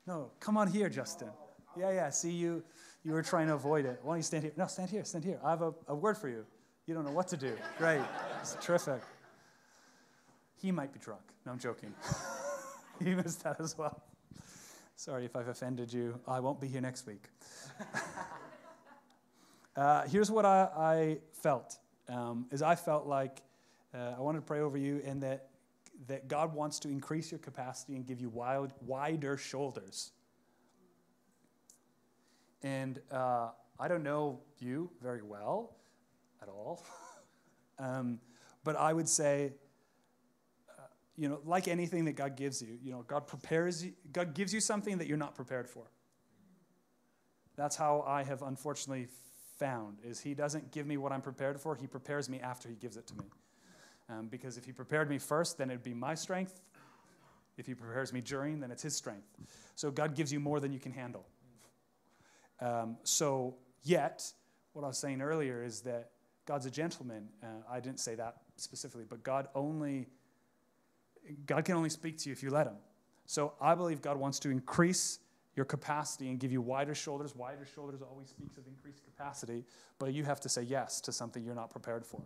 No, 0.08 0.32
come 0.40 0.58
on 0.58 0.68
here, 0.68 0.90
Justin. 0.90 1.30
Yeah, 1.78 1.92
yeah, 1.92 2.10
see 2.10 2.32
you. 2.32 2.64
You 3.04 3.14
were 3.14 3.24
trying 3.24 3.48
to 3.48 3.54
avoid 3.54 3.86
it. 3.86 4.00
Why 4.04 4.14
don't 4.14 4.18
you 4.18 4.24
stand 4.24 4.44
here? 4.44 4.54
No, 4.56 4.68
stand 4.68 4.90
here, 4.90 5.04
stand 5.04 5.24
here. 5.24 5.40
I 5.44 5.50
have 5.52 5.62
a, 5.62 5.74
a 5.88 5.96
word 5.96 6.18
for 6.18 6.30
you. 6.30 6.46
You 6.86 6.94
don't 6.94 7.06
know 7.06 7.12
what 7.12 7.28
to 7.30 7.38
do. 7.38 7.54
Great. 7.78 8.02
It's 8.42 8.58
terrific. 8.62 9.02
He 10.62 10.72
might 10.72 10.94
be 10.94 11.00
drunk. 11.00 11.22
No, 11.46 11.54
I'm 11.54 11.60
joking. 11.60 11.94
he 13.04 13.16
missed 13.16 13.44
that 13.44 13.60
as 13.60 13.78
well. 13.78 14.02
Sorry 14.96 15.26
if 15.26 15.36
I've 15.36 15.48
offended 15.48 15.92
you. 15.92 16.20
I 16.28 16.40
won't 16.40 16.62
be 16.62 16.68
here 16.68 16.82
next 16.82 17.08
week. 17.08 17.24
uh, 19.76 20.04
here's 20.04 20.30
what 20.30 20.46
I, 20.46 20.70
I 20.76 21.18
felt. 21.42 21.78
Um, 22.10 22.48
is 22.52 22.62
I 22.62 22.76
felt 22.76 23.08
like 23.08 23.42
uh, 23.94 24.16
I 24.18 24.20
wanted 24.20 24.40
to 24.40 24.46
pray 24.46 24.60
over 24.60 24.78
you 24.78 25.02
and 25.06 25.24
that, 25.24 25.50
that 26.08 26.28
God 26.28 26.54
wants 26.54 26.80
to 26.80 26.90
increase 26.90 27.32
your 27.32 27.40
capacity 27.40 27.96
and 27.96 28.06
give 28.06 28.20
you 28.20 28.30
wild, 28.30 28.74
wider 28.82 29.38
shoulders. 29.38 30.12
And 32.64 33.00
uh, 33.12 33.50
I 33.80 33.88
don't 33.88 34.04
know 34.04 34.42
you 34.60 34.92
very 35.02 35.22
well, 35.22 35.76
at 36.42 36.50
all. 36.50 36.86
um, 37.80 38.20
but 38.64 38.76
I 38.76 38.94
would 38.94 39.10
say, 39.10 39.54
uh, 40.70 40.84
you 41.18 41.30
know, 41.30 41.40
like 41.46 41.68
anything 41.68 42.06
that 42.06 42.14
God 42.14 42.36
gives 42.36 42.62
you, 42.62 42.78
you 42.84 42.92
know, 42.92 43.04
God 43.08 43.26
prepares 43.26 43.84
you, 43.84 43.94
God 44.12 44.34
gives 44.34 44.54
you 44.54 44.60
something 44.60 44.98
that 44.98 45.08
you're 45.08 45.18
not 45.18 45.34
prepared 45.34 45.70
for. 45.70 45.90
That's 47.56 47.76
how 47.76 48.04
I 48.08 48.24
have 48.24 48.42
unfortunately 48.42 49.08
found 49.62 50.00
is 50.04 50.20
he 50.20 50.34
doesn't 50.34 50.72
give 50.72 50.88
me 50.88 50.98
what 50.98 51.12
I'm 51.12 51.22
prepared 51.22 51.62
for, 51.62 51.76
he 51.76 51.86
prepares 51.86 52.28
me 52.28 52.40
after 52.40 52.68
he 52.68 52.76
gives 52.76 52.98
it 52.98 53.06
to 53.08 53.16
me. 53.16 53.26
Um, 54.10 54.28
because 54.28 54.58
if 54.58 54.66
he 54.66 54.72
prepared 54.72 55.08
me 55.10 55.20
first, 55.20 55.58
then 55.58 55.70
it'd 55.70 55.84
be 55.84 55.94
my 55.94 56.16
strength. 56.16 56.62
If 57.58 57.68
he 57.68 57.76
prepares 57.76 58.12
me 58.12 58.22
during, 58.22 58.60
then 58.60 58.72
it's 58.72 58.82
his 58.82 58.96
strength. 58.96 59.28
So 59.76 59.92
God 59.92 60.16
gives 60.16 60.34
you 60.34 60.40
more 60.40 60.60
than 60.60 60.74
you 60.74 60.80
can 60.80 60.92
handle. 60.92 61.28
Um, 62.60 62.98
so, 63.04 63.56
yet, 63.84 64.24
what 64.74 64.84
I 64.84 64.88
was 64.88 64.98
saying 64.98 65.22
earlier 65.22 65.64
is 65.64 65.82
that 65.82 66.10
God's 66.46 66.66
a 66.66 66.72
gentleman. 66.72 67.30
Uh, 67.44 67.48
I 67.70 67.80
didn't 67.80 68.00
say 68.00 68.16
that 68.16 68.38
specifically, 68.58 69.06
but 69.08 69.24
God 69.24 69.48
only 69.54 70.08
God 71.46 71.66
can 71.66 71.76
only 71.76 71.90
speak 71.90 72.18
to 72.20 72.30
you 72.30 72.34
if 72.34 72.42
you 72.42 72.50
let 72.50 72.68
Him. 72.68 72.78
So 73.26 73.54
I 73.62 73.76
believe 73.76 74.02
God 74.02 74.18
wants 74.18 74.40
to 74.40 74.50
increase 74.50 75.20
your 75.56 75.66
capacity 75.66 76.30
and 76.30 76.40
give 76.40 76.52
you 76.52 76.62
wider 76.62 76.96
shoulders. 76.96 77.36
Wider 77.36 77.66
shoulders 77.66 78.02
always 78.02 78.30
speaks 78.30 78.58
of 78.58 78.66
increased 78.68 79.04
capacity, 79.04 79.66
but 80.00 80.14
you 80.14 80.24
have 80.24 80.40
to 80.42 80.50
say 80.50 80.62
yes 80.62 81.02
to 81.02 81.12
something 81.12 81.44
you're 81.44 81.56
not 81.56 81.70
prepared 81.70 82.06
for. 82.06 82.22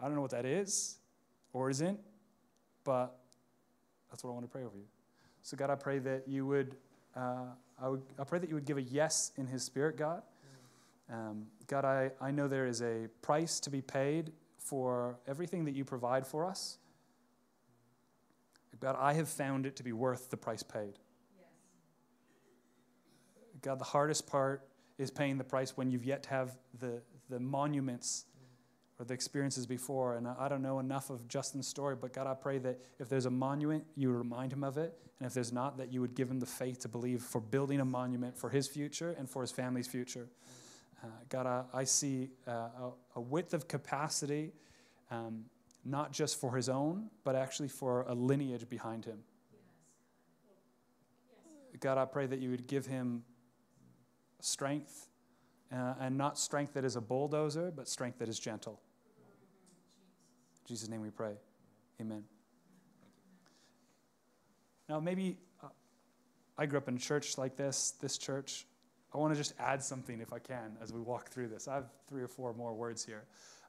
I 0.00 0.04
don't 0.04 0.14
know 0.14 0.22
what 0.22 0.32
that 0.32 0.46
is 0.46 0.96
or 1.52 1.70
isn't, 1.70 1.98
but 2.84 3.16
that's 4.10 4.24
what 4.24 4.30
I 4.30 4.34
want 4.34 4.44
to 4.44 4.50
pray 4.50 4.64
over 4.64 4.76
you. 4.76 4.86
So, 5.42 5.56
God, 5.56 5.70
I 5.70 5.74
pray 5.74 5.98
that 6.00 6.26
you 6.26 6.46
would, 6.46 6.76
uh, 7.16 7.44
I, 7.80 7.88
would 7.88 8.02
I 8.18 8.24
pray 8.24 8.38
that 8.38 8.48
you 8.48 8.54
would 8.54 8.64
give 8.64 8.78
a 8.78 8.82
yes 8.82 9.32
in 9.36 9.46
His 9.46 9.62
Spirit, 9.62 9.96
God. 9.96 10.22
Um, 11.12 11.46
God, 11.66 11.84
I, 11.84 12.10
I 12.20 12.30
know 12.30 12.48
there 12.48 12.66
is 12.66 12.80
a 12.80 13.08
price 13.20 13.60
to 13.60 13.70
be 13.70 13.82
paid 13.82 14.32
for 14.56 15.18
everything 15.28 15.64
that 15.66 15.74
you 15.74 15.84
provide 15.84 16.26
for 16.26 16.46
us. 16.46 16.78
God, 18.84 18.96
I 19.00 19.14
have 19.14 19.30
found 19.30 19.64
it 19.64 19.76
to 19.76 19.82
be 19.82 19.94
worth 19.94 20.28
the 20.28 20.36
price 20.36 20.62
paid. 20.62 20.98
Yes. 21.38 21.48
God, 23.62 23.78
the 23.78 23.84
hardest 23.84 24.26
part 24.26 24.68
is 24.98 25.10
paying 25.10 25.38
the 25.38 25.44
price 25.44 25.74
when 25.74 25.90
you've 25.90 26.04
yet 26.04 26.24
to 26.24 26.28
have 26.28 26.58
the, 26.80 27.00
the 27.30 27.40
monuments 27.40 28.26
or 28.98 29.06
the 29.06 29.14
experiences 29.14 29.64
before. 29.64 30.16
And 30.16 30.28
I 30.28 30.48
don't 30.48 30.60
know 30.60 30.80
enough 30.80 31.08
of 31.08 31.26
Justin's 31.28 31.66
story, 31.66 31.96
but 31.98 32.12
God, 32.12 32.26
I 32.26 32.34
pray 32.34 32.58
that 32.58 32.78
if 32.98 33.08
there's 33.08 33.24
a 33.24 33.30
monument, 33.30 33.84
you 33.96 34.10
remind 34.10 34.52
him 34.52 34.62
of 34.62 34.76
it. 34.76 34.98
And 35.18 35.26
if 35.26 35.32
there's 35.32 35.50
not, 35.50 35.78
that 35.78 35.90
you 35.90 36.02
would 36.02 36.14
give 36.14 36.30
him 36.30 36.38
the 36.38 36.44
faith 36.44 36.80
to 36.80 36.88
believe 36.88 37.22
for 37.22 37.40
building 37.40 37.80
a 37.80 37.86
monument 37.86 38.36
for 38.36 38.50
his 38.50 38.68
future 38.68 39.16
and 39.18 39.30
for 39.30 39.40
his 39.40 39.50
family's 39.50 39.86
future. 39.86 40.28
Uh, 41.02 41.06
God, 41.30 41.46
I, 41.46 41.64
I 41.72 41.84
see 41.84 42.28
uh, 42.46 42.50
a, 42.50 42.90
a, 43.16 43.20
width 43.22 43.54
of 43.54 43.66
capacity, 43.66 44.52
um, 45.10 45.46
not 45.84 46.12
just 46.12 46.40
for 46.40 46.56
his 46.56 46.68
own, 46.68 47.10
but 47.24 47.36
actually 47.36 47.68
for 47.68 48.02
a 48.08 48.14
lineage 48.14 48.68
behind 48.68 49.04
him. 49.04 49.18
God, 51.80 51.98
I 51.98 52.04
pray 52.04 52.26
that 52.26 52.38
you 52.38 52.50
would 52.50 52.66
give 52.66 52.86
him 52.86 53.24
strength, 54.40 55.08
uh, 55.72 55.94
and 56.00 56.16
not 56.16 56.38
strength 56.38 56.74
that 56.74 56.84
is 56.84 56.96
a 56.96 57.00
bulldozer, 57.00 57.72
but 57.74 57.88
strength 57.88 58.18
that 58.20 58.28
is 58.28 58.38
gentle. 58.38 58.80
In 60.62 60.68
Jesus' 60.68 60.88
name 60.88 61.02
we 61.02 61.10
pray. 61.10 61.34
Amen. 62.00 62.24
Now, 64.88 65.00
maybe 65.00 65.38
uh, 65.62 65.68
I 66.56 66.66
grew 66.66 66.78
up 66.78 66.88
in 66.88 66.96
a 66.96 66.98
church 66.98 67.36
like 67.38 67.56
this, 67.56 67.94
this 68.00 68.18
church. 68.18 68.66
I 69.12 69.18
want 69.18 69.32
to 69.32 69.38
just 69.38 69.54
add 69.58 69.82
something, 69.82 70.20
if 70.20 70.32
I 70.32 70.38
can, 70.38 70.76
as 70.82 70.92
we 70.92 71.00
walk 71.00 71.30
through 71.30 71.48
this. 71.48 71.68
I 71.68 71.74
have 71.74 71.90
three 72.08 72.22
or 72.22 72.28
four 72.28 72.52
more 72.52 72.74
words 72.74 73.04
here 73.04 73.24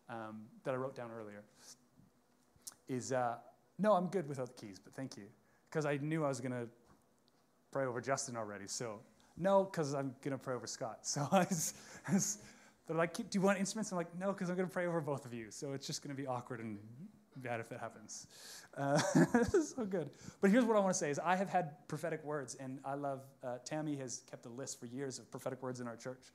um, 0.09 0.43
that 0.63 0.74
I 0.74 0.78
wrote 0.78 0.95
down 0.95 1.11
earlier. 1.11 1.43
Is 2.88 3.12
uh, 3.12 3.36
no, 3.80 3.94
I'm 3.94 4.08
good 4.08 4.28
without 4.28 4.56
the 4.56 4.66
keys, 4.66 4.80
but 4.80 4.94
thank 4.94 5.18
you. 5.18 5.26
Because 5.70 5.86
I 5.86 5.98
knew 5.98 6.24
I 6.24 6.30
was 6.30 6.40
going 6.40 6.52
to 6.52 6.68
pray 7.72 7.86
over 7.86 8.00
Justin 8.00 8.38
already. 8.38 8.68
So, 8.68 9.00
no, 9.38 9.66
because 9.66 9.94
I'm 9.94 10.16
going 10.22 10.32
to 10.32 10.38
pray 10.38 10.56
over 10.56 10.68
Scott. 10.68 11.00
So, 11.02 11.28
I 11.32 11.40
was, 11.40 11.74
I 12.08 12.14
was, 12.14 12.38
they're 12.88 12.96
like, 12.96 13.14
Do 13.14 13.24
you 13.32 13.42
want 13.42 13.60
instruments? 13.60 13.92
I'm 13.92 13.98
like, 13.98 14.18
No, 14.18 14.32
because 14.32 14.50
I'm 14.50 14.56
going 14.56 14.68
to 14.68 14.74
pray 14.74 14.88
over 14.88 15.02
both 15.02 15.26
of 15.26 15.34
you. 15.34 15.48
So, 15.50 15.74
it's 15.74 15.88
just 15.88 16.04
going 16.04 16.16
to 16.16 16.22
be 16.22 16.28
awkward 16.28 16.60
and 16.62 16.78
bad 17.38 17.60
if 17.60 17.72
it 17.72 17.80
happens. 17.80 18.28
Uh, 18.78 19.00
this 19.34 19.54
is 19.54 19.74
so 19.76 19.86
good. 19.86 20.10
But 20.42 20.52
here's 20.52 20.66
what 20.66 20.78
I 20.78 20.80
want 20.80 20.94
to 20.94 20.98
say 20.98 21.10
is 21.10 21.20
I 21.20 21.36
have 21.36 21.50
had 21.50 21.88
prophetic 21.88 22.24
words, 22.24 22.56
and 22.56 22.80
I 22.86 22.96
love, 22.96 23.22
uh, 23.44 23.58
Tammy 23.66 23.96
has 23.98 24.22
kept 24.30 24.46
a 24.46 24.50
list 24.50 24.80
for 24.80 24.86
years 24.86 25.20
of 25.20 25.30
prophetic 25.32 25.62
words 25.62 25.80
in 25.82 25.88
our 25.88 25.96
church. 25.96 26.32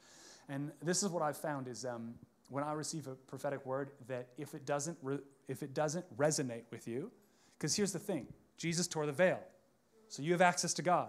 And 0.49 0.73
this 0.83 1.03
is 1.03 1.11
what 1.11 1.23
I've 1.23 1.37
found 1.37 1.69
is 1.69 1.85
um, 1.85 2.15
when 2.51 2.65
I 2.65 2.73
receive 2.73 3.07
a 3.07 3.15
prophetic 3.15 3.65
word, 3.65 3.93
that 4.09 4.29
if 4.37 4.55
it 4.55 4.67
doesn't, 4.67 4.99
re- 5.03 5.21
if 5.49 5.63
it 5.63 5.73
doesn't 5.73 6.05
resonate 6.19 6.65
with 6.71 6.87
you, 6.87 7.11
because 7.59 7.75
here's 7.75 7.93
the 7.93 7.99
thing 7.99 8.27
Jesus 8.59 8.87
tore 8.87 9.07
the 9.07 9.13
veil. 9.13 9.41
So 10.09 10.23
you 10.23 10.33
have 10.33 10.43
access 10.43 10.75
to 10.75 10.83
God. 10.83 11.09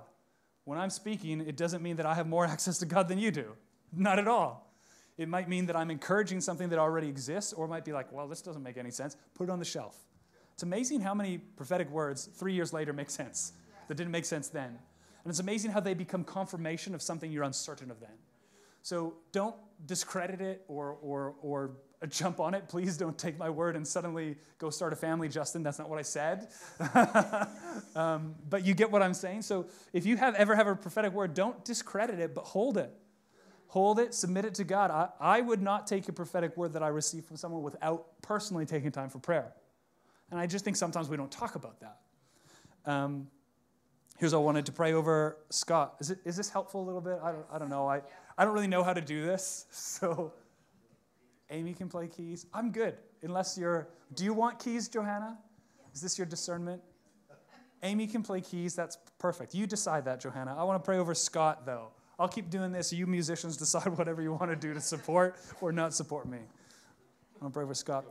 When 0.63 0.77
I'm 0.77 0.91
speaking, 0.91 1.41
it 1.41 1.57
doesn't 1.57 1.81
mean 1.81 1.95
that 1.97 2.05
I 2.05 2.13
have 2.13 2.27
more 2.27 2.45
access 2.55 2.77
to 2.77 2.85
God 2.85 3.07
than 3.07 3.17
you 3.17 3.31
do. 3.31 3.55
Not 3.91 4.19
at 4.19 4.27
all. 4.27 4.71
It 5.17 5.27
might 5.27 5.49
mean 5.49 5.65
that 5.65 5.75
I'm 5.75 5.91
encouraging 5.91 6.39
something 6.39 6.69
that 6.69 6.79
already 6.79 7.09
exists, 7.09 7.51
or 7.53 7.65
it 7.65 7.67
might 7.67 7.83
be 7.83 7.91
like, 7.91 8.11
well, 8.11 8.27
this 8.27 8.41
doesn't 8.41 8.63
make 8.63 8.77
any 8.77 8.91
sense. 8.91 9.17
Put 9.35 9.49
it 9.49 9.49
on 9.49 9.59
the 9.59 9.65
shelf. 9.65 9.97
It's 10.53 10.63
amazing 10.63 11.01
how 11.01 11.13
many 11.13 11.39
prophetic 11.39 11.89
words 11.89 12.29
three 12.35 12.53
years 12.53 12.71
later 12.71 12.93
make 12.93 13.09
sense 13.09 13.53
that 13.87 13.95
didn't 13.95 14.11
make 14.11 14.25
sense 14.25 14.47
then. 14.47 14.77
And 15.23 15.29
it's 15.29 15.39
amazing 15.39 15.71
how 15.71 15.79
they 15.79 15.93
become 15.93 16.23
confirmation 16.23 16.95
of 16.95 17.01
something 17.01 17.31
you're 17.31 17.43
uncertain 17.43 17.91
of 17.91 17.99
then. 17.99 18.17
So 18.81 19.15
don't 19.31 19.55
discredit 19.85 20.41
it 20.41 20.63
or, 20.67 20.97
or, 21.01 21.35
or 21.41 21.71
jump 22.09 22.39
on 22.39 22.53
it. 22.53 22.67
Please 22.67 22.97
don't 22.97 23.17
take 23.17 23.37
my 23.37 23.49
word 23.49 23.75
and 23.75 23.87
suddenly 23.87 24.37
go 24.57 24.69
start 24.69 24.93
a 24.93 24.95
family, 24.95 25.27
Justin. 25.27 25.63
That's 25.63 25.79
not 25.79 25.89
what 25.89 25.99
I 25.99 26.03
said. 26.03 26.47
um, 27.95 28.35
but 28.49 28.65
you 28.65 28.73
get 28.73 28.91
what 28.91 29.01
I'm 29.01 29.13
saying. 29.13 29.43
So 29.43 29.67
if 29.93 30.05
you 30.05 30.17
have 30.17 30.35
ever 30.35 30.55
have 30.55 30.67
a 30.67 30.75
prophetic 30.75 31.13
word, 31.13 31.33
don't 31.33 31.63
discredit 31.63 32.19
it, 32.19 32.33
but 32.33 32.43
hold 32.43 32.77
it 32.77 32.91
hold 33.71 33.99
it, 33.99 34.13
submit 34.13 34.43
it 34.43 34.53
to 34.53 34.65
God. 34.65 34.91
I, 34.91 35.07
I 35.37 35.39
would 35.39 35.61
not 35.61 35.87
take 35.87 36.09
a 36.09 36.11
prophetic 36.11 36.57
word 36.57 36.73
that 36.73 36.83
I 36.83 36.89
receive 36.89 37.23
from 37.23 37.37
someone 37.37 37.63
without 37.63 38.21
personally 38.21 38.65
taking 38.65 38.91
time 38.91 39.07
for 39.07 39.19
prayer. 39.19 39.53
And 40.29 40.37
I 40.37 40.45
just 40.45 40.65
think 40.65 40.75
sometimes 40.75 41.07
we 41.07 41.15
don't 41.15 41.31
talk 41.31 41.55
about 41.55 41.79
that. 41.79 41.97
Um, 42.85 43.27
here's 44.17 44.33
what 44.33 44.39
I 44.39 44.43
wanted 44.43 44.65
to 44.65 44.73
pray 44.73 44.91
over 44.91 45.37
Scott. 45.51 45.95
Is, 46.01 46.11
it, 46.11 46.19
is 46.25 46.35
this 46.35 46.49
helpful 46.49 46.83
a 46.83 46.85
little 46.85 46.99
bit? 46.99 47.17
I 47.23 47.31
don't, 47.31 47.45
I 47.49 47.59
don't 47.59 47.69
know. 47.69 47.87
I, 47.87 48.01
I 48.37 48.45
don't 48.45 48.53
really 48.53 48.67
know 48.67 48.83
how 48.83 48.93
to 48.93 49.01
do 49.01 49.25
this. 49.25 49.65
So 50.01 50.33
Amy 51.49 51.73
can 51.73 51.89
play 51.89 52.07
keys. 52.07 52.45
I'm 52.53 52.71
good, 52.71 52.95
unless 53.23 53.57
you're. 53.57 53.89
Do 54.15 54.23
you 54.23 54.33
want 54.33 54.57
keys, 54.57 54.87
Johanna? 54.87 55.37
Is 55.93 56.01
this 56.01 56.17
your 56.17 56.25
discernment? 56.25 56.81
Amy 57.83 58.07
can 58.07 58.23
play 58.23 58.41
keys. 58.41 58.75
That's 58.75 58.97
perfect. 59.19 59.53
You 59.53 59.67
decide 59.67 60.05
that, 60.05 60.19
Johanna. 60.21 60.55
I 60.57 60.63
want 60.63 60.81
to 60.81 60.85
pray 60.85 60.97
over 60.97 61.13
Scott, 61.13 61.65
though. 61.65 61.89
I'll 62.19 62.27
keep 62.27 62.49
doing 62.49 62.71
this. 62.71 62.93
You 62.93 63.07
musicians 63.07 63.57
decide 63.65 63.97
whatever 63.97 64.21
you 64.21 64.31
want 64.31 64.51
to 64.51 64.55
do 64.55 64.73
to 64.73 64.81
support 64.81 65.37
or 65.59 65.71
not 65.71 65.93
support 65.93 66.27
me. 66.27 66.37
I'm 66.37 67.39
going 67.41 67.51
to 67.51 67.57
pray 67.57 67.65
for 67.65 67.73
Scott. 67.73 68.05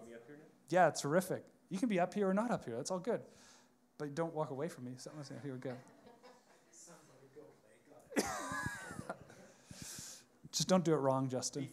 Yeah, 0.68 0.90
terrific. 0.90 1.44
You 1.68 1.78
can 1.78 1.88
be 1.88 2.00
up 2.00 2.12
here 2.12 2.28
or 2.28 2.34
not 2.34 2.50
up 2.50 2.64
here. 2.64 2.76
That's 2.76 2.90
all 2.90 2.98
good. 2.98 3.20
But 3.98 4.14
don't 4.14 4.34
walk 4.34 4.50
away 4.50 4.68
from 4.68 4.84
me. 4.84 4.92
Something 4.96 5.20
like 5.20 5.42
here 5.42 5.52
we 5.52 5.58
go. 5.58 5.72
Just 10.60 10.68
don't 10.68 10.84
do 10.84 10.92
it 10.92 10.98
wrong, 10.98 11.26
Justin. 11.26 11.66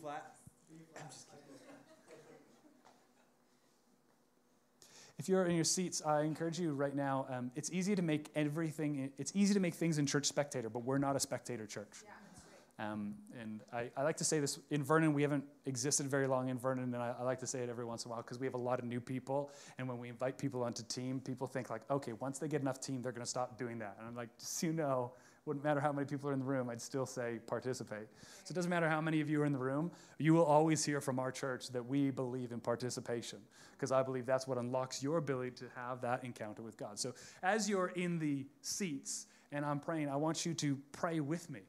If 5.19 5.27
you're 5.27 5.43
in 5.43 5.55
your 5.55 5.65
seats, 5.65 6.01
I 6.05 6.21
encourage 6.21 6.57
you 6.57 6.71
right 6.71 6.95
now. 6.95 7.25
Um, 7.29 7.51
it's 7.57 7.69
easy 7.73 7.97
to 7.97 8.01
make 8.01 8.29
everything. 8.33 9.11
It's 9.17 9.33
easy 9.35 9.53
to 9.53 9.59
make 9.59 9.73
things 9.73 9.97
in 9.97 10.05
church 10.05 10.25
spectator, 10.25 10.69
but 10.69 10.85
we're 10.85 10.99
not 10.99 11.17
a 11.17 11.19
spectator 11.19 11.67
church. 11.67 12.05
Yeah. 12.05 12.93
Um, 12.93 13.15
and 13.37 13.59
I, 13.73 13.89
I, 13.97 14.03
like 14.03 14.15
to 14.17 14.23
say 14.23 14.39
this 14.39 14.57
in 14.71 14.85
Vernon, 14.85 15.13
we 15.13 15.21
haven't 15.21 15.43
existed 15.65 16.07
very 16.07 16.27
long 16.27 16.47
in 16.47 16.57
Vernon, 16.57 16.93
and 16.93 17.03
I, 17.03 17.13
I 17.19 17.23
like 17.23 17.39
to 17.39 17.47
say 17.47 17.59
it 17.59 17.69
every 17.69 17.83
once 17.83 18.05
in 18.05 18.09
a 18.09 18.13
while 18.13 18.21
because 18.21 18.39
we 18.39 18.47
have 18.47 18.53
a 18.53 18.57
lot 18.57 18.79
of 18.79 18.85
new 18.85 19.01
people. 19.01 19.51
And 19.77 19.89
when 19.89 19.97
we 19.97 20.07
invite 20.07 20.37
people 20.37 20.63
onto 20.63 20.83
team, 20.83 21.19
people 21.19 21.45
think 21.45 21.69
like, 21.69 21.81
okay, 21.91 22.13
once 22.13 22.39
they 22.39 22.47
get 22.47 22.61
enough 22.61 22.79
team, 22.79 23.01
they're 23.01 23.11
going 23.11 23.25
to 23.25 23.29
stop 23.29 23.57
doing 23.57 23.79
that. 23.79 23.97
And 23.99 24.07
I'm 24.07 24.15
like, 24.15 24.29
just 24.37 24.59
so 24.59 24.67
you 24.67 24.73
know, 24.73 25.11
wouldn't 25.47 25.63
matter 25.63 25.79
how 25.79 25.91
many 25.91 26.05
people 26.05 26.29
are 26.29 26.33
in 26.33 26.39
the 26.39 26.45
room, 26.45 26.69
I'd 26.69 26.81
still 26.81 27.05
say 27.05 27.39
participate. 27.47 28.07
So 28.43 28.51
it 28.51 28.53
doesn't 28.53 28.69
matter 28.69 28.89
how 28.89 29.01
many 29.01 29.21
of 29.21 29.29
you 29.29 29.41
are 29.41 29.45
in 29.45 29.53
the 29.53 29.57
room, 29.57 29.91
you 30.19 30.33
will 30.33 30.45
always 30.45 30.83
hear 30.83 31.01
from 31.01 31.17
our 31.17 31.31
church 31.31 31.69
that 31.69 31.85
we 31.85 32.11
believe 32.11 32.51
in 32.51 32.59
participation 32.59 33.39
because 33.71 33.91
I 33.91 34.03
believe 34.03 34.25
that's 34.25 34.47
what 34.47 34.57
unlocks 34.57 35.01
your 35.01 35.17
ability 35.17 35.51
to 35.51 35.65
have 35.75 36.01
that 36.01 36.23
encounter 36.23 36.61
with 36.61 36.77
God. 36.77 36.99
So 36.99 37.13
as 37.41 37.69
you're 37.69 37.89
in 37.89 38.19
the 38.19 38.45
seats 38.61 39.27
and 39.51 39.65
I'm 39.65 39.79
praying, 39.79 40.09
I 40.09 40.15
want 40.17 40.45
you 40.45 40.53
to 40.55 40.77
pray 40.91 41.19
with 41.19 41.49
me. 41.49 41.61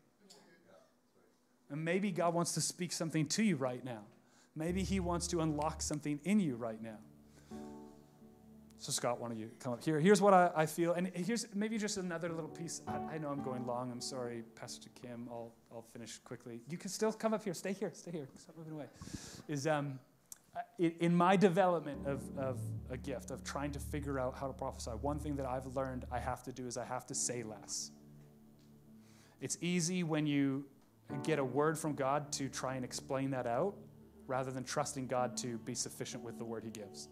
And 1.70 1.84
maybe 1.84 2.10
God 2.10 2.34
wants 2.34 2.52
to 2.54 2.60
speak 2.60 2.92
something 2.92 3.26
to 3.26 3.42
you 3.42 3.56
right 3.56 3.84
now. 3.84 4.00
Maybe 4.56 4.82
He 4.82 5.00
wants 5.00 5.26
to 5.28 5.40
unlock 5.40 5.82
something 5.82 6.18
in 6.24 6.40
you 6.40 6.56
right 6.56 6.82
now. 6.82 6.98
So, 8.80 8.92
Scott, 8.92 9.20
why 9.20 9.28
don't 9.28 9.38
you 9.38 9.50
come 9.58 9.72
up 9.72 9.82
here? 9.82 9.98
Here's 9.98 10.20
what 10.20 10.32
I, 10.32 10.50
I 10.54 10.66
feel, 10.66 10.92
and 10.92 11.08
here's 11.08 11.46
maybe 11.52 11.78
just 11.78 11.96
another 11.96 12.28
little 12.28 12.48
piece. 12.48 12.80
I, 12.86 13.14
I, 13.14 13.18
know 13.18 13.28
I'm 13.28 13.42
going 13.42 13.66
long. 13.66 13.90
I'm 13.90 14.00
sorry, 14.00 14.44
Pastor 14.54 14.88
Kim. 15.02 15.28
I'll, 15.30 15.52
I'll 15.72 15.82
finish 15.82 16.18
quickly. 16.18 16.60
You 16.70 16.78
can 16.78 16.88
still 16.88 17.12
come 17.12 17.34
up 17.34 17.42
here. 17.42 17.54
Stay 17.54 17.72
here. 17.72 17.90
Stay 17.92 18.12
here. 18.12 18.28
Stop 18.36 18.56
moving 18.56 18.74
away. 18.74 18.86
Is 19.48 19.66
um, 19.66 19.98
in 20.78 21.12
my 21.12 21.36
development 21.36 22.06
of, 22.06 22.22
of 22.38 22.60
a 22.88 22.96
gift, 22.96 23.32
of 23.32 23.42
trying 23.42 23.72
to 23.72 23.80
figure 23.80 24.20
out 24.20 24.36
how 24.38 24.46
to 24.46 24.52
prophesy, 24.52 24.90
one 24.90 25.18
thing 25.18 25.34
that 25.36 25.46
I've 25.46 25.66
learned 25.74 26.04
I 26.12 26.20
have 26.20 26.44
to 26.44 26.52
do 26.52 26.66
is 26.68 26.76
I 26.76 26.84
have 26.84 27.04
to 27.08 27.16
say 27.16 27.42
less. 27.42 27.90
It's 29.40 29.58
easy 29.60 30.04
when 30.04 30.26
you 30.26 30.64
get 31.24 31.40
a 31.40 31.44
word 31.44 31.78
from 31.78 31.94
God 31.94 32.30
to 32.32 32.48
try 32.48 32.76
and 32.76 32.84
explain 32.84 33.30
that 33.32 33.46
out 33.46 33.74
rather 34.28 34.50
than 34.50 34.62
trusting 34.62 35.06
God 35.08 35.36
to 35.38 35.58
be 35.58 35.74
sufficient 35.74 36.22
with 36.22 36.38
the 36.38 36.44
word 36.44 36.62
he 36.62 36.70
gives. 36.70 37.08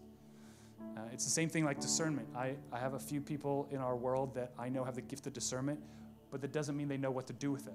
Uh, 0.79 1.01
it's 1.13 1.25
the 1.25 1.31
same 1.31 1.49
thing 1.49 1.65
like 1.65 1.79
discernment. 1.79 2.27
I, 2.35 2.55
I 2.71 2.79
have 2.79 2.93
a 2.93 2.99
few 2.99 3.21
people 3.21 3.67
in 3.71 3.77
our 3.77 3.95
world 3.95 4.33
that 4.35 4.53
I 4.57 4.69
know 4.69 4.83
have 4.83 4.95
the 4.95 5.01
gift 5.01 5.27
of 5.27 5.33
discernment, 5.33 5.79
but 6.31 6.41
that 6.41 6.51
doesn't 6.51 6.75
mean 6.75 6.87
they 6.87 6.97
know 6.97 7.11
what 7.11 7.27
to 7.27 7.33
do 7.33 7.51
with 7.51 7.67
it. 7.67 7.73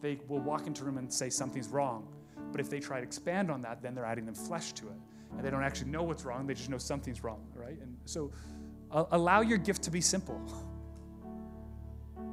They 0.00 0.18
will 0.28 0.40
walk 0.40 0.66
into 0.66 0.82
a 0.82 0.86
room 0.86 0.98
and 0.98 1.12
say 1.12 1.30
something's 1.30 1.68
wrong, 1.68 2.08
but 2.52 2.60
if 2.60 2.68
they 2.68 2.80
try 2.80 2.98
to 2.98 3.02
expand 3.02 3.50
on 3.50 3.62
that, 3.62 3.82
then 3.82 3.94
they're 3.94 4.04
adding 4.04 4.26
them 4.26 4.34
flesh 4.34 4.72
to 4.74 4.86
it. 4.86 4.98
and 5.36 5.44
they 5.44 5.50
don't 5.50 5.62
actually 5.62 5.90
know 5.90 6.02
what's 6.02 6.24
wrong, 6.24 6.46
they 6.46 6.54
just 6.54 6.70
know 6.70 6.78
something's 6.78 7.24
wrong, 7.24 7.44
right? 7.54 7.78
And 7.80 7.96
so 8.04 8.30
uh, 8.90 9.04
allow 9.12 9.40
your 9.40 9.58
gift 9.58 9.82
to 9.84 9.90
be 9.90 10.00
simple. 10.00 10.40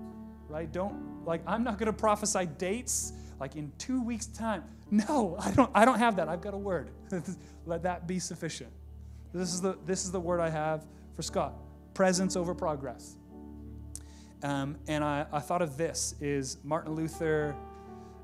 right? 0.48 0.72
Don't 0.72 1.26
like 1.26 1.42
I'm 1.48 1.64
not 1.64 1.78
going 1.80 1.88
to 1.88 1.94
prophesy 1.94 2.48
dates 2.58 3.14
like 3.40 3.56
in 3.56 3.72
2 3.78 4.04
weeks 4.04 4.28
time. 4.28 4.64
No, 4.92 5.38
I 5.40 5.52
don't 5.52 5.72
I 5.74 5.86
don't 5.86 6.00
have 6.00 6.18
that. 6.18 6.28
I've 6.28 6.42
got 6.42 6.54
a 6.54 6.58
word. 6.58 6.92
Let 7.66 7.84
that 7.84 8.08
be 8.08 8.20
sufficient. 8.20 8.72
This 9.34 9.54
is 9.54 9.62
the 9.62 9.78
this 9.86 10.04
is 10.06 10.12
the 10.12 10.20
word 10.20 10.40
I 10.40 10.50
have 10.50 10.86
for 11.16 11.22
Scott. 11.22 11.54
Presence 11.94 12.36
over 12.36 12.54
progress. 12.54 13.18
Um, 14.44 14.78
and 14.88 15.04
I, 15.04 15.26
I 15.32 15.40
thought 15.40 15.62
of 15.62 15.78
this 15.78 16.16
is 16.20 16.58
Martin 16.64 16.96
Luther, 16.96 17.56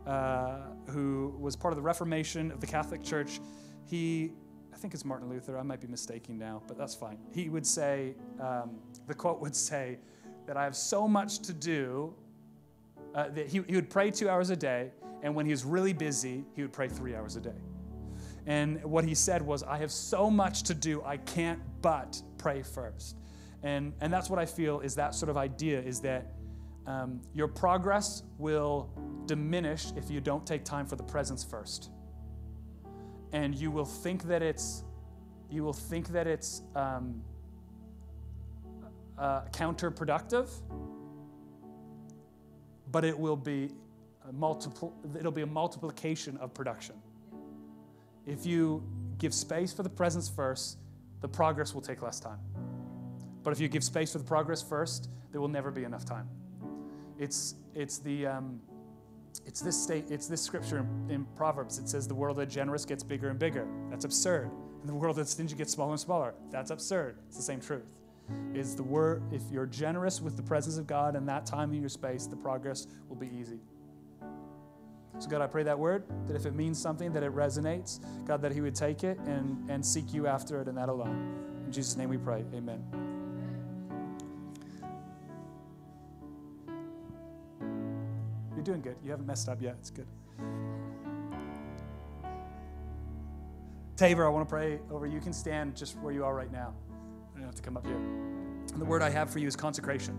uh, 0.08 0.62
who 0.88 1.36
was 1.40 1.56
part 1.56 1.74
of 1.74 1.76
the 1.76 1.84
Reformation 1.84 2.52
of 2.52 2.60
the 2.60 2.66
Catholic 2.66 3.04
Church. 3.04 3.40
He, 3.86 4.32
I 4.74 4.78
think 4.78 4.96
it's 4.96 5.06
Martin 5.06 5.30
Luther, 5.30 5.60
I 5.60 5.64
might 5.64 5.80
be 5.80 5.88
mistaking 5.88 6.40
now, 6.40 6.64
but 6.68 6.78
that's 6.78 6.96
fine. 6.96 7.20
He 7.32 7.50
would 7.50 7.68
say, 7.68 8.16
um, 8.40 8.80
the 9.06 9.14
quote 9.14 9.40
would 9.42 9.56
say, 9.56 10.00
that 10.48 10.58
I 10.58 10.64
have 10.64 10.76
so 10.76 11.08
much 11.08 11.40
to 11.40 11.54
do 11.54 12.16
uh, 13.14 13.30
that 13.30 13.48
he, 13.48 13.62
he 13.68 13.76
would 13.76 13.90
pray 13.90 14.10
two 14.10 14.30
hours 14.30 14.50
a 14.50 14.56
day, 14.56 14.92
and 15.22 15.36
when 15.36 15.46
he 15.46 15.52
was 15.52 15.66
really 15.66 15.94
busy, 15.94 16.46
he 16.56 16.62
would 16.62 16.74
pray 16.74 16.88
three 16.88 17.16
hours 17.16 17.36
a 17.36 17.42
day. 17.42 17.60
And 18.48 18.82
what 18.86 19.04
he 19.04 19.14
said 19.14 19.42
was, 19.42 19.62
I 19.62 19.78
have 19.78 19.92
so 19.92 20.32
much 20.32 20.64
to 20.64 20.74
do, 20.74 21.04
I 21.04 21.18
can't 21.18 21.60
but 21.82 22.20
pray 22.38 22.64
first. 22.64 23.18
And, 23.62 23.92
and 24.00 24.12
that's 24.12 24.30
what 24.30 24.40
I 24.40 24.46
feel 24.46 24.80
is 24.80 24.96
that 24.96 25.14
sort 25.14 25.30
of 25.30 25.36
idea 25.36 25.82
is 25.82 26.00
that 26.02 26.32
um, 26.86 27.20
your 27.34 27.50
progress 27.50 28.24
will 28.38 28.90
diminish 29.26 29.92
if 29.98 30.10
you 30.10 30.22
don't 30.22 30.48
take 30.48 30.64
time 30.64 30.86
for 30.86 30.96
the 30.96 31.04
presence 31.04 31.44
first. 31.44 31.90
And 33.34 33.54
you 33.54 33.70
will 33.70 33.86
think 33.86 34.24
that 34.24 34.42
it's, 34.42 34.86
you 35.50 35.66
will 35.66 35.74
think 35.74 36.08
that 36.10 36.26
it's 36.26 36.62
um, 36.74 37.22
uh, 39.18 39.42
counterproductive, 39.52 40.48
but 42.92 43.04
it 43.04 43.20
will 43.20 43.36
be 43.36 43.72
multiple, 44.32 44.96
it'll 45.20 45.34
be 45.34 45.42
a 45.42 45.46
multiplication 45.46 46.38
of 46.38 46.54
production. 46.54 46.96
If 48.28 48.46
you 48.46 48.84
give 49.18 49.34
space 49.34 49.74
for 49.74 49.84
the 49.84 49.90
presence 49.90 50.30
first, 50.30 50.78
the 51.22 51.28
progress 51.28 51.74
will 51.74 51.82
take 51.82 52.02
less 52.02 52.20
time. 52.20 52.40
But 53.42 53.54
if 53.54 53.60
you 53.60 53.70
give 53.70 53.84
space 53.84 54.12
for 54.12 54.18
the 54.18 54.26
progress 54.26 54.62
first, 54.62 55.10
there 55.32 55.40
will 55.40 55.48
never 55.48 55.72
be 55.72 55.86
enough 55.86 56.04
time. 56.06 56.28
It's, 57.18 57.56
it's, 57.74 57.98
the, 58.00 58.28
um, 58.28 58.60
it's, 59.46 59.62
this 59.62 59.82
state, 59.82 60.06
it's 60.10 60.28
this 60.28 60.42
scripture 60.42 60.80
in, 60.80 61.10
in 61.10 61.26
Proverbs. 61.38 61.80
It 61.80 61.88
says, 61.88 62.08
The 62.08 62.16
world 62.16 62.38
that 62.38 62.48
generous 62.48 62.86
gets 62.86 63.02
bigger 63.02 63.30
and 63.30 63.40
bigger. 63.40 63.66
That's 63.90 64.04
absurd. 64.04 64.52
And 64.82 64.90
the 64.90 64.94
world 64.94 65.16
that's 65.16 65.32
stingy 65.32 65.56
gets 65.56 65.72
smaller 65.72 65.92
and 65.92 66.00
smaller. 66.00 66.36
That's 66.52 66.70
absurd. 66.70 67.18
It's 67.28 67.38
the 67.38 67.44
same 67.44 67.62
truth. 67.62 67.96
Is 68.54 68.76
the 68.76 68.84
word, 68.84 69.24
if 69.32 69.42
you're 69.50 69.66
generous 69.66 70.22
with 70.22 70.36
the 70.36 70.44
presence 70.44 70.78
of 70.78 70.86
God 70.86 71.16
and 71.16 71.28
that 71.30 71.46
time 71.46 71.74
in 71.74 71.80
your 71.80 71.90
space, 71.90 72.28
the 72.28 72.36
progress 72.36 72.88
will 73.08 73.16
be 73.16 73.30
easy. 73.34 73.60
So, 75.20 75.30
God, 75.30 75.42
I 75.42 75.48
pray 75.48 75.64
that 75.64 75.78
word, 75.78 76.04
that 76.28 76.36
if 76.36 76.46
it 76.46 76.54
means 76.54 76.80
something, 76.80 77.12
that 77.14 77.24
it 77.24 77.34
resonates. 77.34 78.00
God, 78.26 78.42
that 78.42 78.52
He 78.52 78.62
would 78.62 78.76
take 78.76 79.04
it 79.04 79.18
and, 79.20 79.70
and 79.70 79.86
seek 79.86 80.14
you 80.14 80.28
after 80.28 80.62
it 80.62 80.68
and 80.68 80.78
that 80.78 80.90
alone. 80.90 81.64
In 81.66 81.72
Jesus' 81.72 81.98
name 81.98 82.10
we 82.10 82.18
pray. 82.18 82.44
Amen. 82.54 82.84
You're 88.56 88.64
doing 88.64 88.82
good. 88.82 88.96
You 89.04 89.12
haven't 89.12 89.26
messed 89.26 89.50
up 89.50 89.62
yet. 89.62 89.76
It's 89.80 89.90
good. 89.90 90.08
Tabor, 93.96 94.28
I 94.28 94.30
want 94.30 94.48
to 94.48 94.50
pray 94.50 94.80
over 94.92 95.08
you. 95.08 95.16
You 95.16 95.22
can 95.22 95.34
stand 95.34 95.76
just 95.76 95.98
where 95.98 96.14
you 96.14 96.24
are 96.24 96.36
right 96.36 96.52
now. 96.52 96.76
You 97.34 97.42
don't 97.42 97.46
have 97.48 97.56
to 97.56 97.64
come 97.64 97.76
up 97.76 97.86
here. 97.88 97.98
And 97.98 98.80
the 98.80 98.86
word 98.86 99.02
I 99.02 99.10
have 99.10 99.32
for 99.32 99.40
you 99.40 99.48
is 99.48 99.56
consecration. 99.56 100.16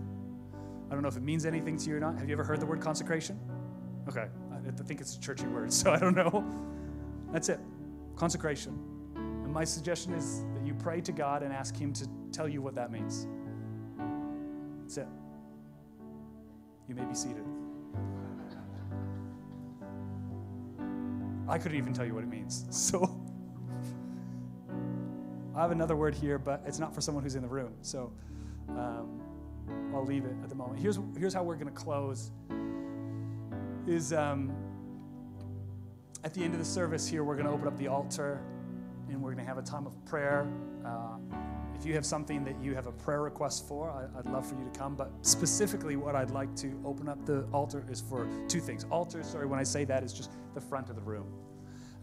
I 0.89 0.93
don't 0.93 1.01
know 1.01 1.07
if 1.07 1.15
it 1.15 1.23
means 1.23 1.45
anything 1.45 1.77
to 1.77 1.89
you 1.89 1.95
or 1.95 1.99
not. 2.01 2.17
Have 2.17 2.27
you 2.27 2.33
ever 2.33 2.43
heard 2.43 2.59
the 2.59 2.65
word 2.65 2.81
consecration? 2.81 3.39
Okay. 4.09 4.25
I 4.77 4.83
think 4.83 5.01
it's 5.01 5.15
a 5.15 5.19
churchy 5.19 5.47
word, 5.47 5.73
so 5.81 5.91
I 5.91 5.97
don't 5.97 6.15
know. 6.15 6.45
That's 7.31 7.49
it. 7.49 7.59
Consecration. 8.15 8.77
And 9.15 9.53
my 9.53 9.63
suggestion 9.63 10.13
is 10.13 10.43
that 10.53 10.65
you 10.65 10.73
pray 10.73 11.01
to 11.01 11.11
God 11.11 11.43
and 11.43 11.53
ask 11.53 11.75
Him 11.75 11.93
to 11.93 12.07
tell 12.31 12.47
you 12.47 12.61
what 12.61 12.75
that 12.75 12.91
means. 12.91 13.27
That's 14.81 14.97
it. 14.97 15.07
You 16.87 16.95
may 16.95 17.05
be 17.05 17.15
seated. 17.15 17.45
I 21.47 21.57
couldn't 21.57 21.77
even 21.77 21.93
tell 21.93 22.05
you 22.05 22.13
what 22.13 22.23
it 22.23 22.29
means. 22.29 22.65
So 22.71 23.15
I 25.55 25.61
have 25.63 25.71
another 25.71 25.97
word 25.97 26.15
here, 26.15 26.37
but 26.37 26.63
it's 26.65 26.79
not 26.79 26.95
for 26.95 27.01
someone 27.01 27.21
who's 27.21 27.35
in 27.35 27.41
the 27.41 27.47
room. 27.47 27.73
So 27.81 28.13
um, 28.69 29.19
I'll 29.93 30.05
leave 30.05 30.23
it 30.23 30.33
at 30.41 30.47
the 30.47 30.55
moment. 30.55 30.79
Here's, 30.79 30.97
here's 31.17 31.33
how 31.33 31.43
we're 31.43 31.55
going 31.55 31.67
to 31.67 31.73
close 31.73 32.31
is 33.87 34.13
um, 34.13 34.51
at 36.23 36.33
the 36.33 36.43
end 36.43 36.53
of 36.53 36.59
the 36.59 36.65
service 36.65 37.07
here, 37.07 37.23
we're 37.23 37.35
going 37.35 37.47
to 37.47 37.51
open 37.51 37.67
up 37.67 37.77
the 37.77 37.87
altar 37.87 38.41
and 39.09 39.21
we're 39.21 39.31
going 39.31 39.43
to 39.43 39.47
have 39.47 39.57
a 39.57 39.63
time 39.63 39.87
of 39.87 39.93
prayer. 40.05 40.47
Uh, 40.85 41.17
if 41.79 41.85
you 41.85 41.93
have 41.93 42.05
something 42.05 42.43
that 42.43 42.61
you 42.61 42.75
have 42.75 42.87
a 42.87 42.91
prayer 42.91 43.21
request 43.21 43.67
for, 43.67 43.89
I, 43.89 44.17
would 44.17 44.29
love 44.29 44.45
for 44.45 44.55
you 44.55 44.69
to 44.69 44.77
come. 44.77 44.95
But 44.95 45.11
specifically, 45.21 45.95
what 45.95 46.15
I'd 46.15 46.31
like 46.31 46.53
to 46.57 46.79
open 46.85 47.07
up 47.07 47.25
the 47.25 47.47
altar 47.53 47.85
is 47.89 48.01
for 48.01 48.27
two 48.49 48.59
things. 48.59 48.85
Altar, 48.91 49.23
sorry, 49.23 49.45
when 49.45 49.59
I 49.59 49.63
say 49.63 49.85
that, 49.85 50.03
is 50.03 50.11
just 50.11 50.31
the 50.53 50.61
front 50.61 50.89
of 50.89 50.95
the 50.95 51.01
room. 51.01 51.25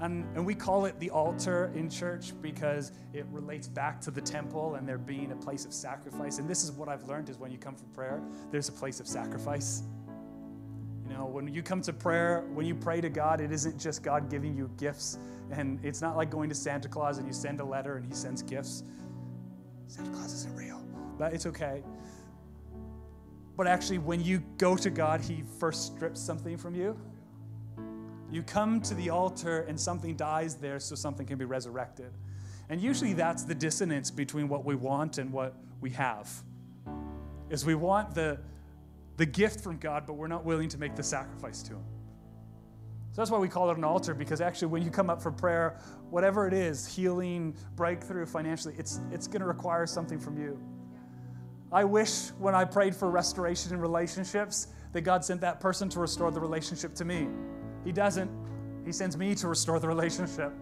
And, 0.01 0.24
and 0.35 0.45
we 0.45 0.55
call 0.55 0.85
it 0.85 0.99
the 0.99 1.11
altar 1.11 1.70
in 1.74 1.89
church 1.89 2.33
because 2.43 2.93
it 3.12 3.27
relates 3.31 3.66
back 3.66 4.01
to 4.03 4.11
the 4.11 4.20
temple 4.20 4.74
and 4.74 4.87
there 4.87 4.99
being 4.99 5.33
a 5.33 5.37
place 5.37 5.64
of 5.64 5.72
sacrifice. 5.72 6.39
And 6.39 6.49
this 6.49 6.64
is 6.64 6.72
what 6.72 6.89
I've 6.89 7.05
learned 7.05 7.29
is 7.29 7.39
when 7.39 7.51
you 7.51 7.59
come 7.59 7.74
for 7.74 7.87
prayer, 7.87 8.22
there's 8.51 8.68
a 8.68 8.72
place 8.72 9.01
of 9.01 9.07
sacrifice. 9.07 9.83
You 11.09 11.14
know, 11.14 11.26
when 11.26 11.52
you 11.52 11.62
come 11.62 11.80
to 11.82 11.92
prayer, 11.92 12.44
when 12.52 12.66
you 12.66 12.74
pray 12.74 13.00
to 13.00 13.09
God, 13.09 13.40
it 13.40 13.52
isn't 13.52 13.78
just 13.78 14.02
God 14.02 14.28
giving 14.28 14.57
you 14.57 14.70
gifts. 14.76 15.18
And 15.52 15.78
it's 15.84 16.02
not 16.02 16.16
like 16.16 16.30
going 16.30 16.48
to 16.48 16.54
Santa 16.54 16.88
Claus 16.88 17.18
and 17.18 17.26
you 17.26 17.32
send 17.32 17.61
a 17.61 17.64
letter 17.64 17.96
and 17.96 18.04
he 18.04 18.12
sends 18.12 18.42
gifts. 18.42 18.82
Santa 19.86 20.11
Claus 20.11 20.32
isn't 20.32 20.57
real, 20.57 20.82
but 21.18 21.32
it's 21.32 21.46
okay. 21.46 21.84
But 23.57 23.66
actually, 23.66 23.98
when 23.98 24.22
you 24.22 24.42
go 24.59 24.76
to 24.76 24.90
God, 24.90 25.20
he 25.20 25.42
first 25.59 25.94
strips 25.94 26.20
something 26.20 26.57
from 26.57 26.74
you. 26.74 26.98
You 28.30 28.42
come 28.42 28.80
to 28.82 28.94
the 28.94 29.11
altar 29.11 29.61
and 29.68 29.78
something 29.78 30.16
dies 30.16 30.57
there 30.57 30.80
so 30.80 30.94
something 30.94 31.26
can 31.26 31.38
be 31.38 31.44
resurrected. 31.44 32.12
And 32.68 32.80
usually 32.80 33.12
that's 33.12 33.44
the 33.44 33.54
dissonance 33.54 34.11
between 34.11 34.48
what 34.48 34.64
we 34.64 34.74
want 34.74 35.18
and 35.18 35.32
what 35.32 35.54
we 35.80 35.90
have. 35.90 36.28
Is 37.48 37.64
we 37.64 37.76
want 37.76 38.14
the 38.14 38.40
the 39.16 39.26
gift 39.26 39.60
from 39.60 39.78
God, 39.78 40.04
but 40.06 40.14
we're 40.14 40.28
not 40.28 40.44
willing 40.44 40.68
to 40.68 40.78
make 40.78 40.94
the 40.94 41.02
sacrifice 41.02 41.62
to 41.64 41.74
Him. 41.74 41.84
So 43.12 43.22
that's 43.22 43.30
why 43.30 43.38
we 43.38 43.48
call 43.48 43.70
it 43.70 43.78
an 43.78 43.84
altar, 43.84 44.12
because 44.14 44.42
actually, 44.42 44.68
when 44.68 44.82
you 44.82 44.90
come 44.90 45.08
up 45.08 45.22
for 45.22 45.30
prayer, 45.30 45.78
whatever 46.10 46.46
it 46.46 46.52
is 46.52 46.86
healing, 46.86 47.56
breakthrough, 47.74 48.26
financially 48.26 48.74
it's, 48.78 49.00
it's 49.10 49.26
going 49.26 49.40
to 49.40 49.46
require 49.46 49.86
something 49.86 50.18
from 50.18 50.38
you. 50.38 50.60
I 51.72 51.82
wish 51.82 52.28
when 52.38 52.54
I 52.54 52.64
prayed 52.64 52.94
for 52.94 53.10
restoration 53.10 53.72
in 53.72 53.80
relationships 53.80 54.68
that 54.92 55.00
God 55.00 55.24
sent 55.24 55.40
that 55.40 55.60
person 55.60 55.88
to 55.90 56.00
restore 56.00 56.30
the 56.30 56.40
relationship 56.40 56.94
to 56.96 57.04
me. 57.04 57.28
He 57.84 57.92
doesn't, 57.92 58.30
He 58.84 58.92
sends 58.92 59.16
me 59.16 59.34
to 59.36 59.48
restore 59.48 59.80
the 59.80 59.88
relationship. 59.88 60.52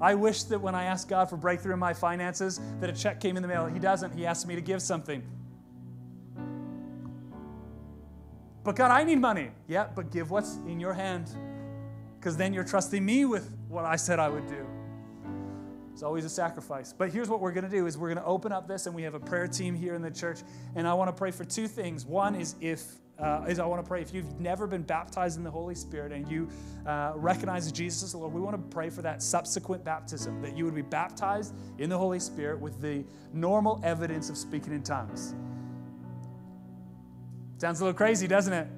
I 0.00 0.14
wish 0.14 0.44
that 0.44 0.60
when 0.60 0.74
I 0.74 0.84
ask 0.84 1.08
God 1.08 1.28
for 1.28 1.36
breakthrough 1.36 1.74
in 1.74 1.78
my 1.78 1.92
finances, 1.92 2.60
that 2.80 2.88
a 2.88 2.92
check 2.92 3.20
came 3.20 3.36
in 3.36 3.42
the 3.42 3.48
mail. 3.48 3.66
He 3.66 3.78
doesn't. 3.78 4.14
He 4.14 4.26
asks 4.26 4.46
me 4.46 4.54
to 4.54 4.60
give 4.60 4.80
something. 4.80 5.22
But 8.68 8.76
God, 8.76 8.90
I 8.90 9.02
need 9.02 9.18
money. 9.18 9.50
Yeah, 9.66 9.86
but 9.94 10.10
give 10.10 10.30
what's 10.30 10.56
in 10.66 10.78
your 10.78 10.92
hand. 10.92 11.30
Because 12.20 12.36
then 12.36 12.52
you're 12.52 12.64
trusting 12.64 13.02
me 13.02 13.24
with 13.24 13.50
what 13.66 13.86
I 13.86 13.96
said 13.96 14.18
I 14.18 14.28
would 14.28 14.46
do. 14.46 14.66
It's 15.90 16.02
always 16.02 16.26
a 16.26 16.28
sacrifice. 16.28 16.92
But 16.92 17.10
here's 17.10 17.30
what 17.30 17.40
we're 17.40 17.52
going 17.52 17.64
to 17.64 17.70
do 17.70 17.86
is 17.86 17.96
we're 17.96 18.12
going 18.12 18.22
to 18.22 18.26
open 18.26 18.52
up 18.52 18.68
this 18.68 18.84
and 18.84 18.94
we 18.94 19.04
have 19.04 19.14
a 19.14 19.20
prayer 19.20 19.48
team 19.48 19.74
here 19.74 19.94
in 19.94 20.02
the 20.02 20.10
church 20.10 20.40
and 20.74 20.86
I 20.86 20.92
want 20.92 21.08
to 21.08 21.14
pray 21.14 21.30
for 21.30 21.46
two 21.46 21.66
things. 21.66 22.04
One 22.04 22.34
is 22.34 22.56
if 22.60 22.84
uh, 23.18 23.46
is 23.48 23.58
I 23.58 23.64
want 23.64 23.82
to 23.82 23.88
pray 23.88 24.02
if 24.02 24.12
you've 24.12 24.38
never 24.38 24.66
been 24.66 24.82
baptized 24.82 25.38
in 25.38 25.44
the 25.44 25.50
Holy 25.50 25.74
Spirit 25.74 26.12
and 26.12 26.30
you 26.30 26.46
uh, 26.86 27.14
recognize 27.16 27.72
Jesus 27.72 28.02
as 28.02 28.12
the 28.12 28.18
Lord, 28.18 28.34
we 28.34 28.42
want 28.42 28.54
to 28.54 28.62
pray 28.74 28.90
for 28.90 29.00
that 29.00 29.22
subsequent 29.22 29.82
baptism, 29.82 30.42
that 30.42 30.54
you 30.54 30.66
would 30.66 30.74
be 30.74 30.82
baptized 30.82 31.54
in 31.78 31.88
the 31.88 31.96
Holy 31.96 32.20
Spirit 32.20 32.60
with 32.60 32.82
the 32.82 33.02
normal 33.32 33.80
evidence 33.82 34.28
of 34.28 34.36
speaking 34.36 34.74
in 34.74 34.82
tongues. 34.82 35.34
Sounds 37.58 37.80
a 37.80 37.84
little 37.84 37.96
crazy, 37.96 38.26
doesn't 38.26 38.52
it? 38.52 38.68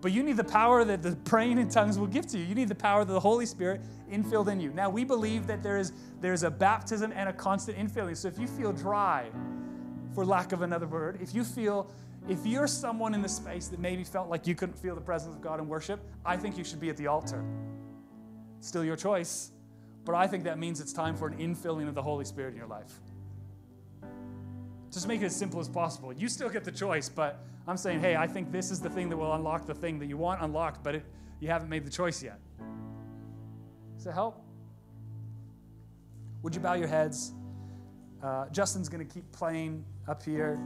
But 0.00 0.12
you 0.12 0.22
need 0.22 0.36
the 0.36 0.44
power 0.44 0.84
that 0.84 1.02
the 1.02 1.16
praying 1.24 1.58
in 1.58 1.68
tongues 1.68 1.98
will 1.98 2.06
give 2.06 2.26
to 2.28 2.38
you. 2.38 2.44
You 2.44 2.54
need 2.54 2.68
the 2.68 2.74
power 2.74 3.04
that 3.04 3.12
the 3.12 3.20
Holy 3.20 3.46
Spirit 3.46 3.80
infilled 4.10 4.48
in 4.48 4.60
you. 4.60 4.70
Now, 4.70 4.90
we 4.90 5.04
believe 5.04 5.46
that 5.46 5.62
there 5.62 5.76
is 5.76 5.92
there's 6.20 6.42
a 6.42 6.50
baptism 6.50 7.12
and 7.14 7.28
a 7.28 7.32
constant 7.32 7.76
infilling. 7.78 8.16
So 8.16 8.28
if 8.28 8.38
you 8.38 8.46
feel 8.46 8.72
dry, 8.72 9.30
for 10.14 10.24
lack 10.24 10.52
of 10.52 10.62
another 10.62 10.86
word, 10.86 11.18
if 11.20 11.34
you 11.34 11.42
feel 11.42 11.90
if 12.28 12.46
you're 12.46 12.66
someone 12.66 13.12
in 13.12 13.20
the 13.20 13.28
space 13.28 13.68
that 13.68 13.80
maybe 13.80 14.02
felt 14.04 14.30
like 14.30 14.46
you 14.46 14.54
couldn't 14.54 14.78
feel 14.78 14.94
the 14.94 15.00
presence 15.00 15.34
of 15.34 15.42
God 15.42 15.60
in 15.60 15.68
worship, 15.68 16.00
I 16.24 16.36
think 16.36 16.56
you 16.56 16.64
should 16.64 16.80
be 16.80 16.88
at 16.88 16.96
the 16.96 17.06
altar. 17.06 17.44
Still 18.60 18.84
your 18.84 18.96
choice. 18.96 19.50
but 20.04 20.14
I 20.14 20.26
think 20.26 20.44
that 20.44 20.58
means 20.58 20.80
it's 20.80 20.92
time 20.92 21.16
for 21.16 21.28
an 21.28 21.38
infilling 21.38 21.88
of 21.88 21.94
the 21.94 22.02
Holy 22.02 22.24
Spirit 22.24 22.52
in 22.52 22.56
your 22.56 22.66
life. 22.66 23.00
Just 24.94 25.08
make 25.08 25.22
it 25.22 25.26
as 25.26 25.34
simple 25.34 25.58
as 25.58 25.68
possible. 25.68 26.12
You 26.12 26.28
still 26.28 26.48
get 26.48 26.62
the 26.62 26.70
choice, 26.70 27.08
but 27.08 27.40
I'm 27.66 27.76
saying, 27.76 27.98
hey, 27.98 28.14
I 28.14 28.28
think 28.28 28.52
this 28.52 28.70
is 28.70 28.80
the 28.80 28.88
thing 28.88 29.08
that 29.08 29.16
will 29.16 29.34
unlock 29.34 29.66
the 29.66 29.74
thing 29.74 29.98
that 29.98 30.06
you 30.06 30.16
want 30.16 30.40
unlocked, 30.40 30.84
but 30.84 30.94
it, 30.94 31.04
you 31.40 31.48
haven't 31.48 31.68
made 31.68 31.84
the 31.84 31.90
choice 31.90 32.22
yet. 32.22 32.38
Does 33.96 34.04
that 34.04 34.12
help? 34.12 34.40
Would 36.42 36.54
you 36.54 36.60
bow 36.60 36.74
your 36.74 36.86
heads? 36.86 37.32
Uh, 38.22 38.48
Justin's 38.50 38.88
going 38.88 39.04
to 39.04 39.12
keep 39.12 39.30
playing 39.32 39.84
up 40.06 40.22
here. 40.22 40.60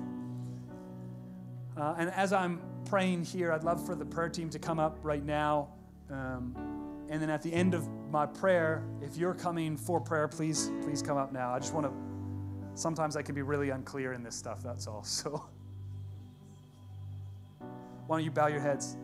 Uh, 1.74 1.95
and 1.97 2.11
as 2.11 2.35
I'm 2.35 2.61
praying 2.85 3.24
here, 3.24 3.51
I'd 3.51 3.64
love 3.64 3.85
for 3.85 3.95
the 3.95 4.05
prayer 4.05 4.29
team 4.29 4.51
to 4.51 4.59
come 4.59 4.79
up 4.79 4.99
right 5.03 5.24
now. 5.24 5.68
Um, 6.11 7.07
and 7.09 7.22
then 7.22 7.31
at 7.31 7.41
the 7.41 7.53
end 7.55 7.72
of 7.72 7.89
my 8.11 8.26
prayer, 8.26 8.85
if 9.01 9.16
you're 9.16 9.35
coming 9.35 9.76
for 9.76 10.01
prayer, 10.01 10.29
please, 10.29 10.70
please 10.83 11.01
come 11.01 11.16
up 11.16 11.33
now. 11.33 11.55
I 11.55 11.59
just 11.59 11.72
want 11.72 11.87
to 11.87 12.07
Sometimes 12.79 13.16
I 13.16 13.22
can 13.22 13.35
be 13.35 13.43
really 13.43 13.70
unclear 13.70 14.12
in 14.12 14.22
this 14.22 14.37
stuff, 14.37 14.62
that's 14.62 14.87
all. 14.87 15.03
So, 15.05 15.45
why 18.07 18.16
don't 18.16 18.24
you 18.24 18.31
bow 18.31 18.47
your 18.47 18.61
heads? 18.61 18.97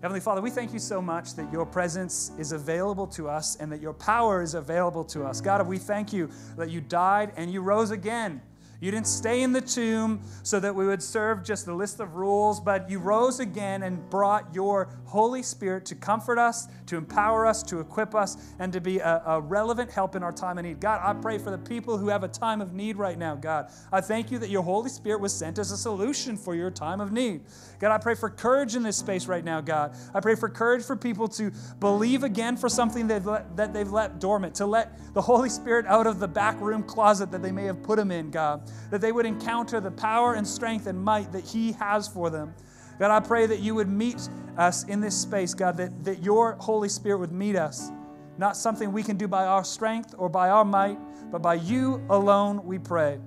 Heavenly 0.00 0.20
Father, 0.20 0.40
we 0.40 0.48
thank 0.48 0.72
you 0.72 0.78
so 0.78 1.02
much 1.02 1.34
that 1.34 1.52
your 1.52 1.66
presence 1.66 2.32
is 2.38 2.52
available 2.52 3.06
to 3.08 3.28
us 3.28 3.56
and 3.56 3.70
that 3.70 3.82
your 3.82 3.92
power 3.92 4.40
is 4.40 4.54
available 4.54 5.04
to 5.04 5.24
us. 5.24 5.42
God, 5.42 5.64
we 5.66 5.76
thank 5.76 6.10
you 6.10 6.30
that 6.56 6.70
you 6.70 6.80
died 6.80 7.32
and 7.36 7.52
you 7.52 7.60
rose 7.60 7.90
again 7.90 8.40
you 8.80 8.90
didn't 8.90 9.06
stay 9.06 9.42
in 9.42 9.52
the 9.52 9.60
tomb 9.60 10.22
so 10.42 10.58
that 10.58 10.74
we 10.74 10.86
would 10.86 11.02
serve 11.02 11.44
just 11.44 11.68
a 11.68 11.74
list 11.74 12.00
of 12.00 12.14
rules, 12.14 12.60
but 12.60 12.90
you 12.90 12.98
rose 12.98 13.38
again 13.38 13.82
and 13.82 14.08
brought 14.08 14.54
your 14.54 14.88
Holy 15.04 15.42
Spirit 15.42 15.84
to 15.86 15.94
comfort 15.94 16.38
us, 16.38 16.66
to 16.86 16.96
empower 16.96 17.46
us, 17.46 17.62
to 17.64 17.80
equip 17.80 18.14
us, 18.14 18.38
and 18.58 18.72
to 18.72 18.80
be 18.80 18.98
a, 18.98 19.22
a, 19.26 19.40
relevant 19.40 19.90
help 19.90 20.16
in 20.16 20.22
our 20.22 20.32
time 20.32 20.56
of 20.56 20.64
need. 20.64 20.80
God, 20.80 21.00
I 21.02 21.12
pray 21.20 21.36
for 21.36 21.50
the 21.50 21.58
people 21.58 21.98
who 21.98 22.08
have 22.08 22.24
a 22.24 22.28
time 22.28 22.62
of 22.62 22.72
need 22.72 22.96
right 22.96 23.18
now, 23.18 23.34
God. 23.34 23.70
I 23.92 24.00
thank 24.00 24.30
you 24.30 24.38
that 24.38 24.48
your 24.48 24.62
Holy 24.62 24.88
Spirit 24.88 25.20
was 25.20 25.34
sent 25.34 25.58
as 25.58 25.72
a 25.72 25.76
solution 25.76 26.36
for 26.36 26.54
your 26.54 26.70
time 26.70 27.00
of 27.00 27.12
need. 27.12 27.42
God, 27.80 27.92
I 27.92 27.98
pray 27.98 28.14
for 28.14 28.30
courage 28.30 28.76
in 28.76 28.82
this 28.82 28.96
space 28.96 29.26
right 29.26 29.44
now, 29.44 29.60
God. 29.60 29.94
I 30.14 30.20
pray 30.20 30.36
for 30.36 30.48
courage 30.48 30.84
for 30.84 30.96
people 30.96 31.28
to 31.28 31.50
believe 31.80 32.24
again 32.24 32.56
for 32.56 32.68
something 32.68 33.08
they've 33.08 33.26
let, 33.26 33.56
that 33.56 33.74
they've 33.74 33.90
let 33.90 34.20
dormant, 34.20 34.54
to 34.56 34.66
let 34.66 35.12
the 35.12 35.22
Holy 35.22 35.50
Spirit 35.50 35.86
out 35.86 36.06
of 36.06 36.18
the 36.18 36.28
back 36.28 36.58
room 36.60 36.82
closet 36.82 37.30
that 37.32 37.42
they 37.42 37.52
may 37.52 37.64
have 37.64 37.82
put 37.82 37.98
him 37.98 38.10
in, 38.10 38.30
God 38.30 38.69
that 38.90 39.00
they 39.00 39.12
would 39.12 39.26
encounter 39.26 39.80
the 39.80 39.90
power 39.90 40.34
and 40.34 40.46
strength 40.46 40.86
and 40.86 41.02
might 41.02 41.32
that 41.32 41.44
He 41.44 41.72
has 41.72 42.08
for 42.08 42.30
them. 42.30 42.54
God, 42.98 43.10
I 43.10 43.20
pray 43.20 43.46
that 43.46 43.60
you 43.60 43.74
would 43.74 43.88
meet 43.88 44.28
us 44.56 44.84
in 44.84 45.00
this 45.00 45.16
space, 45.16 45.54
God, 45.54 45.76
that, 45.78 46.04
that 46.04 46.22
your 46.22 46.52
Holy 46.60 46.88
Spirit 46.88 47.18
would 47.18 47.32
meet 47.32 47.56
us. 47.56 47.90
Not 48.36 48.56
something 48.56 48.92
we 48.92 49.02
can 49.02 49.16
do 49.16 49.28
by 49.28 49.46
our 49.46 49.64
strength 49.64 50.14
or 50.16 50.28
by 50.28 50.50
our 50.50 50.64
might, 50.64 50.98
but 51.30 51.42
by 51.42 51.54
you 51.54 52.02
alone 52.10 52.64
we 52.64 52.78
pray. 52.78 53.18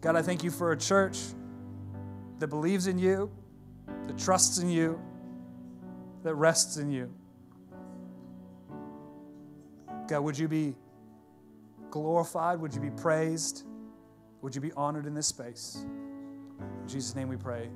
God, 0.00 0.16
I 0.16 0.22
thank 0.22 0.44
you 0.44 0.50
for 0.50 0.72
a 0.72 0.76
church 0.76 1.18
that 2.38 2.48
believes 2.48 2.86
in 2.86 2.98
you, 2.98 3.30
that 4.06 4.18
trusts 4.18 4.58
in 4.58 4.68
you, 4.68 5.00
that 6.22 6.34
rests 6.34 6.76
in 6.76 6.90
you. 6.90 7.12
God, 10.08 10.20
would 10.20 10.38
you 10.38 10.48
be 10.48 10.74
glorified? 11.90 12.60
Would 12.60 12.74
you 12.74 12.80
be 12.80 12.90
praised? 12.90 13.65
Would 14.46 14.54
you 14.54 14.60
be 14.60 14.70
honored 14.76 15.06
in 15.06 15.14
this 15.14 15.26
space? 15.26 15.84
In 16.60 16.88
Jesus' 16.88 17.16
name 17.16 17.26
we 17.26 17.36
pray. 17.36 17.68